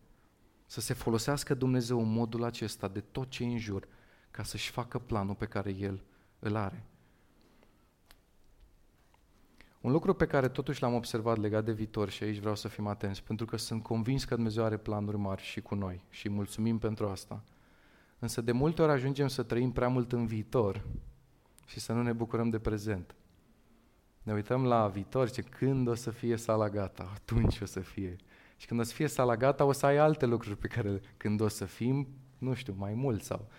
Să 0.71 0.81
se 0.81 0.93
folosească 0.93 1.53
Dumnezeu 1.53 1.99
în 1.99 2.11
modul 2.11 2.43
acesta 2.43 2.87
de 2.87 2.99
tot 2.99 3.29
ce 3.29 3.43
e 3.43 3.47
în 3.47 3.57
jur 3.57 3.87
ca 4.31 4.43
să-și 4.43 4.71
facă 4.71 4.99
planul 4.99 5.35
pe 5.35 5.45
care 5.45 5.69
El 5.71 6.03
îl 6.39 6.55
are. 6.55 6.83
Un 9.81 9.91
lucru 9.91 10.13
pe 10.13 10.25
care 10.25 10.49
totuși 10.49 10.81
l-am 10.81 10.93
observat 10.93 11.37
legat 11.37 11.65
de 11.65 11.71
viitor 11.71 12.09
și 12.09 12.23
aici 12.23 12.39
vreau 12.39 12.55
să 12.55 12.67
fim 12.67 12.87
atenți, 12.87 13.23
pentru 13.23 13.45
că 13.45 13.57
sunt 13.57 13.83
convins 13.83 14.23
că 14.23 14.35
Dumnezeu 14.35 14.63
are 14.63 14.77
planuri 14.77 15.17
mari 15.17 15.41
și 15.41 15.61
cu 15.61 15.75
noi 15.75 16.03
și 16.09 16.29
mulțumim 16.29 16.77
pentru 16.77 17.07
asta. 17.07 17.43
Însă 18.19 18.41
de 18.41 18.51
multe 18.51 18.81
ori 18.81 18.91
ajungem 18.91 19.27
să 19.27 19.43
trăim 19.43 19.71
prea 19.71 19.87
mult 19.87 20.11
în 20.11 20.25
viitor 20.25 20.85
și 21.65 21.79
să 21.79 21.93
nu 21.93 22.01
ne 22.01 22.13
bucurăm 22.13 22.49
de 22.49 22.59
prezent. 22.59 23.15
Ne 24.23 24.33
uităm 24.33 24.65
la 24.65 24.87
viitor, 24.87 25.29
ce 25.29 25.41
când 25.41 25.87
o 25.87 25.93
să 25.93 26.11
fie 26.11 26.35
sala 26.35 26.69
gata, 26.69 27.11
atunci 27.13 27.59
o 27.61 27.65
să 27.65 27.79
fie. 27.79 28.15
Și 28.59 28.67
când 28.67 28.79
o 28.79 28.83
să 28.83 28.93
fie 28.93 29.07
sala 29.07 29.35
gata, 29.35 29.65
o 29.65 29.71
să 29.71 29.85
ai 29.85 29.97
alte 29.97 30.25
lucruri 30.25 30.57
pe 30.57 30.67
care 30.67 31.01
când 31.17 31.41
o 31.41 31.47
să 31.47 31.65
fim, 31.65 32.07
nu 32.37 32.53
știu, 32.53 32.75
mai 32.77 32.93
mult 32.93 33.23
sau 33.23 33.49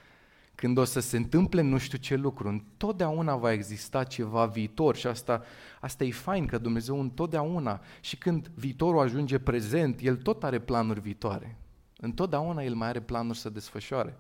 când 0.61 0.79
o 0.79 0.85
să 0.85 1.01
se 1.01 1.17
întâmple 1.17 1.61
nu 1.61 1.79
știu 1.79 1.99
ce 1.99 2.17
lucru, 2.17 2.49
întotdeauna 2.49 3.37
va 3.37 3.53
exista 3.53 4.05
ceva 4.05 4.47
viitor 4.47 4.97
și 4.97 5.07
asta, 5.07 5.43
asta 5.81 6.05
e 6.05 6.11
fain 6.11 6.47
că 6.47 6.59
Dumnezeu 6.59 7.01
întotdeauna 7.01 7.81
și 8.01 8.17
când 8.17 8.51
viitorul 8.55 9.01
ajunge 9.01 9.39
prezent, 9.39 10.01
El 10.03 10.17
tot 10.17 10.45
are 10.45 10.59
planuri 10.59 11.01
viitoare. 11.01 11.57
Întotdeauna 11.97 12.63
El 12.63 12.75
mai 12.75 12.89
are 12.89 13.01
planuri 13.01 13.39
să 13.39 13.51
desfășoare. 13.51 14.17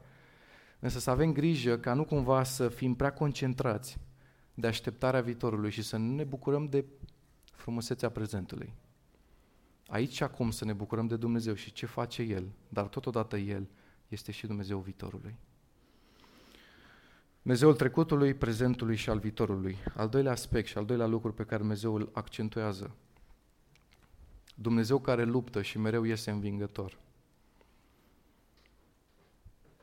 Însă 0.78 0.98
să 0.98 1.10
avem 1.10 1.32
grijă 1.32 1.78
ca 1.78 1.94
nu 1.94 2.04
cumva 2.04 2.42
să 2.42 2.68
fim 2.68 2.94
prea 2.94 3.12
concentrați 3.12 3.98
de 4.54 4.66
așteptarea 4.66 5.20
viitorului 5.20 5.70
și 5.70 5.82
să 5.82 5.96
nu 5.96 6.14
ne 6.14 6.24
bucurăm 6.24 6.66
de 6.66 6.84
frumusețea 7.52 8.10
prezentului. 8.10 8.72
Aici 9.90 10.12
și 10.12 10.22
acum 10.22 10.50
să 10.50 10.64
ne 10.64 10.72
bucurăm 10.72 11.06
de 11.06 11.16
Dumnezeu 11.16 11.54
și 11.54 11.72
ce 11.72 11.86
face 11.86 12.22
El, 12.22 12.48
dar 12.68 12.86
totodată 12.86 13.36
El 13.36 13.68
este 14.08 14.32
și 14.32 14.46
Dumnezeu 14.46 14.78
viitorului. 14.78 15.36
Dumnezeul 17.42 17.74
trecutului, 17.74 18.34
prezentului 18.34 18.96
și 18.96 19.10
al 19.10 19.18
viitorului. 19.18 19.76
Al 19.96 20.08
doilea 20.08 20.32
aspect 20.32 20.68
și 20.68 20.78
al 20.78 20.84
doilea 20.84 21.06
lucru 21.06 21.32
pe 21.32 21.44
care 21.44 21.56
Dumnezeu 21.56 21.94
îl 21.94 22.10
accentuează. 22.12 22.94
Dumnezeu 24.54 24.98
care 24.98 25.24
luptă 25.24 25.62
și 25.62 25.78
mereu 25.78 26.04
iese 26.04 26.30
învingător. 26.30 26.98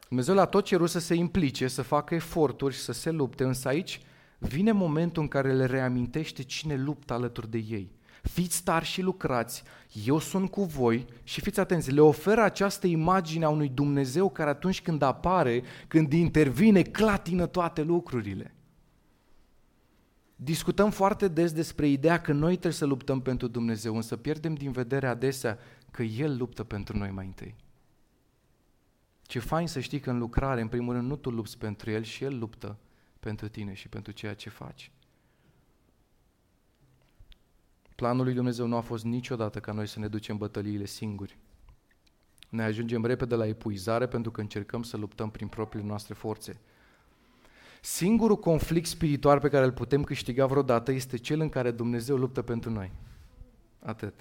Dumnezeu 0.08 0.36
la 0.36 0.46
tot 0.46 0.65
cerut 0.65 0.89
să 0.89 1.00
se 1.00 1.13
implice, 1.13 1.67
să 1.67 1.82
facă 1.82 2.15
eforturi, 2.15 2.76
să 2.76 2.91
se 2.91 3.12
lupte, 3.12 3.43
însă 3.43 3.67
aici 3.67 4.02
vine 4.38 4.72
momentul 4.72 5.22
în 5.22 5.28
care 5.28 5.54
le 5.54 5.65
reamintește 5.65 6.43
cine 6.43 6.76
luptă 6.76 7.13
alături 7.13 7.50
de 7.50 7.58
ei 7.58 7.96
fiți 8.27 8.63
tari 8.63 8.85
și 8.85 9.01
lucrați, 9.01 9.63
eu 10.05 10.19
sunt 10.19 10.51
cu 10.51 10.63
voi 10.63 11.05
și 11.23 11.41
fiți 11.41 11.59
atenți, 11.59 11.91
le 11.91 12.01
oferă 12.01 12.41
această 12.41 12.87
imagine 12.87 13.45
a 13.45 13.49
unui 13.49 13.69
Dumnezeu 13.69 14.29
care 14.29 14.49
atunci 14.49 14.81
când 14.81 15.01
apare, 15.01 15.63
când 15.87 16.13
intervine, 16.13 16.81
clatină 16.81 17.45
toate 17.45 17.81
lucrurile. 17.81 18.55
Discutăm 20.35 20.91
foarte 20.91 21.27
des 21.27 21.51
despre 21.51 21.87
ideea 21.87 22.21
că 22.21 22.33
noi 22.33 22.51
trebuie 22.51 22.71
să 22.71 22.85
luptăm 22.85 23.21
pentru 23.21 23.47
Dumnezeu, 23.47 23.95
însă 23.95 24.17
pierdem 24.17 24.53
din 24.53 24.71
vedere 24.71 25.07
adesea 25.07 25.57
că 25.91 26.03
El 26.03 26.37
luptă 26.37 26.63
pentru 26.63 26.97
noi 26.97 27.11
mai 27.11 27.25
întâi. 27.25 27.55
Ce 29.21 29.39
fain 29.39 29.67
să 29.67 29.79
știi 29.79 29.99
că 29.99 30.09
în 30.09 30.17
lucrare, 30.17 30.61
în 30.61 30.67
primul 30.67 30.93
rând, 30.93 31.07
nu 31.07 31.15
tu 31.15 31.29
lupți 31.29 31.57
pentru 31.57 31.91
El 31.91 32.03
și 32.03 32.23
El 32.23 32.37
luptă 32.39 32.77
pentru 33.19 33.47
tine 33.47 33.73
și 33.73 33.89
pentru 33.89 34.11
ceea 34.11 34.33
ce 34.33 34.49
faci. 34.49 34.91
Planul 37.97 38.23
lui 38.23 38.33
Dumnezeu 38.33 38.67
nu 38.67 38.75
a 38.75 38.81
fost 38.81 39.03
niciodată 39.03 39.60
ca 39.60 39.71
noi 39.71 39.88
să 39.88 39.99
ne 39.99 40.07
ducem 40.07 40.38
bătăliile 40.38 40.86
singuri. 40.86 41.38
Ne 42.49 42.63
ajungem 42.63 43.05
repede 43.05 43.36
la 43.36 43.47
epuizare 43.47 44.07
pentru 44.07 44.31
că 44.31 44.41
încercăm 44.41 44.83
să 44.83 44.97
luptăm 44.97 45.29
prin 45.29 45.47
propriile 45.47 45.88
noastre 45.88 46.13
forțe. 46.13 46.60
Singurul 47.81 48.38
conflict 48.38 48.88
spiritual 48.88 49.39
pe 49.39 49.49
care 49.49 49.65
îl 49.65 49.71
putem 49.71 50.03
câștiga 50.03 50.45
vreodată 50.45 50.91
este 50.91 51.17
cel 51.17 51.39
în 51.39 51.49
care 51.49 51.71
Dumnezeu 51.71 52.17
luptă 52.17 52.41
pentru 52.41 52.69
noi. 52.69 52.91
Atât. 53.79 54.13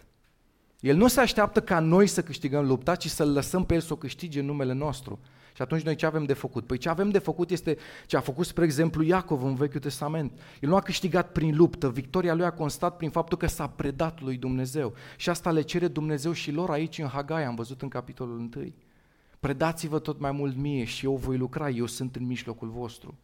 El 0.81 0.97
nu 0.97 1.09
se 1.09 1.21
așteaptă 1.21 1.63
ca 1.63 1.81
noi 1.81 2.07
să 2.07 2.23
câștigăm 2.23 2.67
lupta, 2.67 2.95
ci 2.95 3.09
să-L 3.09 3.33
lăsăm 3.33 3.65
pe 3.65 3.75
El 3.75 3.81
să 3.81 3.93
o 3.93 3.97
câștige 3.97 4.41
în 4.41 4.47
numele 4.47 4.73
nostru. 4.73 5.19
Și 5.57 5.63
atunci 5.63 5.83
noi 5.83 5.95
ce 5.95 6.07
avem 6.07 6.25
de 6.25 6.33
făcut? 6.33 6.67
Păi 6.67 6.79
ce 6.79 6.89
avem 6.89 7.11
de 7.11 7.19
făcut 7.19 7.51
este 7.51 7.77
ce 8.07 8.17
a 8.17 8.21
făcut, 8.21 8.47
spre 8.47 8.65
exemplu, 8.65 9.03
Iacov 9.03 9.45
în 9.45 9.55
Vechiul 9.55 9.81
Testament. 9.81 10.33
El 10.61 10.69
nu 10.69 10.77
a 10.77 10.81
câștigat 10.81 11.33
prin 11.33 11.57
luptă, 11.57 11.91
victoria 11.91 12.35
lui 12.35 12.45
a 12.45 12.51
constat 12.51 12.97
prin 12.97 13.11
faptul 13.11 13.39
că 13.39 13.47
s-a 13.47 13.69
predat 13.69 14.21
lui 14.21 14.37
Dumnezeu. 14.37 14.95
Și 15.17 15.31
asta 15.31 15.51
le 15.51 15.61
cere 15.61 15.89
Dumnezeu 15.89 16.33
și 16.33 16.51
lor 16.51 16.71
aici 16.71 16.99
în 16.99 17.07
Hagai, 17.07 17.45
am 17.45 17.55
văzut 17.55 17.83
în 17.83 17.89
capitolul 17.89 18.39
1. 18.39 18.73
Predați-vă 19.41 19.99
tot 19.99 20.21
mai 20.21 20.31
mult 20.31 20.57
mie 20.57 20.85
și 20.85 21.05
eu 21.05 21.17
voi 21.17 21.37
lucra, 21.37 21.71
eu 21.71 21.87
sunt 21.87 22.17
în 22.17 22.27
mijlocul 22.27 22.69
vostru. 22.69 23.15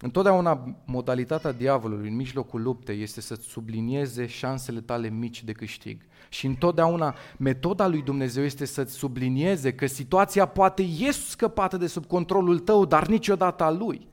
Întotdeauna 0.00 0.76
modalitatea 0.84 1.52
diavolului 1.52 2.08
în 2.08 2.16
mijlocul 2.16 2.62
luptei 2.62 3.02
este 3.02 3.20
să 3.20 3.34
sublinieze 3.34 4.26
șansele 4.26 4.80
tale 4.80 5.08
mici 5.08 5.44
de 5.44 5.52
câștig. 5.52 6.02
Și 6.28 6.46
întotdeauna 6.46 7.14
metoda 7.38 7.86
lui 7.86 8.02
Dumnezeu 8.02 8.44
este 8.44 8.64
să-ți 8.64 8.92
sublinieze 8.92 9.74
că 9.74 9.86
situația 9.86 10.46
poate 10.46 10.82
e 10.82 11.10
scăpată 11.10 11.76
de 11.76 11.86
sub 11.86 12.06
controlul 12.06 12.58
tău, 12.58 12.84
dar 12.84 13.06
niciodată 13.06 13.64
a 13.64 13.70
lui. 13.70 14.08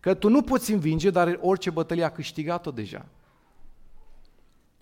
Că 0.00 0.14
tu 0.14 0.28
nu 0.28 0.42
poți 0.42 0.72
învinge, 0.72 1.10
dar 1.10 1.38
orice 1.40 1.70
bătălie 1.70 2.04
a 2.04 2.10
câștigat-o 2.10 2.70
deja. 2.70 3.06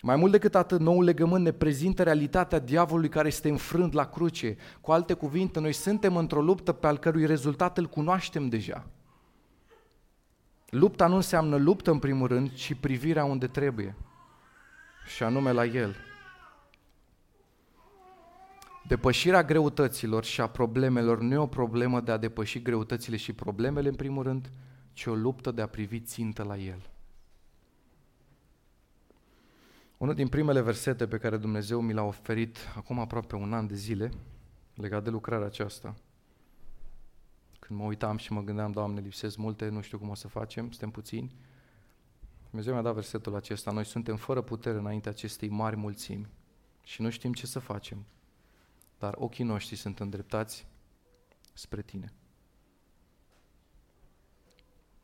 Mai 0.01 0.15
mult 0.15 0.31
decât 0.31 0.55
atât, 0.55 0.79
noul 0.79 1.03
legământ 1.03 1.43
ne 1.43 1.51
prezintă 1.51 2.03
realitatea 2.03 2.59
diavolului 2.59 3.09
care 3.09 3.27
este 3.27 3.49
înfrânt 3.49 3.93
la 3.93 4.05
cruce. 4.05 4.57
Cu 4.81 4.91
alte 4.91 5.13
cuvinte, 5.13 5.59
noi 5.59 5.73
suntem 5.73 6.15
într-o 6.17 6.41
luptă 6.41 6.71
pe 6.71 6.87
al 6.87 6.97
cărui 6.97 7.25
rezultat 7.25 7.77
îl 7.77 7.85
cunoaștem 7.85 8.49
deja. 8.49 8.87
Lupta 10.75 11.07
nu 11.07 11.15
înseamnă 11.15 11.55
luptă 11.55 11.91
în 11.91 11.99
primul 11.99 12.27
rând, 12.27 12.53
ci 12.53 12.73
privirea 12.73 13.23
unde 13.23 13.47
trebuie, 13.47 13.95
și 15.15 15.23
anume 15.23 15.51
la 15.51 15.65
El. 15.65 15.95
Depășirea 18.87 19.43
greutăților 19.43 20.23
și 20.23 20.41
a 20.41 20.47
problemelor 20.47 21.21
nu 21.21 21.33
e 21.33 21.37
o 21.37 21.47
problemă 21.47 22.01
de 22.01 22.11
a 22.11 22.17
depăși 22.17 22.61
greutățile 22.61 23.17
și 23.17 23.33
problemele 23.33 23.87
în 23.87 23.95
primul 23.95 24.23
rând, 24.23 24.51
ci 24.93 25.05
o 25.05 25.15
luptă 25.15 25.51
de 25.51 25.61
a 25.61 25.67
privi 25.67 25.99
țintă 25.99 26.43
la 26.43 26.57
El. 26.57 26.89
Unul 29.97 30.13
din 30.13 30.27
primele 30.27 30.61
versete 30.61 31.07
pe 31.07 31.17
care 31.17 31.37
Dumnezeu 31.37 31.81
mi 31.81 31.93
l-a 31.93 32.03
oferit 32.03 32.57
acum 32.75 32.99
aproape 32.99 33.35
un 33.35 33.53
an 33.53 33.67
de 33.67 33.75
zile, 33.75 34.11
legat 34.73 35.03
de 35.03 35.09
lucrarea 35.09 35.45
aceasta, 35.45 35.95
când 37.65 37.79
mă 37.79 37.85
uitam 37.85 38.17
și 38.17 38.31
mă 38.31 38.41
gândeam, 38.41 38.71
Doamne, 38.71 38.99
lipsesc 38.99 39.37
multe, 39.37 39.69
nu 39.69 39.81
știu 39.81 39.97
cum 39.97 40.09
o 40.09 40.15
să 40.15 40.27
facem, 40.27 40.69
suntem 40.69 40.91
puțini. 40.91 41.35
Dumnezeu 42.49 42.73
mi-a 42.73 42.81
dat 42.81 42.93
versetul 42.93 43.35
acesta, 43.35 43.71
noi 43.71 43.85
suntem 43.85 44.15
fără 44.15 44.41
putere 44.41 44.77
înainte 44.77 45.09
acestei 45.09 45.49
mari 45.49 45.75
mulțimi 45.75 46.29
și 46.83 47.01
nu 47.01 47.09
știm 47.09 47.33
ce 47.33 47.45
să 47.45 47.59
facem, 47.59 48.05
dar 48.99 49.13
ochii 49.17 49.43
noștri 49.43 49.75
sunt 49.75 49.99
îndreptați 49.99 50.67
spre 51.53 51.81
Tine. 51.81 52.13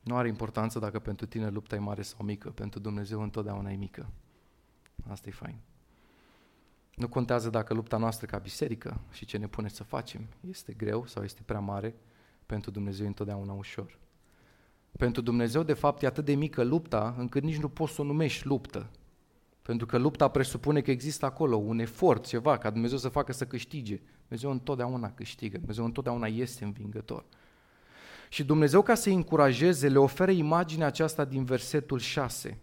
Nu 0.02 0.15
are 0.15 0.28
importanță 0.28 0.80
dacă 0.80 1.00
pentru 1.00 1.26
tine 1.26 1.50
lupta 1.50 1.76
e 1.76 1.80
mare 1.80 2.02
sau 2.02 2.26
mică, 2.26 2.50
pentru 2.50 2.80
Dumnezeu 2.80 3.21
întotdeauna 3.21 3.71
e 3.71 3.76
mică. 3.76 4.10
Asta 5.08 5.30
e 5.30 5.32
fain. 5.32 5.60
Nu 6.95 7.10
contează 7.10 7.50
dacă 7.50 7.74
lupta 7.74 7.97
noastră 7.97 8.26
ca 8.26 8.38
biserică 8.38 9.02
și 9.12 9.26
ce 9.26 9.38
ne 9.38 9.47
pune 9.47 9.67
să 9.67 9.84
facem 9.84 10.28
este 10.50 10.74
greu 10.74 11.06
sau 11.06 11.24
este 11.24 11.41
prea 11.45 11.60
mare, 11.60 11.95
pentru 12.52 12.72
Dumnezeu 12.72 13.06
e 13.06 13.08
întotdeauna 13.08 13.54
ușor. 13.54 13.98
Pentru 14.98 15.22
Dumnezeu, 15.22 15.64
de 15.64 15.74
fapt, 15.74 16.04
e 16.04 16.06
atât 16.06 16.26
de 16.26 16.36
mică 16.36 16.64
lupta, 16.64 17.16
încât 17.18 17.44
nici 17.44 17.58
nu 17.58 17.70
poți 17.70 17.94
să 17.94 18.02
o 18.02 18.04
numești 18.04 18.48
luptă. 18.48 18.90
Pentru 19.62 19.86
că 19.86 19.98
lupta 19.98 20.28
presupune 20.28 20.82
că 20.82 20.92
există 20.92 21.26
acolo 21.26 21.56
un 21.56 21.80
efort, 21.80 22.26
ceva, 22.26 22.58
ca 22.58 22.70
Dumnezeu 22.70 22.98
să 22.98 23.10
facă 23.10 23.34
să 23.34 23.46
câștige. 23.46 24.00
Dumnezeu 24.22 24.52
întotdeauna 24.52 25.12
câștigă, 25.12 25.58
Dumnezeu 25.58 25.86
întotdeauna 25.86 26.28
este 26.28 26.64
învingător. 26.64 27.26
Și 28.30 28.44
Dumnezeu, 28.44 28.82
ca 28.82 28.96
să-i 28.96 29.14
încurajeze, 29.14 29.90
le 29.90 30.00
oferă 30.00 30.32
imaginea 30.32 30.88
aceasta 30.88 31.26
din 31.26 31.44
versetul 31.44 32.00
6. 32.00 32.58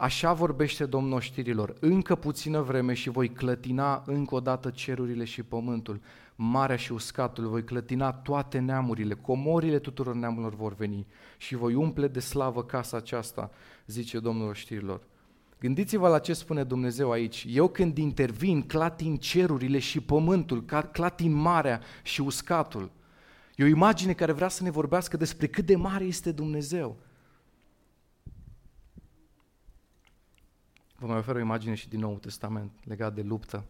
Așa 0.00 0.32
vorbește 0.32 0.86
Domnul 0.86 1.12
oștirilor, 1.12 1.74
încă 1.80 2.14
puțină 2.14 2.60
vreme 2.60 2.94
și 2.94 3.10
voi 3.10 3.28
clătina 3.28 4.02
încă 4.06 4.34
o 4.34 4.40
dată 4.40 4.70
cerurile 4.70 5.24
și 5.24 5.42
pământul, 5.42 6.00
marea 6.34 6.76
și 6.76 6.92
uscatul, 6.92 7.48
voi 7.48 7.64
clătina 7.64 8.12
toate 8.12 8.58
neamurile, 8.58 9.14
comorile 9.14 9.78
tuturor 9.78 10.14
neamurilor 10.14 10.54
vor 10.54 10.74
veni 10.74 11.06
și 11.36 11.56
voi 11.56 11.74
umple 11.74 12.08
de 12.08 12.20
slavă 12.20 12.64
casa 12.64 12.96
aceasta, 12.96 13.50
zice 13.86 14.18
Domnul 14.18 14.48
oștirilor. 14.48 15.00
Gândiți-vă 15.58 16.08
la 16.08 16.18
ce 16.18 16.32
spune 16.32 16.64
Dumnezeu 16.64 17.10
aici. 17.10 17.46
Eu 17.48 17.68
când 17.68 17.98
intervin, 17.98 18.62
clatin 18.62 19.16
cerurile 19.16 19.78
și 19.78 20.00
pământul, 20.00 20.64
clatin 20.92 21.32
marea 21.32 21.80
și 22.02 22.20
uscatul. 22.20 22.90
E 23.56 23.64
o 23.64 23.66
imagine 23.66 24.12
care 24.12 24.32
vrea 24.32 24.48
să 24.48 24.62
ne 24.62 24.70
vorbească 24.70 25.16
despre 25.16 25.46
cât 25.46 25.66
de 25.66 25.76
mare 25.76 26.04
este 26.04 26.32
Dumnezeu. 26.32 26.96
Vă 31.00 31.06
mai 31.06 31.16
ofer 31.16 31.36
o 31.36 31.38
imagine 31.38 31.74
și 31.74 31.88
din 31.88 32.00
Nou 32.00 32.18
Testament 32.18 32.72
legat 32.84 33.14
de 33.14 33.22
luptă, 33.22 33.64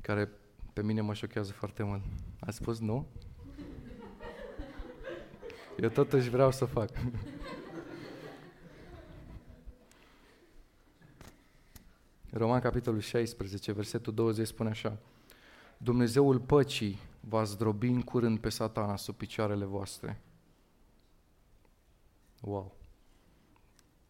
care 0.00 0.30
pe 0.72 0.82
mine 0.82 1.00
mă 1.00 1.14
șochează 1.14 1.52
foarte 1.52 1.82
mult. 1.82 2.02
Ați 2.40 2.56
spus 2.56 2.78
nu? 2.78 3.06
Eu 5.78 5.88
totuși 5.88 6.28
vreau 6.28 6.50
să 6.50 6.64
fac. 6.64 6.90
Roman 12.30 12.60
capitolul 12.60 13.00
16, 13.00 13.72
versetul 13.72 14.14
20 14.14 14.46
spune 14.46 14.68
așa. 14.68 14.98
Dumnezeul 15.76 16.40
păcii 16.40 16.98
va 17.20 17.44
zdrobi 17.44 17.88
în 17.88 18.02
curând 18.02 18.38
pe 18.38 18.48
satana 18.48 18.96
sub 18.96 19.14
picioarele 19.14 19.64
voastre. 19.64 20.20
Wow! 22.40 22.74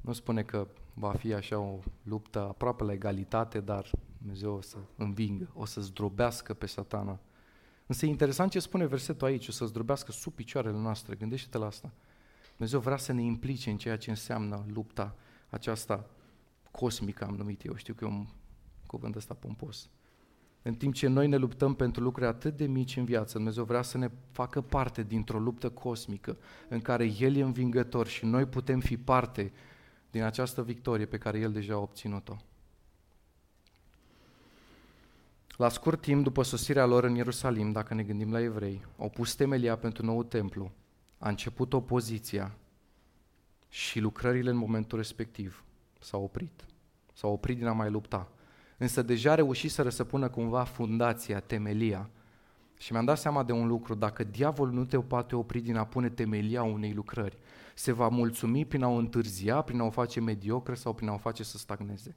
Nu 0.01 0.13
spune 0.13 0.43
că 0.43 0.69
va 0.95 1.13
fi 1.13 1.33
așa 1.33 1.59
o 1.59 1.79
luptă 2.03 2.39
aproape 2.41 2.85
la 2.85 2.93
egalitate, 2.93 3.61
dar 3.61 3.91
Dumnezeu 4.19 4.55
o 4.55 4.61
să 4.61 4.77
învingă, 4.97 5.51
o 5.55 5.65
să 5.65 5.81
zdrobească 5.81 6.55
pe 6.55 6.67
satana. 6.67 7.21
Însă 7.87 8.07
e 8.07 8.09
interesant 8.09 8.51
ce 8.51 8.59
spune 8.59 8.87
versetul 8.87 9.27
aici, 9.27 9.49
o 9.49 9.53
să 9.53 9.65
zdrobească 9.65 10.13
sub 10.13 10.33
picioarele 10.33 10.77
noastre. 10.77 11.15
Gândește-te 11.15 11.59
la 11.59 11.67
asta. 11.67 11.93
Dumnezeu 12.51 12.81
vrea 12.81 12.97
să 12.97 13.13
ne 13.13 13.23
implice 13.23 13.71
în 13.71 13.77
ceea 13.77 13.97
ce 13.97 14.11
înseamnă 14.11 14.65
lupta 14.73 15.15
aceasta 15.49 16.11
cosmică, 16.71 17.25
am 17.25 17.35
numit 17.35 17.65
eu. 17.65 17.75
Știu 17.75 17.95
că 17.95 18.05
e 18.05 18.09
un 18.09 18.27
cuvânt 18.87 19.17
ăsta 19.17 19.35
pompos. 19.35 19.91
În 20.63 20.75
timp 20.75 20.95
ce 20.95 21.07
noi 21.07 21.27
ne 21.29 21.37
luptăm 21.37 21.75
pentru 21.75 22.03
lucruri 22.03 22.29
atât 22.29 22.57
de 22.57 22.67
mici 22.67 22.97
în 22.97 23.05
viață, 23.05 23.37
Dumnezeu 23.37 23.65
vrea 23.65 23.83
să 23.83 23.99
ne 23.99 24.11
facă 24.31 24.61
parte 24.61 25.03
dintr-o 25.03 25.39
luptă 25.39 25.71
cosmică 25.71 26.39
în 26.69 26.81
care 26.81 27.13
El 27.19 27.37
e 27.37 27.43
învingător 27.43 28.07
și 28.07 28.25
noi 28.25 28.47
putem 28.47 28.81
fi 28.81 28.97
parte 28.97 29.53
din 30.11 30.23
această 30.23 30.63
victorie 30.63 31.07
pe 31.07 31.19
care 31.19 31.39
El 31.39 31.53
deja 31.53 31.75
a 31.75 31.79
obținut-o. 31.79 32.37
La 35.57 35.69
scurt 35.69 36.01
timp 36.01 36.23
după 36.23 36.43
sosirea 36.43 36.87
lor 36.87 37.05
în 37.05 37.15
Ierusalim, 37.15 37.73
dacă 37.73 37.95
ne 37.95 38.03
gândim 38.03 38.33
la 38.33 38.41
evrei, 38.41 38.87
au 38.99 39.09
pus 39.09 39.35
temelia 39.35 39.77
pentru 39.77 40.05
nou 40.05 40.23
templu, 40.23 40.73
a 41.19 41.29
început 41.29 41.73
opoziția 41.73 42.53
și 43.69 44.01
lucrările 44.01 44.51
în 44.51 44.57
momentul 44.57 44.99
respectiv 44.99 45.65
s-au 46.01 46.23
oprit. 46.23 46.65
S-au 47.13 47.33
oprit 47.33 47.57
din 47.57 47.67
a 47.67 47.73
mai 47.73 47.91
lupta. 47.91 48.29
Însă 48.79 49.03
deja 49.03 49.35
reușiseră 49.35 49.89
să 49.89 50.05
pună 50.05 50.29
cumva 50.29 50.65
fundația, 50.65 51.41
temelia. 51.41 52.11
Și 52.79 52.93
mi-am 52.93 53.05
dat 53.05 53.19
seama 53.19 53.43
de 53.43 53.53
un 53.53 53.67
lucru, 53.67 53.95
dacă 53.95 54.25
diavolul 54.25 54.75
nu 54.75 54.85
te 54.85 54.99
poate 54.99 55.37
opri 55.37 55.61
din 55.61 55.77
a 55.77 55.85
pune 55.85 56.09
temelia 56.09 56.63
unei 56.63 56.93
lucrări, 56.93 57.39
se 57.81 57.93
va 57.93 58.09
mulțumi 58.09 58.65
prin 58.65 58.83
a 58.83 58.89
o 58.89 58.95
întârzia, 58.95 59.61
prin 59.61 59.81
a 59.81 59.85
o 59.85 59.91
face 59.91 60.21
mediocră 60.21 60.75
sau 60.75 60.93
prin 60.93 61.09
a 61.09 61.13
o 61.13 61.17
face 61.17 61.43
să 61.43 61.59
stagneze. 61.59 62.15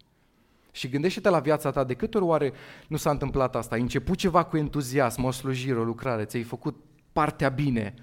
Și 0.71 0.89
gândește-te 0.89 1.29
la 1.29 1.39
viața 1.39 1.71
ta, 1.71 1.83
de 1.83 1.93
câte 1.93 2.17
ori 2.17 2.25
oare 2.25 2.53
nu 2.87 2.97
s-a 2.97 3.09
întâmplat 3.09 3.55
asta? 3.55 3.75
Ai 3.75 3.81
început 3.81 4.17
ceva 4.17 4.43
cu 4.43 4.57
entuziasm, 4.57 5.23
o 5.23 5.31
slujire, 5.31 5.79
o 5.79 5.83
lucrare, 5.83 6.25
ți-ai 6.25 6.43
făcut 6.43 6.75
partea 7.11 7.49
bine, 7.49 7.93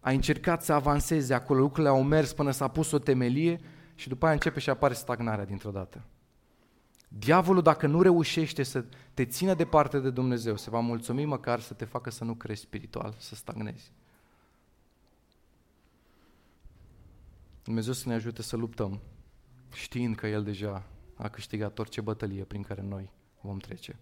ai 0.00 0.14
încercat 0.14 0.62
să 0.62 0.72
avansezi 0.72 1.32
acolo, 1.32 1.60
lucrurile 1.60 1.88
au 1.88 2.02
mers 2.02 2.32
până 2.32 2.50
s-a 2.50 2.68
pus 2.68 2.90
o 2.90 2.98
temelie 2.98 3.60
și 3.94 4.08
după 4.08 4.24
aia 4.24 4.34
începe 4.34 4.60
și 4.60 4.70
apare 4.70 4.94
stagnarea 4.94 5.44
dintr-o 5.44 5.70
dată. 5.70 6.04
Diavolul, 7.08 7.62
dacă 7.62 7.86
nu 7.86 8.02
reușește 8.02 8.62
să 8.62 8.84
te 9.14 9.24
țină 9.24 9.54
departe 9.54 9.98
de 9.98 10.10
Dumnezeu, 10.10 10.56
se 10.56 10.70
va 10.70 10.80
mulțumi 10.80 11.24
măcar 11.24 11.60
să 11.60 11.74
te 11.74 11.84
facă 11.84 12.10
să 12.10 12.24
nu 12.24 12.34
crezi 12.34 12.60
spiritual, 12.60 13.14
să 13.18 13.34
stagnezi. 13.34 13.92
Dumnezeu 17.64 17.92
să 17.92 18.08
ne 18.08 18.14
ajute 18.14 18.42
să 18.42 18.56
luptăm, 18.56 19.00
știind 19.72 20.16
că 20.16 20.26
El 20.26 20.44
deja 20.44 20.86
a 21.14 21.28
câștigat 21.28 21.78
orice 21.78 22.00
bătălie 22.00 22.44
prin 22.44 22.62
care 22.62 22.82
noi 22.82 23.10
vom 23.40 23.58
trece. 23.58 23.98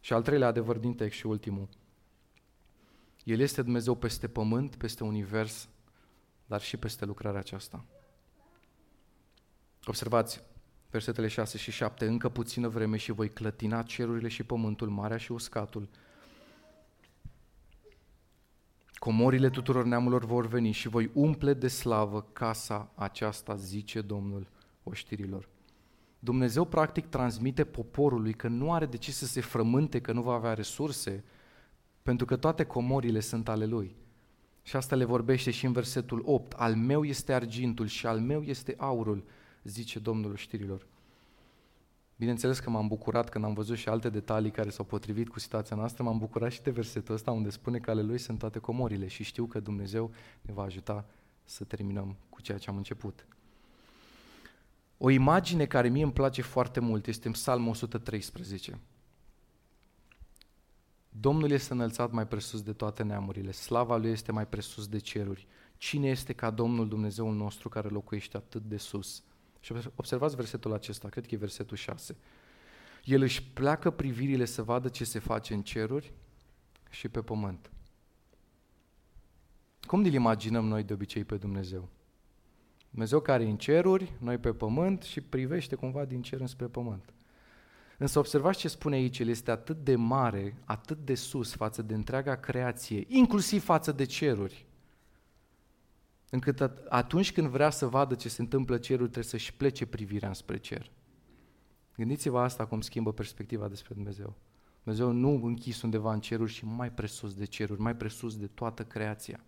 Și 0.00 0.12
al 0.12 0.22
treilea 0.22 0.48
adevăr 0.48 0.76
din 0.76 0.94
text 0.94 1.18
și 1.18 1.26
ultimul. 1.26 1.68
El 3.24 3.40
este 3.40 3.62
Dumnezeu 3.62 3.94
peste 3.94 4.28
pământ, 4.28 4.76
peste 4.76 5.04
univers, 5.04 5.68
dar 6.46 6.60
și 6.60 6.76
peste 6.76 7.04
lucrarea 7.04 7.40
aceasta. 7.40 7.84
Observați, 9.84 10.42
versetele 10.90 11.28
6 11.28 11.58
și 11.58 11.70
7, 11.70 12.06
încă 12.06 12.28
puțină 12.28 12.68
vreme 12.68 12.96
și 12.96 13.12
voi 13.12 13.30
clătina 13.30 13.82
cerurile 13.82 14.28
și 14.28 14.42
pământul, 14.42 14.88
marea 14.88 15.16
și 15.16 15.32
uscatul. 15.32 15.88
Comorile 18.98 19.50
tuturor 19.50 19.84
neamurilor 19.84 20.24
vor 20.24 20.46
veni 20.46 20.70
și 20.70 20.88
voi 20.88 21.10
umple 21.12 21.54
de 21.54 21.68
slavă 21.68 22.26
casa 22.32 22.90
aceasta, 22.94 23.56
zice 23.56 24.00
Domnul 24.00 24.46
oștirilor. 24.82 25.48
Dumnezeu 26.18 26.64
practic 26.64 27.06
transmite 27.06 27.64
poporului 27.64 28.32
că 28.32 28.48
nu 28.48 28.72
are 28.72 28.86
de 28.86 28.96
ce 28.96 29.12
să 29.12 29.26
se 29.26 29.40
frământe, 29.40 30.00
că 30.00 30.12
nu 30.12 30.22
va 30.22 30.32
avea 30.32 30.54
resurse, 30.54 31.24
pentru 32.02 32.26
că 32.26 32.36
toate 32.36 32.64
comorile 32.64 33.20
sunt 33.20 33.48
ale 33.48 33.66
lui. 33.66 33.96
Și 34.62 34.76
asta 34.76 34.96
le 34.96 35.04
vorbește 35.04 35.50
și 35.50 35.66
în 35.66 35.72
versetul 35.72 36.22
8. 36.24 36.52
Al 36.52 36.74
meu 36.74 37.04
este 37.04 37.32
argintul 37.32 37.86
și 37.86 38.06
al 38.06 38.20
meu 38.20 38.42
este 38.42 38.74
aurul, 38.78 39.24
zice 39.62 39.98
Domnul 39.98 40.36
știrilor. 40.36 40.86
Bineînțeles 42.18 42.58
că 42.58 42.70
m-am 42.70 42.88
bucurat 42.88 43.28
când 43.28 43.44
am 43.44 43.54
văzut 43.54 43.76
și 43.76 43.88
alte 43.88 44.08
detalii 44.08 44.50
care 44.50 44.70
s-au 44.70 44.84
potrivit 44.84 45.28
cu 45.28 45.38
situația 45.38 45.76
noastră, 45.76 46.02
m-am 46.02 46.18
bucurat 46.18 46.52
și 46.52 46.62
de 46.62 46.70
versetul 46.70 47.14
ăsta 47.14 47.30
unde 47.30 47.50
spune 47.50 47.78
că 47.78 47.90
ale 47.90 48.02
lui 48.02 48.18
sunt 48.18 48.38
toate 48.38 48.58
comorile 48.58 49.06
și 49.06 49.22
știu 49.22 49.46
că 49.46 49.60
Dumnezeu 49.60 50.10
ne 50.40 50.52
va 50.52 50.62
ajuta 50.62 51.04
să 51.44 51.64
terminăm 51.64 52.16
cu 52.28 52.40
ceea 52.42 52.58
ce 52.58 52.70
am 52.70 52.76
început. 52.76 53.26
O 54.96 55.10
imagine 55.10 55.66
care 55.66 55.88
mie 55.88 56.02
îmi 56.02 56.12
place 56.12 56.42
foarte 56.42 56.80
mult 56.80 57.06
este 57.06 57.26
în 57.26 57.32
Psalmul 57.32 57.68
113. 57.68 58.78
Domnul 61.08 61.50
este 61.50 61.72
înălțat 61.72 62.10
mai 62.10 62.26
presus 62.26 62.62
de 62.62 62.72
toate 62.72 63.02
neamurile, 63.02 63.50
slava 63.50 63.96
Lui 63.96 64.10
este 64.10 64.32
mai 64.32 64.46
presus 64.46 64.88
de 64.88 64.98
ceruri. 64.98 65.46
Cine 65.76 66.08
este 66.08 66.32
ca 66.32 66.50
Domnul 66.50 66.88
Dumnezeul 66.88 67.34
nostru 67.34 67.68
care 67.68 67.88
locuiește 67.88 68.36
atât 68.36 68.62
de 68.62 68.76
sus? 68.76 69.22
Și 69.60 69.74
observați 69.94 70.36
versetul 70.36 70.72
acesta, 70.72 71.08
cred 71.08 71.26
că 71.26 71.34
e 71.34 71.38
versetul 71.38 71.76
6. 71.76 72.16
El 73.04 73.22
își 73.22 73.42
pleacă 73.42 73.90
privirile 73.90 74.44
să 74.44 74.62
vadă 74.62 74.88
ce 74.88 75.04
se 75.04 75.18
face 75.18 75.54
în 75.54 75.62
ceruri 75.62 76.12
și 76.90 77.08
pe 77.08 77.20
pământ. 77.20 77.70
Cum 79.80 80.00
ne 80.00 80.08
imaginăm 80.08 80.66
noi 80.66 80.82
de 80.82 80.92
obicei 80.92 81.24
pe 81.24 81.36
Dumnezeu? 81.36 81.88
Dumnezeu 82.90 83.20
care 83.20 83.44
e 83.44 83.48
în 83.48 83.56
ceruri, 83.56 84.12
noi 84.18 84.38
pe 84.38 84.52
pământ 84.52 85.02
și 85.02 85.20
privește 85.20 85.74
cumva 85.74 86.04
din 86.04 86.22
cer 86.22 86.40
înspre 86.40 86.66
pământ. 86.66 87.12
Însă 87.98 88.18
observați 88.18 88.58
ce 88.58 88.68
spune 88.68 88.96
aici, 88.96 89.18
el 89.18 89.28
este 89.28 89.50
atât 89.50 89.84
de 89.84 89.96
mare, 89.96 90.56
atât 90.64 90.98
de 90.98 91.14
sus 91.14 91.54
față 91.54 91.82
de 91.82 91.94
întreaga 91.94 92.36
creație, 92.36 93.04
inclusiv 93.06 93.64
față 93.64 93.92
de 93.92 94.04
ceruri, 94.04 94.66
încât 96.30 96.70
atunci 96.88 97.32
când 97.32 97.48
vrea 97.48 97.70
să 97.70 97.86
vadă 97.86 98.14
ce 98.14 98.28
se 98.28 98.40
întâmplă 98.40 98.78
cerul, 98.78 99.06
trebuie 99.06 99.24
să-și 99.24 99.54
plece 99.54 99.86
privirea 99.86 100.32
spre 100.32 100.58
cer. 100.58 100.90
Gândiți-vă 101.96 102.40
asta 102.40 102.66
cum 102.66 102.80
schimbă 102.80 103.12
perspectiva 103.12 103.68
despre 103.68 103.94
Dumnezeu. 103.94 104.36
Dumnezeu 104.82 105.12
nu 105.12 105.40
închis 105.44 105.82
undeva 105.82 106.12
în 106.12 106.20
ceruri 106.20 106.52
și 106.52 106.64
mai 106.64 106.92
presus 106.92 107.34
de 107.34 107.44
ceruri, 107.44 107.80
mai 107.80 107.96
presus 107.96 108.36
de 108.36 108.46
toată 108.46 108.84
creația. 108.84 109.40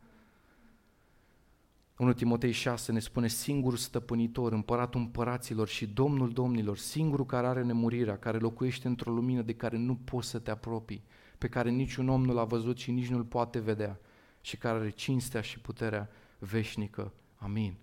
1 2.01 2.13
Timotei 2.13 2.53
6 2.53 2.93
ne 2.93 2.99
spune 2.99 3.29
singur 3.29 3.77
stăpânitor, 3.77 4.53
împăratul 4.53 5.01
împăraților 5.01 5.69
și 5.69 5.87
domnul 5.87 6.31
domnilor, 6.31 6.77
singurul 6.77 7.27
care 7.27 7.47
are 7.47 7.63
nemurirea, 7.63 8.19
care 8.19 8.39
locuiește 8.39 8.89
într-o 8.89 9.13
lumină 9.13 9.43
de 9.43 9.55
care 9.55 9.77
nu 9.77 9.95
poți 9.97 10.29
să 10.29 10.39
te 10.39 10.51
apropii, 10.51 11.05
pe 11.39 11.49
care 11.49 11.71
niciun 11.71 12.09
om 12.09 12.25
nu 12.25 12.33
l-a 12.33 12.45
văzut 12.45 12.79
și 12.79 12.91
nici 12.91 13.09
nu-l 13.09 13.25
poate 13.25 13.59
vedea 13.59 14.01
și 14.41 14.57
care 14.57 14.79
are 14.79 14.91
cinstea 14.91 15.41
și 15.41 15.59
puterea 15.59 16.11
veșnică. 16.41 17.13
Amin. 17.37 17.75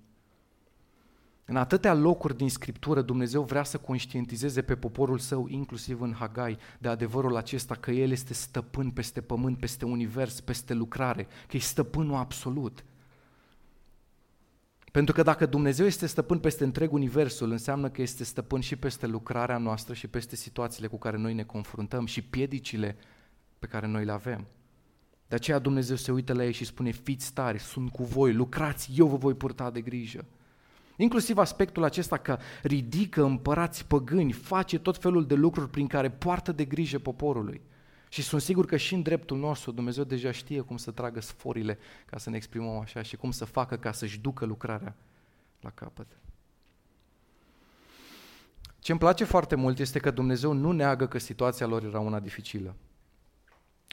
În 1.46 1.56
atâtea 1.56 1.94
locuri 1.94 2.38
din 2.38 2.50
Scriptură 2.50 3.02
Dumnezeu 3.02 3.44
vrea 3.44 3.64
să 3.64 3.78
conștientizeze 3.78 4.62
pe 4.62 4.76
poporul 4.76 5.18
său, 5.18 5.48
inclusiv 5.48 6.02
în 6.02 6.14
Hagai, 6.14 6.58
de 6.80 6.88
adevărul 6.88 7.36
acesta 7.36 7.76
că 7.76 7.92
El 7.92 8.12
este 8.12 8.34
stăpân 8.34 8.92
peste 8.92 9.22
pământ, 9.22 9.58
peste 9.58 9.86
univers, 9.86 10.40
peste 10.40 10.74
lucrare, 10.74 11.28
că 11.48 11.56
e 11.58 11.60
stăpânul 11.60 12.16
absolut. 12.16 12.84
Pentru 14.92 15.14
că 15.14 15.24
dacă 15.24 15.46
Dumnezeu 15.46 15.86
este 15.86 16.06
stăpân 16.06 16.40
peste 16.40 16.64
întreg 16.64 16.94
universul, 16.94 17.52
înseamnă 17.52 17.90
că 17.90 18.02
este 18.02 18.24
stăpân 18.24 18.62
și 18.62 18.76
peste 18.76 19.08
lucrarea 19.08 19.58
noastră 19.58 19.94
și 19.94 20.08
peste 20.08 20.36
situațiile 20.36 20.88
cu 20.88 20.98
care 20.98 21.18
noi 21.18 21.34
ne 21.34 21.44
confruntăm 21.44 22.06
și 22.06 22.22
piedicile 22.22 22.96
pe 23.60 23.68
care 23.68 23.88
noi 23.88 24.06
le 24.06 24.12
avem. 24.12 24.48
De 25.28 25.36
aceea 25.36 25.60
Dumnezeu 25.60 25.96
se 25.96 26.12
uită 26.12 26.34
la 26.34 26.46
ei 26.46 26.52
și 26.52 26.66
spune, 26.66 26.92
fiți 26.92 27.34
tari, 27.34 27.60
sunt 27.60 27.92
cu 27.92 28.04
voi, 28.04 28.34
lucrați, 28.34 28.92
eu 28.96 29.08
vă 29.08 29.16
voi 29.16 29.34
purta 29.34 29.72
de 29.72 29.82
grijă. 29.82 30.26
Inclusiv 30.98 31.38
aspectul 31.38 31.84
acesta 31.84 32.18
că 32.18 32.38
ridică 32.64 33.24
împărați 33.24 33.86
păgâni, 33.86 34.32
face 34.32 34.80
tot 34.80 34.98
felul 34.98 35.26
de 35.26 35.34
lucruri 35.34 35.70
prin 35.70 35.88
care 35.88 36.10
poartă 36.10 36.52
de 36.52 36.66
grijă 36.66 37.00
poporului. 37.00 37.62
Și 38.10 38.22
sunt 38.22 38.42
sigur 38.42 38.66
că 38.66 38.78
și 38.78 38.94
în 38.94 39.02
dreptul 39.02 39.38
nostru 39.38 39.72
Dumnezeu 39.72 40.04
deja 40.04 40.32
știe 40.32 40.62
cum 40.62 40.78
să 40.78 40.92
tragă 40.92 41.22
sforile, 41.22 41.78
ca 42.06 42.18
să 42.18 42.30
ne 42.30 42.36
exprimăm 42.36 42.80
așa, 42.80 43.02
și 43.02 43.16
cum 43.16 43.32
să 43.32 43.46
facă 43.46 43.76
ca 43.76 43.92
să-și 43.92 44.20
ducă 44.20 44.46
lucrarea 44.46 44.96
la 45.62 45.70
capăt. 45.70 46.08
Ce 48.80 48.92
îmi 48.92 49.02
place 49.02 49.24
foarte 49.24 49.56
mult 49.56 49.80
este 49.80 50.00
că 50.00 50.12
Dumnezeu 50.12 50.54
nu 50.54 50.72
neagă 50.72 51.08
că 51.08 51.18
situația 51.18 51.66
lor 51.66 51.84
era 51.84 52.00
una 52.00 52.20
dificilă. 52.20 52.76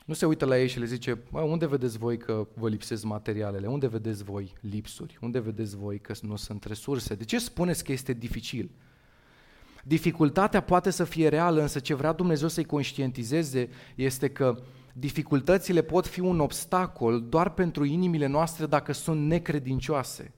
Nu 0.05 0.15
se 0.15 0.27
uită 0.27 0.45
la 0.45 0.59
ei 0.59 0.69
și 0.69 0.79
le 0.79 0.85
zice, 0.85 1.23
unde 1.31 1.67
vedeți 1.67 1.99
voi 1.99 2.17
că 2.19 2.47
vă 2.55 2.69
lipsesc 2.69 3.05
materialele? 3.05 3.67
Unde 3.67 3.87
vedeți 3.87 4.25
voi 4.25 4.53
lipsuri? 4.61 5.19
Unde 5.21 5.39
vedeți 5.39 5.77
voi 5.77 6.01
că 6.01 6.15
nu 6.21 6.37
sunt 6.37 6.65
resurse? 6.65 7.15
De 7.15 7.25
ce 7.25 7.39
spuneți 7.39 7.85
că 7.85 7.93
este 7.93 8.13
dificil? 8.13 8.71
Dificultatea 9.85 10.61
poate 10.61 10.91
să 10.91 11.05
fie 11.05 11.29
reală, 11.29 11.61
însă 11.61 11.79
ce 11.79 11.95
vrea 11.95 12.13
Dumnezeu 12.13 12.49
să-i 12.49 12.65
conștientizeze 12.65 13.69
este 13.95 14.29
că 14.29 14.63
dificultățile 14.93 15.83
pot 15.83 16.07
fi 16.07 16.21
un 16.21 16.41
obstacol 16.41 17.29
doar 17.29 17.51
pentru 17.51 17.85
inimile 17.85 18.27
noastre 18.27 18.67
dacă 18.67 18.93
sunt 18.93 19.27
necredincioase. 19.27 20.33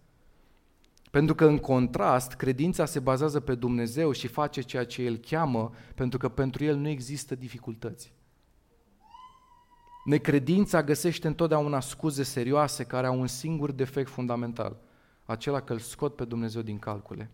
Pentru 1.11 1.35
că 1.35 1.44
în 1.44 1.59
contrast, 1.59 2.33
credința 2.33 2.85
se 2.85 2.98
bazează 2.98 3.40
pe 3.40 3.55
Dumnezeu 3.55 4.12
și 4.12 4.26
face 4.26 4.61
ceea 4.61 4.85
ce 4.85 5.02
El 5.02 5.16
cheamă, 5.16 5.72
pentru 5.94 6.18
că 6.18 6.29
pentru 6.29 6.64
El 6.64 6.76
nu 6.76 6.88
există 6.88 7.35
dificultăți. 7.35 8.15
Necredința 10.07 10.83
găsește 10.83 11.27
întotdeauna 11.27 11.81
scuze 11.81 12.23
serioase 12.23 12.85
care 12.85 13.07
au 13.07 13.21
un 13.21 13.27
singur 13.27 13.71
defect 13.71 14.09
fundamental, 14.09 14.77
acela 15.25 15.61
că 15.61 15.73
îl 15.73 15.79
scot 15.79 16.16
pe 16.16 16.25
Dumnezeu 16.25 16.62
din 16.62 16.79
calcule. 16.79 17.31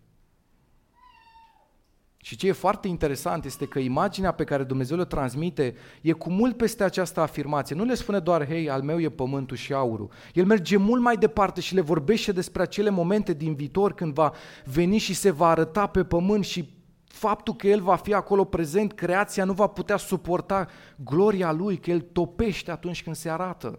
Și 2.17 2.37
ce 2.37 2.47
e 2.47 2.53
foarte 2.53 2.89
interesant 2.89 3.45
este 3.45 3.67
că 3.67 3.79
imaginea 3.79 4.33
pe 4.33 4.45
care 4.45 4.63
Dumnezeu 4.63 4.97
le 4.97 5.05
transmite 5.05 5.75
e 6.01 6.13
cu 6.13 6.31
mult 6.31 6.57
peste 6.57 6.85
această 6.85 7.21
afirmație. 7.21 7.77
Nu 7.77 7.85
le 7.85 7.95
spune 7.95 8.19
doar, 8.19 8.47
hei, 8.47 8.71
al 8.71 8.83
meu 8.83 9.01
e 9.01 9.09
pământul 9.09 9.57
și 9.57 9.73
aurul. 9.73 10.11
El 10.35 10.45
merge 10.45 10.77
mult 10.77 11.03
mai 11.03 11.17
departe 11.17 11.61
și 11.61 11.75
le 11.75 11.81
vorbește 11.81 12.33
despre 12.33 12.63
acele 12.63 12.91
momente 12.91 13.33
din 13.33 13.55
viitor 13.55 13.93
când 13.93 14.15
va 14.15 14.33
veni 14.65 14.99
și 14.99 15.15
se 15.15 15.31
va 15.31 15.49
arăta 15.49 15.87
pe 15.87 16.05
pământ 16.05 16.45
și 16.45 16.82
faptul 17.13 17.55
că 17.55 17.67
El 17.67 17.81
va 17.81 17.97
fi 17.97 18.15
acolo 18.15 18.45
prezent, 18.45 18.93
creația 18.93 19.45
nu 19.45 19.53
va 19.53 19.67
putea 19.67 19.97
suporta 19.97 20.69
gloria 20.97 21.53
Lui, 21.53 21.79
că 21.79 21.91
El 21.91 22.01
topește 22.01 22.71
atunci 22.71 23.03
când 23.03 23.17
se 23.17 23.31
arată. 23.31 23.79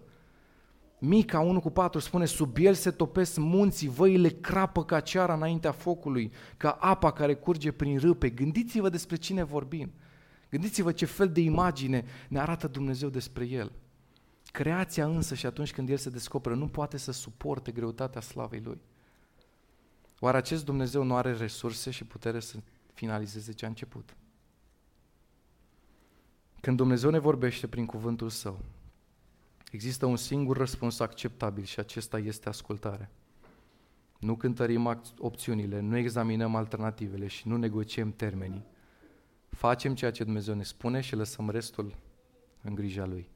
Mica 1.00 1.40
1 1.40 1.60
cu 1.60 1.70
4 1.70 2.00
spune, 2.00 2.26
sub 2.26 2.58
el 2.60 2.74
se 2.74 2.92
topesc 2.92 3.38
munții, 3.38 3.88
văile 3.88 4.30
crapă 4.30 4.84
ca 4.84 5.00
ceara 5.00 5.34
înaintea 5.34 5.72
focului, 5.72 6.32
ca 6.58 6.70
apa 6.70 7.12
care 7.12 7.34
curge 7.34 7.72
prin 7.72 8.00
râpe. 8.00 8.30
Gândiți-vă 8.30 8.90
despre 8.90 9.16
cine 9.16 9.44
vorbim. 9.44 9.92
Gândiți-vă 10.50 10.92
ce 10.92 11.06
fel 11.06 11.30
de 11.30 11.42
imagine 11.42 12.06
ne 12.30 12.40
arată 12.40 12.68
Dumnezeu 12.68 13.10
despre 13.10 13.46
El. 13.46 13.72
Creația 14.52 15.06
însă 15.06 15.36
și 15.36 15.46
atunci 15.46 15.72
când 15.72 15.90
El 15.90 15.98
se 15.98 16.10
descoperă 16.10 16.56
nu 16.56 16.68
poate 16.68 16.98
să 16.98 17.12
suporte 17.12 17.72
greutatea 17.72 18.22
slavei 18.22 18.62
Lui. 18.64 18.82
Oare 20.20 20.38
acest 20.38 20.66
Dumnezeu 20.66 21.04
nu 21.04 21.16
are 21.16 21.34
resurse 21.34 21.92
și 21.92 22.04
putere 22.04 22.40
să 22.40 22.58
finalizeze 22.94 23.52
ce 23.52 23.66
a 23.66 23.68
început? 23.68 24.16
Când 26.62 26.78
Dumnezeu 26.78 27.10
ne 27.10 27.20
vorbește 27.20 27.68
prin 27.68 27.86
cuvântul 27.86 28.30
Său, 28.30 28.60
Există 29.74 30.06
un 30.06 30.16
singur 30.16 30.58
răspuns 30.58 31.00
acceptabil 31.00 31.64
și 31.64 31.80
acesta 31.80 32.20
este 32.20 32.50
ascultarea. 32.50 33.10
Nu 34.20 34.36
cântărim 34.36 35.02
opțiunile, 35.18 35.80
nu 35.80 35.98
examinăm 35.98 36.56
alternativele 36.56 37.28
și 37.28 37.48
nu 37.48 37.58
negociem 37.58 38.12
termenii. 38.12 38.66
Facem 39.50 39.96
ceea 39.96 40.12
ce 40.12 40.24
Dumnezeu 40.24 40.56
ne 40.56 40.64
spune 40.64 41.02
și 41.02 41.16
lăsăm 41.16 41.50
restul 41.50 41.96
în 42.62 42.76
grija 42.76 43.06
Lui. 43.06 43.30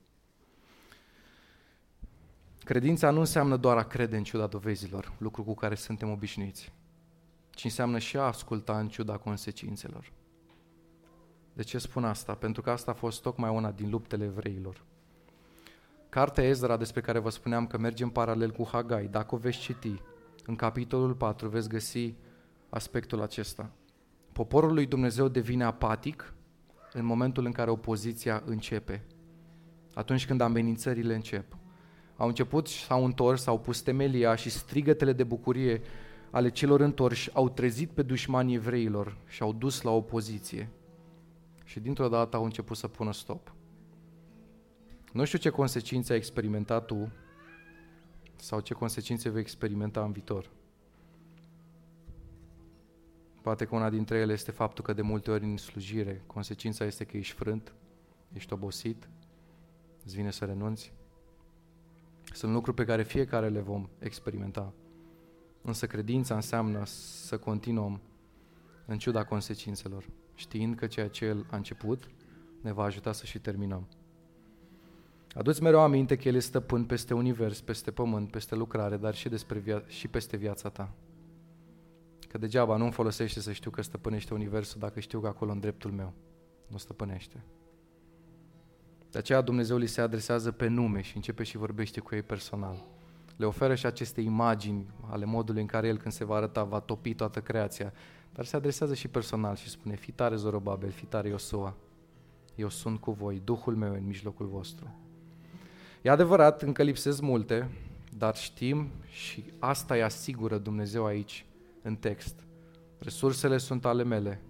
Credința 2.64 3.12
nu 3.12 3.20
înseamnă 3.20 3.58
doar 3.58 3.78
a 3.78 3.84
crede 3.84 4.18
în 4.18 4.24
ciuda 4.24 4.48
dovezilor, 4.48 5.14
lucru 5.18 5.44
cu 5.44 5.54
care 5.54 5.76
suntem 5.76 6.10
obișnuiți, 6.10 6.72
ci 7.58 7.64
înseamnă 7.64 7.98
și 7.98 8.18
a 8.18 8.22
asculta 8.22 8.80
în 8.80 8.88
ciuda 8.88 9.18
consecințelor. 9.18 10.12
De 11.54 11.64
ce 11.64 11.78
spun 11.78 12.04
asta? 12.04 12.34
Pentru 12.34 12.62
că 12.62 12.70
asta 12.70 12.92
a 12.92 12.94
fost 12.94 13.22
tocmai 13.22 13.50
una 13.50 13.72
din 13.72 13.90
luptele 13.90 14.24
evreilor. 14.24 14.84
Cartea 16.10 16.44
Ezra, 16.44 16.78
despre 16.78 17.02
care 17.02 17.20
vă 17.20 17.30
spuneam 17.30 17.68
că 17.68 17.78
merge 17.78 18.04
în 18.04 18.10
paralel 18.10 18.52
cu 18.52 18.68
Hagai, 18.72 19.08
dacă 19.08 19.36
o 19.36 19.38
veți 19.38 19.58
citi, 19.58 20.02
în 20.46 20.56
capitolul 20.56 21.14
4 21.14 21.50
veți 21.50 21.70
găsi 21.70 22.14
aspectul 22.70 23.22
acesta. 23.22 23.72
Poporul 24.32 24.74
lui 24.74 24.86
Dumnezeu 24.86 25.28
devine 25.28 25.64
apatic 25.64 26.34
în 26.94 27.06
momentul 27.06 27.46
în 27.46 27.52
care 27.52 27.70
opoziția 27.70 28.44
începe, 28.46 29.06
atunci 29.94 30.26
când 30.26 30.42
amenințările 30.42 31.16
încep. 31.16 31.58
Au 32.18 32.28
început, 32.28 32.68
s-au 32.68 33.06
întors, 33.06 33.42
s-au 33.42 33.60
pus 33.60 33.82
temelia 33.82 34.36
și 34.36 34.50
strigătele 34.50 35.14
de 35.14 35.24
bucurie 35.24 35.82
ale 36.32 36.50
celor 36.50 36.80
întorși 36.80 37.34
au 37.34 37.50
trezit 37.50 37.90
pe 37.90 38.02
dușmanii 38.02 38.56
evreilor 38.56 39.18
și 39.28 39.42
au 39.42 39.54
dus 39.54 39.82
la 39.82 39.92
opoziție. 39.92 40.70
Și 41.64 41.80
dintr-o 41.80 42.08
dată 42.08 42.36
au 42.36 42.44
început 42.44 42.78
să 42.78 42.88
pună 42.88 43.14
stop. 43.14 43.54
Nu 45.14 45.26
știu 45.26 45.38
ce 45.38 45.50
consecințe 45.50 46.12
ai 46.12 46.18
experimentat 46.18 46.86
tu 46.86 47.12
sau 48.36 48.60
ce 48.60 48.74
consecințe 48.74 49.30
vei 49.30 49.42
experimenta 49.42 50.04
în 50.04 50.12
viitor. 50.12 50.50
Poate 53.42 53.66
că 53.66 53.76
una 53.76 53.90
dintre 53.90 54.18
ele 54.18 54.34
este 54.34 54.52
faptul 54.52 54.84
că 54.84 54.94
de 54.94 55.02
multe 55.02 55.32
ori 55.32 55.44
în 55.44 55.58
slujire 55.58 56.24
consecința 56.26 56.86
este 56.86 57.04
că 57.04 57.18
ești 57.18 57.36
frânt, 57.36 57.74
ești 58.34 58.54
obosit, 58.54 59.10
îți 60.04 60.16
vine 60.16 60.32
să 60.32 60.46
renunți. 60.46 60.94
Sunt 62.34 62.54
lucruri 62.54 62.76
pe 62.76 62.86
care 62.86 63.04
fiecare 63.04 63.50
le 63.50 63.60
vom 63.60 63.90
experimenta. 64.00 64.74
Însă 65.62 65.88
credința 65.88 66.36
înseamnă 66.36 66.86
să 66.86 67.38
continuăm 67.38 68.02
în 68.86 68.98
ciuda 68.98 69.24
consecințelor, 69.24 70.06
știind 70.34 70.76
că 70.76 70.88
ceea 70.88 71.10
ce 71.10 71.26
El 71.26 71.46
a 71.50 71.56
început 71.56 72.10
ne 72.62 72.72
va 72.72 72.84
ajuta 72.84 73.12
să 73.12 73.26
și 73.26 73.40
terminăm. 73.40 73.88
Aduți 75.34 75.62
mereu 75.62 75.80
aminte 75.80 76.16
că 76.16 76.28
El 76.28 76.36
este 76.36 76.50
stăpân 76.50 76.86
peste 76.86 77.14
univers, 77.14 77.62
peste 77.62 77.92
pământ, 77.92 78.32
peste 78.32 78.56
lucrare, 78.56 78.98
dar 78.98 79.16
și, 79.16 79.30
despre 79.30 79.60
via- 79.60 79.88
și 79.88 80.08
peste 80.08 80.38
viața 80.38 80.70
ta. 80.70 80.94
Că 82.28 82.38
degeaba 82.38 82.78
nu-mi 82.78 82.92
folosește 82.92 83.40
să 83.40 83.52
știu 83.52 83.72
că 83.72 83.82
stăpânește 83.82 84.34
universul 84.34 84.80
dacă 84.80 85.00
știu 85.00 85.20
că 85.20 85.28
acolo 85.28 85.52
în 85.52 85.60
dreptul 85.60 85.92
meu 85.92 86.14
nu 86.68 86.78
stăpânește. 86.78 87.44
De 89.12 89.18
aceea 89.18 89.42
Dumnezeu 89.42 89.78
li 89.78 89.88
se 89.88 90.02
adresează 90.02 90.52
pe 90.52 90.68
nume 90.68 91.02
și 91.02 91.16
începe 91.16 91.44
și 91.44 91.58
vorbește 91.58 92.00
cu 92.00 92.16
ei 92.16 92.24
personal. 92.24 92.86
Le 93.38 93.46
oferă 93.46 93.76
și 93.76 93.86
aceste 93.86 94.22
imagini 94.22 94.86
ale 95.10 95.26
modului 95.26 95.62
în 95.62 95.68
care 95.68 95.88
El 95.88 95.98
când 95.98 96.14
se 96.14 96.26
va 96.26 96.36
arăta 96.36 96.64
va 96.64 96.80
topi 96.80 97.14
toată 97.14 97.42
creația, 97.42 97.94
dar 98.34 98.46
se 98.46 98.56
adresează 98.56 98.94
și 98.94 99.08
personal 99.08 99.56
și 99.56 99.70
spune, 99.70 99.96
fi 99.96 100.12
tare 100.12 100.36
Zorobabel, 100.36 100.90
fi 100.90 101.06
tare 101.06 101.28
Iosua, 101.28 101.76
eu 102.56 102.70
sunt 102.70 103.00
cu 103.00 103.12
voi, 103.12 103.42
Duhul 103.44 103.76
meu 103.76 103.94
în 103.94 104.06
mijlocul 104.06 104.46
vostru. 104.46 104.96
E 106.02 106.10
adevărat, 106.10 106.62
încă 106.62 106.84
lipsesc 106.84 107.22
multe, 107.22 107.70
dar 108.18 108.36
știm 108.36 108.88
și 109.10 109.44
asta 109.60 109.94
îi 109.94 110.04
asigură 110.04 110.58
Dumnezeu 110.58 111.06
aici, 111.06 111.46
în 111.82 111.96
text. 111.96 112.46
Resursele 113.00 113.58
sunt 113.58 113.86
ale 113.86 114.04
mele, 114.04 114.42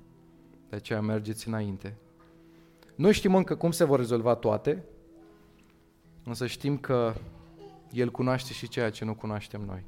de 0.69 0.75
aceea 0.75 1.01
mergeți 1.01 1.47
înainte. 1.47 1.97
Nu 2.95 3.11
știm 3.11 3.35
încă 3.35 3.55
cum 3.55 3.71
se 3.71 3.83
vor 3.83 3.99
rezolva 3.99 4.35
toate, 4.35 4.83
însă 6.23 6.47
știm 6.47 6.77
că 6.77 7.13
El 7.97 8.11
cunoaște 8.11 8.53
și 8.53 8.67
ceea 8.67 8.89
ce 8.89 9.05
nu 9.05 9.15
cunoaștem 9.15 9.61
noi. 9.61 9.85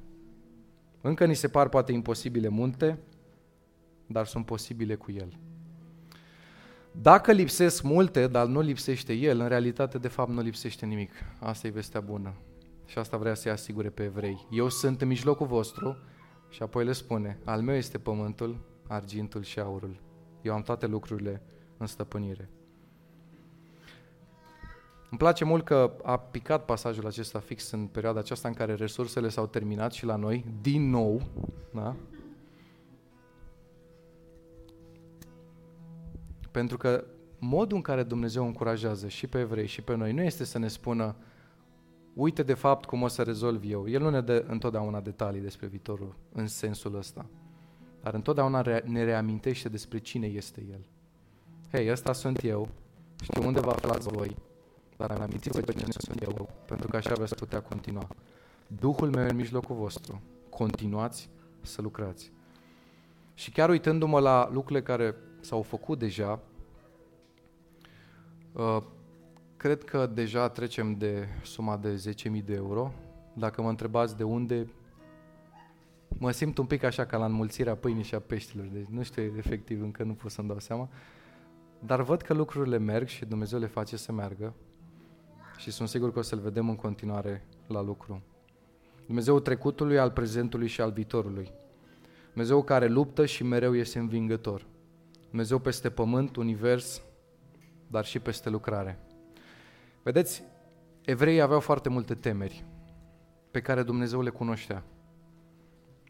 Încă 1.02 1.26
ni 1.26 1.36
se 1.36 1.48
par 1.48 1.70
poate 1.70 1.92
imposibile 1.92 2.48
multe, 2.48 3.00
dar 4.08 4.26
sunt 4.26 4.46
posibile 4.46 4.96
cu 4.96 5.12
El. 5.12 5.40
Dacă 6.92 7.32
lipsesc 7.32 7.84
multe, 7.84 8.28
dar 8.28 8.48
nu 8.48 8.62
lipsește 8.62 9.14
el, 9.14 9.40
în 9.40 9.48
realitate 9.48 9.98
de 9.98 10.08
fapt 10.08 10.30
nu 10.30 10.42
lipsește 10.42 10.86
nimic. 10.86 11.12
Asta 11.40 11.68
e 11.68 11.70
vestea 11.70 12.02
bună. 12.02 12.34
Și 12.86 12.98
asta 12.98 13.18
vrea 13.18 13.34
să-i 13.34 13.52
asigure 13.52 13.90
pe 13.90 14.04
evrei. 14.04 14.48
Eu 14.52 14.70
sunt 14.70 15.02
în 15.02 15.08
mijlocul 15.08 15.48
vostru, 15.48 15.98
Și 16.50 16.62
apoi 16.62 16.86
le 16.86 16.92
spune, 16.92 17.40
al 17.46 17.62
meu 17.62 17.76
este 17.76 17.98
pământul, 17.98 18.60
argintul 18.88 19.44
și 19.44 19.60
aurul. 19.60 20.02
Eu 20.42 20.54
am 20.54 20.62
toate 20.62 20.86
lucrurile 20.86 21.42
în 21.78 21.88
stăpânire. 21.88 22.50
Îmi 25.10 25.20
place 25.20 25.44
mult 25.44 25.66
că 25.66 25.94
a 26.04 26.18
picat 26.18 26.66
pasajul 26.66 27.06
acesta 27.06 27.40
fix 27.40 27.72
în 27.72 27.88
perioada 27.88 28.20
aceasta 28.20 28.48
în 28.48 28.54
care 28.54 28.74
resursele 28.74 29.30
s-au 29.30 29.48
terminat 29.48 29.92
și 29.92 30.06
la 30.06 30.16
noi, 30.16 30.46
din 30.62 30.90
nou, 30.90 31.22
da? 31.74 31.96
Pentru 36.52 36.78
că 36.78 37.04
modul 37.40 37.76
în 37.76 37.84
care 37.84 38.04
Dumnezeu 38.04 38.46
încurajează 38.46 39.08
și 39.08 39.28
pe 39.28 39.40
evrei 39.40 39.68
și 39.68 39.82
pe 39.82 39.96
noi 39.96 40.12
nu 40.12 40.22
este 40.22 40.44
să 40.44 40.58
ne 40.58 40.68
spună 40.68 41.16
uite 42.14 42.44
de 42.44 42.54
fapt 42.54 42.86
cum 42.86 43.02
o 43.02 43.08
să 43.08 43.22
rezolv 43.24 43.64
eu. 43.66 43.90
El 43.90 44.02
nu 44.02 44.10
ne 44.10 44.22
dă 44.22 44.46
întotdeauna 44.48 45.02
detalii 45.02 45.42
despre 45.42 45.68
viitorul 45.68 46.16
în 46.32 46.48
sensul 46.48 46.96
ăsta, 46.96 47.26
dar 48.02 48.14
întotdeauna 48.14 48.62
ne 48.86 49.04
reamintește 49.04 49.70
despre 49.70 49.98
cine 49.98 50.28
este 50.28 50.66
El. 50.72 50.86
Hei, 51.72 51.92
ăsta 51.92 52.14
sunt 52.14 52.44
eu, 52.44 52.70
știu 53.22 53.48
unde 53.48 53.60
vă 53.60 53.70
aflați 53.70 54.08
voi, 54.08 54.36
dar 55.00 55.20
amintiți-vă 55.20 55.72
cine 55.72 55.92
sunt 55.98 56.22
eu, 56.22 56.50
pentru 56.66 56.88
că 56.88 56.96
așa 56.96 57.14
veți 57.14 57.36
putea 57.36 57.62
continua. 57.62 58.08
Duhul 58.68 59.10
meu 59.10 59.28
în 59.28 59.36
mijlocul 59.36 59.76
vostru, 59.76 60.22
continuați 60.50 61.30
să 61.62 61.82
lucrați. 61.82 62.32
Și 63.34 63.52
chiar 63.52 63.70
uitându-mă 63.70 64.20
la 64.20 64.50
lucrurile 64.52 64.82
care 64.82 65.16
s-au 65.40 65.62
făcut 65.62 66.00
deja, 66.00 66.40
uh, 68.54 68.82
cred 69.58 69.84
că 69.84 70.06
deja 70.06 70.50
trecem 70.50 70.94
de 70.94 71.28
suma 71.44 71.78
de 71.78 72.14
10.000 72.32 72.44
de 72.46 72.54
euro. 72.54 72.92
Dacă 73.34 73.62
mă 73.62 73.70
întrebați 73.70 74.18
de 74.18 74.24
unde, 74.24 74.68
mă 76.08 76.32
simt 76.32 76.58
un 76.58 76.66
pic 76.66 76.84
așa 76.84 77.06
ca 77.06 77.18
la 77.18 77.26
înmulțirea 77.26 77.76
pâinii 77.76 78.04
și 78.04 78.16
a 78.16 78.20
peștilor, 78.20 78.66
deci 78.66 78.88
nu 78.90 79.04
știu 79.04 79.34
efectiv, 79.38 79.82
încă 79.82 80.04
nu 80.04 80.14
pot 80.14 80.32
să-mi 80.32 80.48
dau 80.48 80.60
seama. 80.60 80.90
Dar 81.80 82.02
văd 82.02 82.22
că 82.22 82.34
lucrurile 82.34 82.78
merg 82.78 83.08
și 83.08 83.26
Dumnezeu 83.26 83.60
le 83.60 83.68
face 83.68 83.98
să 83.98 84.12
meargă 84.12 84.54
și 85.60 85.72
sunt 85.72 85.90
sigur 85.90 86.12
că 86.12 86.20
o 86.20 86.22
să-L 86.22 86.40
vedem 86.40 86.70
în 86.70 86.76
continuare 86.76 87.46
la 87.68 87.82
lucru. 87.82 88.22
Dumnezeu 89.06 89.40
trecutului, 89.40 90.00
al 90.00 90.12
prezentului 90.12 90.68
și 90.68 90.82
al 90.82 90.92
viitorului. 90.92 91.52
Dumnezeu 92.28 92.64
care 92.64 92.88
luptă 92.88 93.26
și 93.26 93.44
mereu 93.44 93.76
este 93.76 94.00
învingător. 94.00 94.66
Dumnezeu 95.30 95.60
peste 95.60 95.90
pământ, 95.90 96.36
univers, 96.36 97.02
dar 97.88 98.06
și 98.06 98.20
peste 98.20 98.50
lucrare. 98.50 99.00
Vedeți, 100.04 100.44
evreii 101.02 101.42
aveau 101.42 101.60
foarte 101.60 101.90
multe 101.90 102.16
temeri 102.16 102.66
pe 103.52 103.62
care 103.62 103.84
Dumnezeu 103.84 104.22
le 104.22 104.30
cunoștea. 104.30 104.84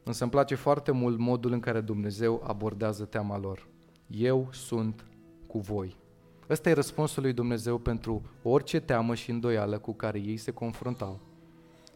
Însă 0.04 0.24
îmi 0.24 0.32
place 0.32 0.56
foarte 0.56 0.92
mult 0.92 1.18
modul 1.18 1.52
în 1.52 1.60
care 1.60 1.82
Dumnezeu 1.82 2.44
abordează 2.48 3.06
teama 3.06 3.38
lor. 3.38 3.68
Eu 4.08 4.48
sunt 4.52 5.06
cu 5.48 5.60
voi. 5.60 5.98
Ăsta 6.50 6.70
e 6.70 6.74
răspunsul 6.74 7.24
lui 7.24 7.34
Dumnezeu 7.34 7.78
pentru 7.78 8.22
orice 8.44 8.80
teamă 8.80 9.16
și 9.16 9.30
îndoială 9.30 9.78
cu 9.78 9.94
care 9.94 10.20
ei 10.20 10.38
se 10.38 10.52
confruntau. 10.52 11.20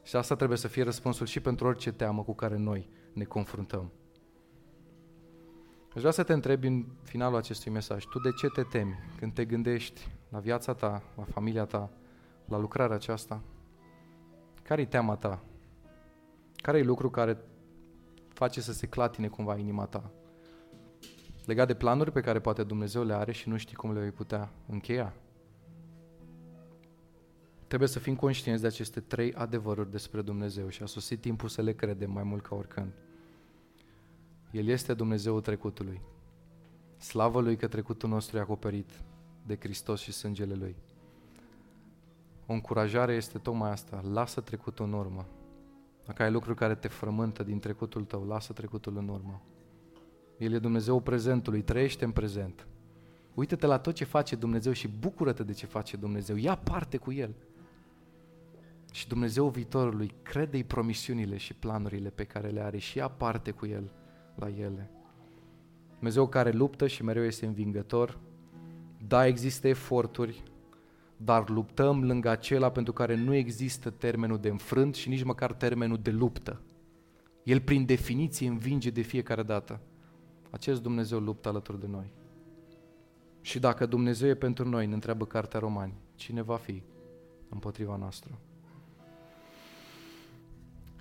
Și 0.03 0.15
asta 0.15 0.35
trebuie 0.35 0.57
să 0.57 0.67
fie 0.67 0.83
răspunsul 0.83 1.25
și 1.25 1.39
pentru 1.39 1.67
orice 1.67 1.91
teamă 1.91 2.23
cu 2.23 2.33
care 2.33 2.57
noi 2.57 2.89
ne 3.13 3.23
confruntăm. 3.23 3.91
Aș 5.95 5.99
vrea 5.99 6.11
să 6.11 6.23
te 6.23 6.33
întrebi 6.33 6.67
în 6.67 6.85
finalul 7.03 7.37
acestui 7.37 7.71
mesaj, 7.71 8.05
tu 8.05 8.19
de 8.19 8.31
ce 8.31 8.47
te 8.47 8.63
temi 8.63 8.99
când 9.17 9.33
te 9.33 9.45
gândești 9.45 10.07
la 10.29 10.39
viața 10.39 10.73
ta, 10.73 11.03
la 11.17 11.23
familia 11.23 11.65
ta, 11.65 11.89
la 12.45 12.57
lucrarea 12.57 12.95
aceasta? 12.95 13.41
Care-i 14.63 14.85
teama 14.85 15.15
ta? 15.15 15.43
Care-i 16.55 16.83
lucru 16.83 17.09
care 17.09 17.37
face 18.27 18.61
să 18.61 18.73
se 18.73 18.87
clatine 18.87 19.27
cumva 19.27 19.57
inima 19.57 19.85
ta? 19.85 20.11
Legat 21.45 21.67
de 21.67 21.73
planuri 21.73 22.11
pe 22.11 22.21
care 22.21 22.39
poate 22.39 22.63
Dumnezeu 22.63 23.03
le 23.03 23.13
are 23.13 23.31
și 23.31 23.49
nu 23.49 23.57
știi 23.57 23.75
cum 23.75 23.93
le 23.93 23.99
vei 23.99 24.11
putea 24.11 24.51
încheia? 24.67 25.13
Trebuie 27.67 27.89
să 27.89 27.99
fim 27.99 28.15
conștienți 28.15 28.61
de 28.61 28.67
aceste 28.67 28.99
trei 28.99 29.33
adevăruri 29.33 29.91
despre 29.91 30.21
Dumnezeu 30.21 30.69
și 30.69 30.83
a 30.83 30.85
sosit 30.85 31.21
timpul 31.21 31.49
să 31.49 31.61
le 31.61 31.73
credem 31.73 32.11
mai 32.11 32.23
mult 32.23 32.43
ca 32.43 32.55
oricând. 32.55 32.91
El 34.51 34.67
este 34.67 34.93
Dumnezeul 34.93 35.41
trecutului. 35.41 36.01
Slavă 36.97 37.41
Lui 37.41 37.55
că 37.55 37.67
trecutul 37.67 38.09
nostru 38.09 38.37
e 38.37 38.39
acoperit 38.39 38.89
de 39.45 39.57
Hristos 39.59 40.01
și 40.01 40.11
sângele 40.11 40.53
Lui. 40.53 40.75
O 42.45 42.53
încurajare 42.53 43.13
este 43.13 43.37
tocmai 43.37 43.71
asta. 43.71 44.03
Lasă 44.11 44.41
trecutul 44.41 44.85
în 44.85 44.93
urmă. 44.93 45.25
Dacă 46.05 46.23
ai 46.23 46.31
lucruri 46.31 46.57
care 46.57 46.75
te 46.75 46.87
frământă 46.87 47.43
din 47.43 47.59
trecutul 47.59 48.03
tău, 48.03 48.25
lasă 48.27 48.53
trecutul 48.53 48.97
în 48.97 49.07
urmă. 49.07 49.41
El 50.37 50.53
e 50.53 50.59
Dumnezeu 50.59 50.99
prezentului, 50.99 51.61
trăiește 51.61 52.05
în 52.05 52.11
prezent. 52.11 52.67
Uită-te 53.33 53.65
la 53.65 53.77
tot 53.77 53.93
ce 53.93 54.03
face 54.03 54.35
Dumnezeu 54.35 54.71
și 54.71 54.87
bucură-te 54.87 55.43
de 55.43 55.53
ce 55.53 55.65
face 55.65 55.97
Dumnezeu. 55.97 56.35
Ia 56.35 56.55
parte 56.55 56.97
cu 56.97 57.11
El. 57.11 57.35
Și 58.91 59.07
Dumnezeu 59.07 59.49
viitorului, 59.49 60.13
crede-i 60.21 60.63
promisiunile 60.63 61.37
și 61.37 61.53
planurile 61.53 62.09
pe 62.09 62.23
care 62.23 62.47
le 62.47 62.61
are 62.61 62.77
și 62.77 62.97
ia 62.97 63.07
parte 63.07 63.51
cu 63.51 63.65
El 63.65 63.91
la 64.35 64.49
ele. 64.49 64.89
Dumnezeu 65.93 66.27
care 66.27 66.51
luptă 66.51 66.87
și 66.87 67.03
mereu 67.03 67.23
este 67.23 67.45
învingător. 67.45 68.19
Da, 69.07 69.27
există 69.27 69.67
eforturi, 69.67 70.43
dar 71.17 71.49
luptăm 71.49 72.03
lângă 72.03 72.29
acela 72.29 72.71
pentru 72.71 72.93
care 72.93 73.15
nu 73.15 73.33
există 73.33 73.89
termenul 73.89 74.39
de 74.39 74.49
înfrânt 74.49 74.95
și 74.95 75.09
nici 75.09 75.23
măcar 75.23 75.53
termenul 75.53 75.99
de 76.01 76.11
luptă. 76.11 76.61
El 77.43 77.61
prin 77.61 77.85
definiție 77.85 78.47
învinge 78.47 78.89
de 78.89 79.01
fiecare 79.01 79.43
dată. 79.43 79.79
Acest 80.53 80.81
Dumnezeu 80.81 81.19
luptă 81.19 81.49
alături 81.49 81.79
de 81.79 81.87
noi. 81.87 82.11
Și 83.41 83.59
dacă 83.59 83.85
Dumnezeu 83.85 84.29
e 84.29 84.35
pentru 84.35 84.69
noi, 84.69 84.85
ne 84.85 84.93
întreabă 84.93 85.25
Cartea 85.25 85.59
Romani, 85.59 85.93
cine 86.15 86.41
va 86.41 86.57
fi 86.57 86.83
împotriva 87.49 87.95
noastră? 87.95 88.39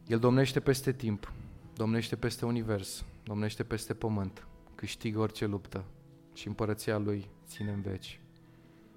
El 0.07 0.19
domnește 0.19 0.61
peste 0.61 0.93
timp, 0.93 1.33
domnește 1.75 2.17
peste 2.17 2.47
univers, 2.47 3.05
domnește 3.25 3.63
peste 3.65 3.95
pământ, 3.95 4.47
câștigă 4.75 5.19
orice 5.19 5.47
luptă 5.47 5.85
și 6.33 6.47
împărăția 6.47 6.99
Lui 6.99 7.29
ține 7.47 7.73
în 7.73 7.81
veci. 7.81 8.21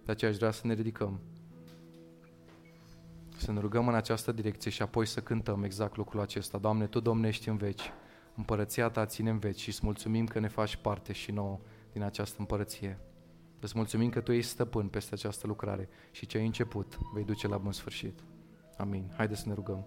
De 0.06 0.12
aceea 0.12 0.32
aș 0.32 0.38
vrea 0.38 0.52
să 0.52 0.68
ne 0.68 0.74
ridicăm, 0.74 1.20
să 3.38 3.52
ne 3.52 3.60
rugăm 3.60 3.88
în 3.88 3.96
această 3.96 4.32
direcție 4.32 4.72
și 4.72 4.82
apoi 4.82 5.06
să 5.06 5.22
cântăm 5.22 5.64
exact 5.64 5.96
lucrul 5.98 6.22
acesta. 6.22 6.58
Doamne, 6.58 6.88
Tu 6.88 7.00
domnești 7.00 7.50
în 7.50 7.58
veci, 7.58 7.92
împărăția 8.36 8.90
Ta 8.90 9.06
ține 9.06 9.30
în 9.30 9.40
veci 9.40 9.60
și 9.60 9.70
îți 9.70 9.80
mulțumim 9.84 10.26
că 10.26 10.40
ne 10.40 10.48
faci 10.48 10.76
parte 10.76 11.14
și 11.14 11.32
nouă 11.32 11.60
din 11.92 12.02
această 12.02 12.36
împărăție. 12.40 13.00
Îți 13.60 13.74
mulțumim 13.76 14.10
că 14.10 14.22
Tu 14.22 14.32
ești 14.32 14.52
stăpân 14.52 14.88
peste 14.88 15.14
această 15.14 15.48
lucrare 15.48 15.90
și 16.12 16.26
ce 16.26 16.38
ai 16.38 16.46
început 16.46 16.98
vei 17.14 17.24
duce 17.24 17.48
la 17.48 17.58
bun 17.58 17.72
sfârșit. 17.72 18.20
Amin. 18.78 19.12
Haideți 19.16 19.42
să 19.42 19.48
ne 19.48 19.54
rugăm. 19.54 19.86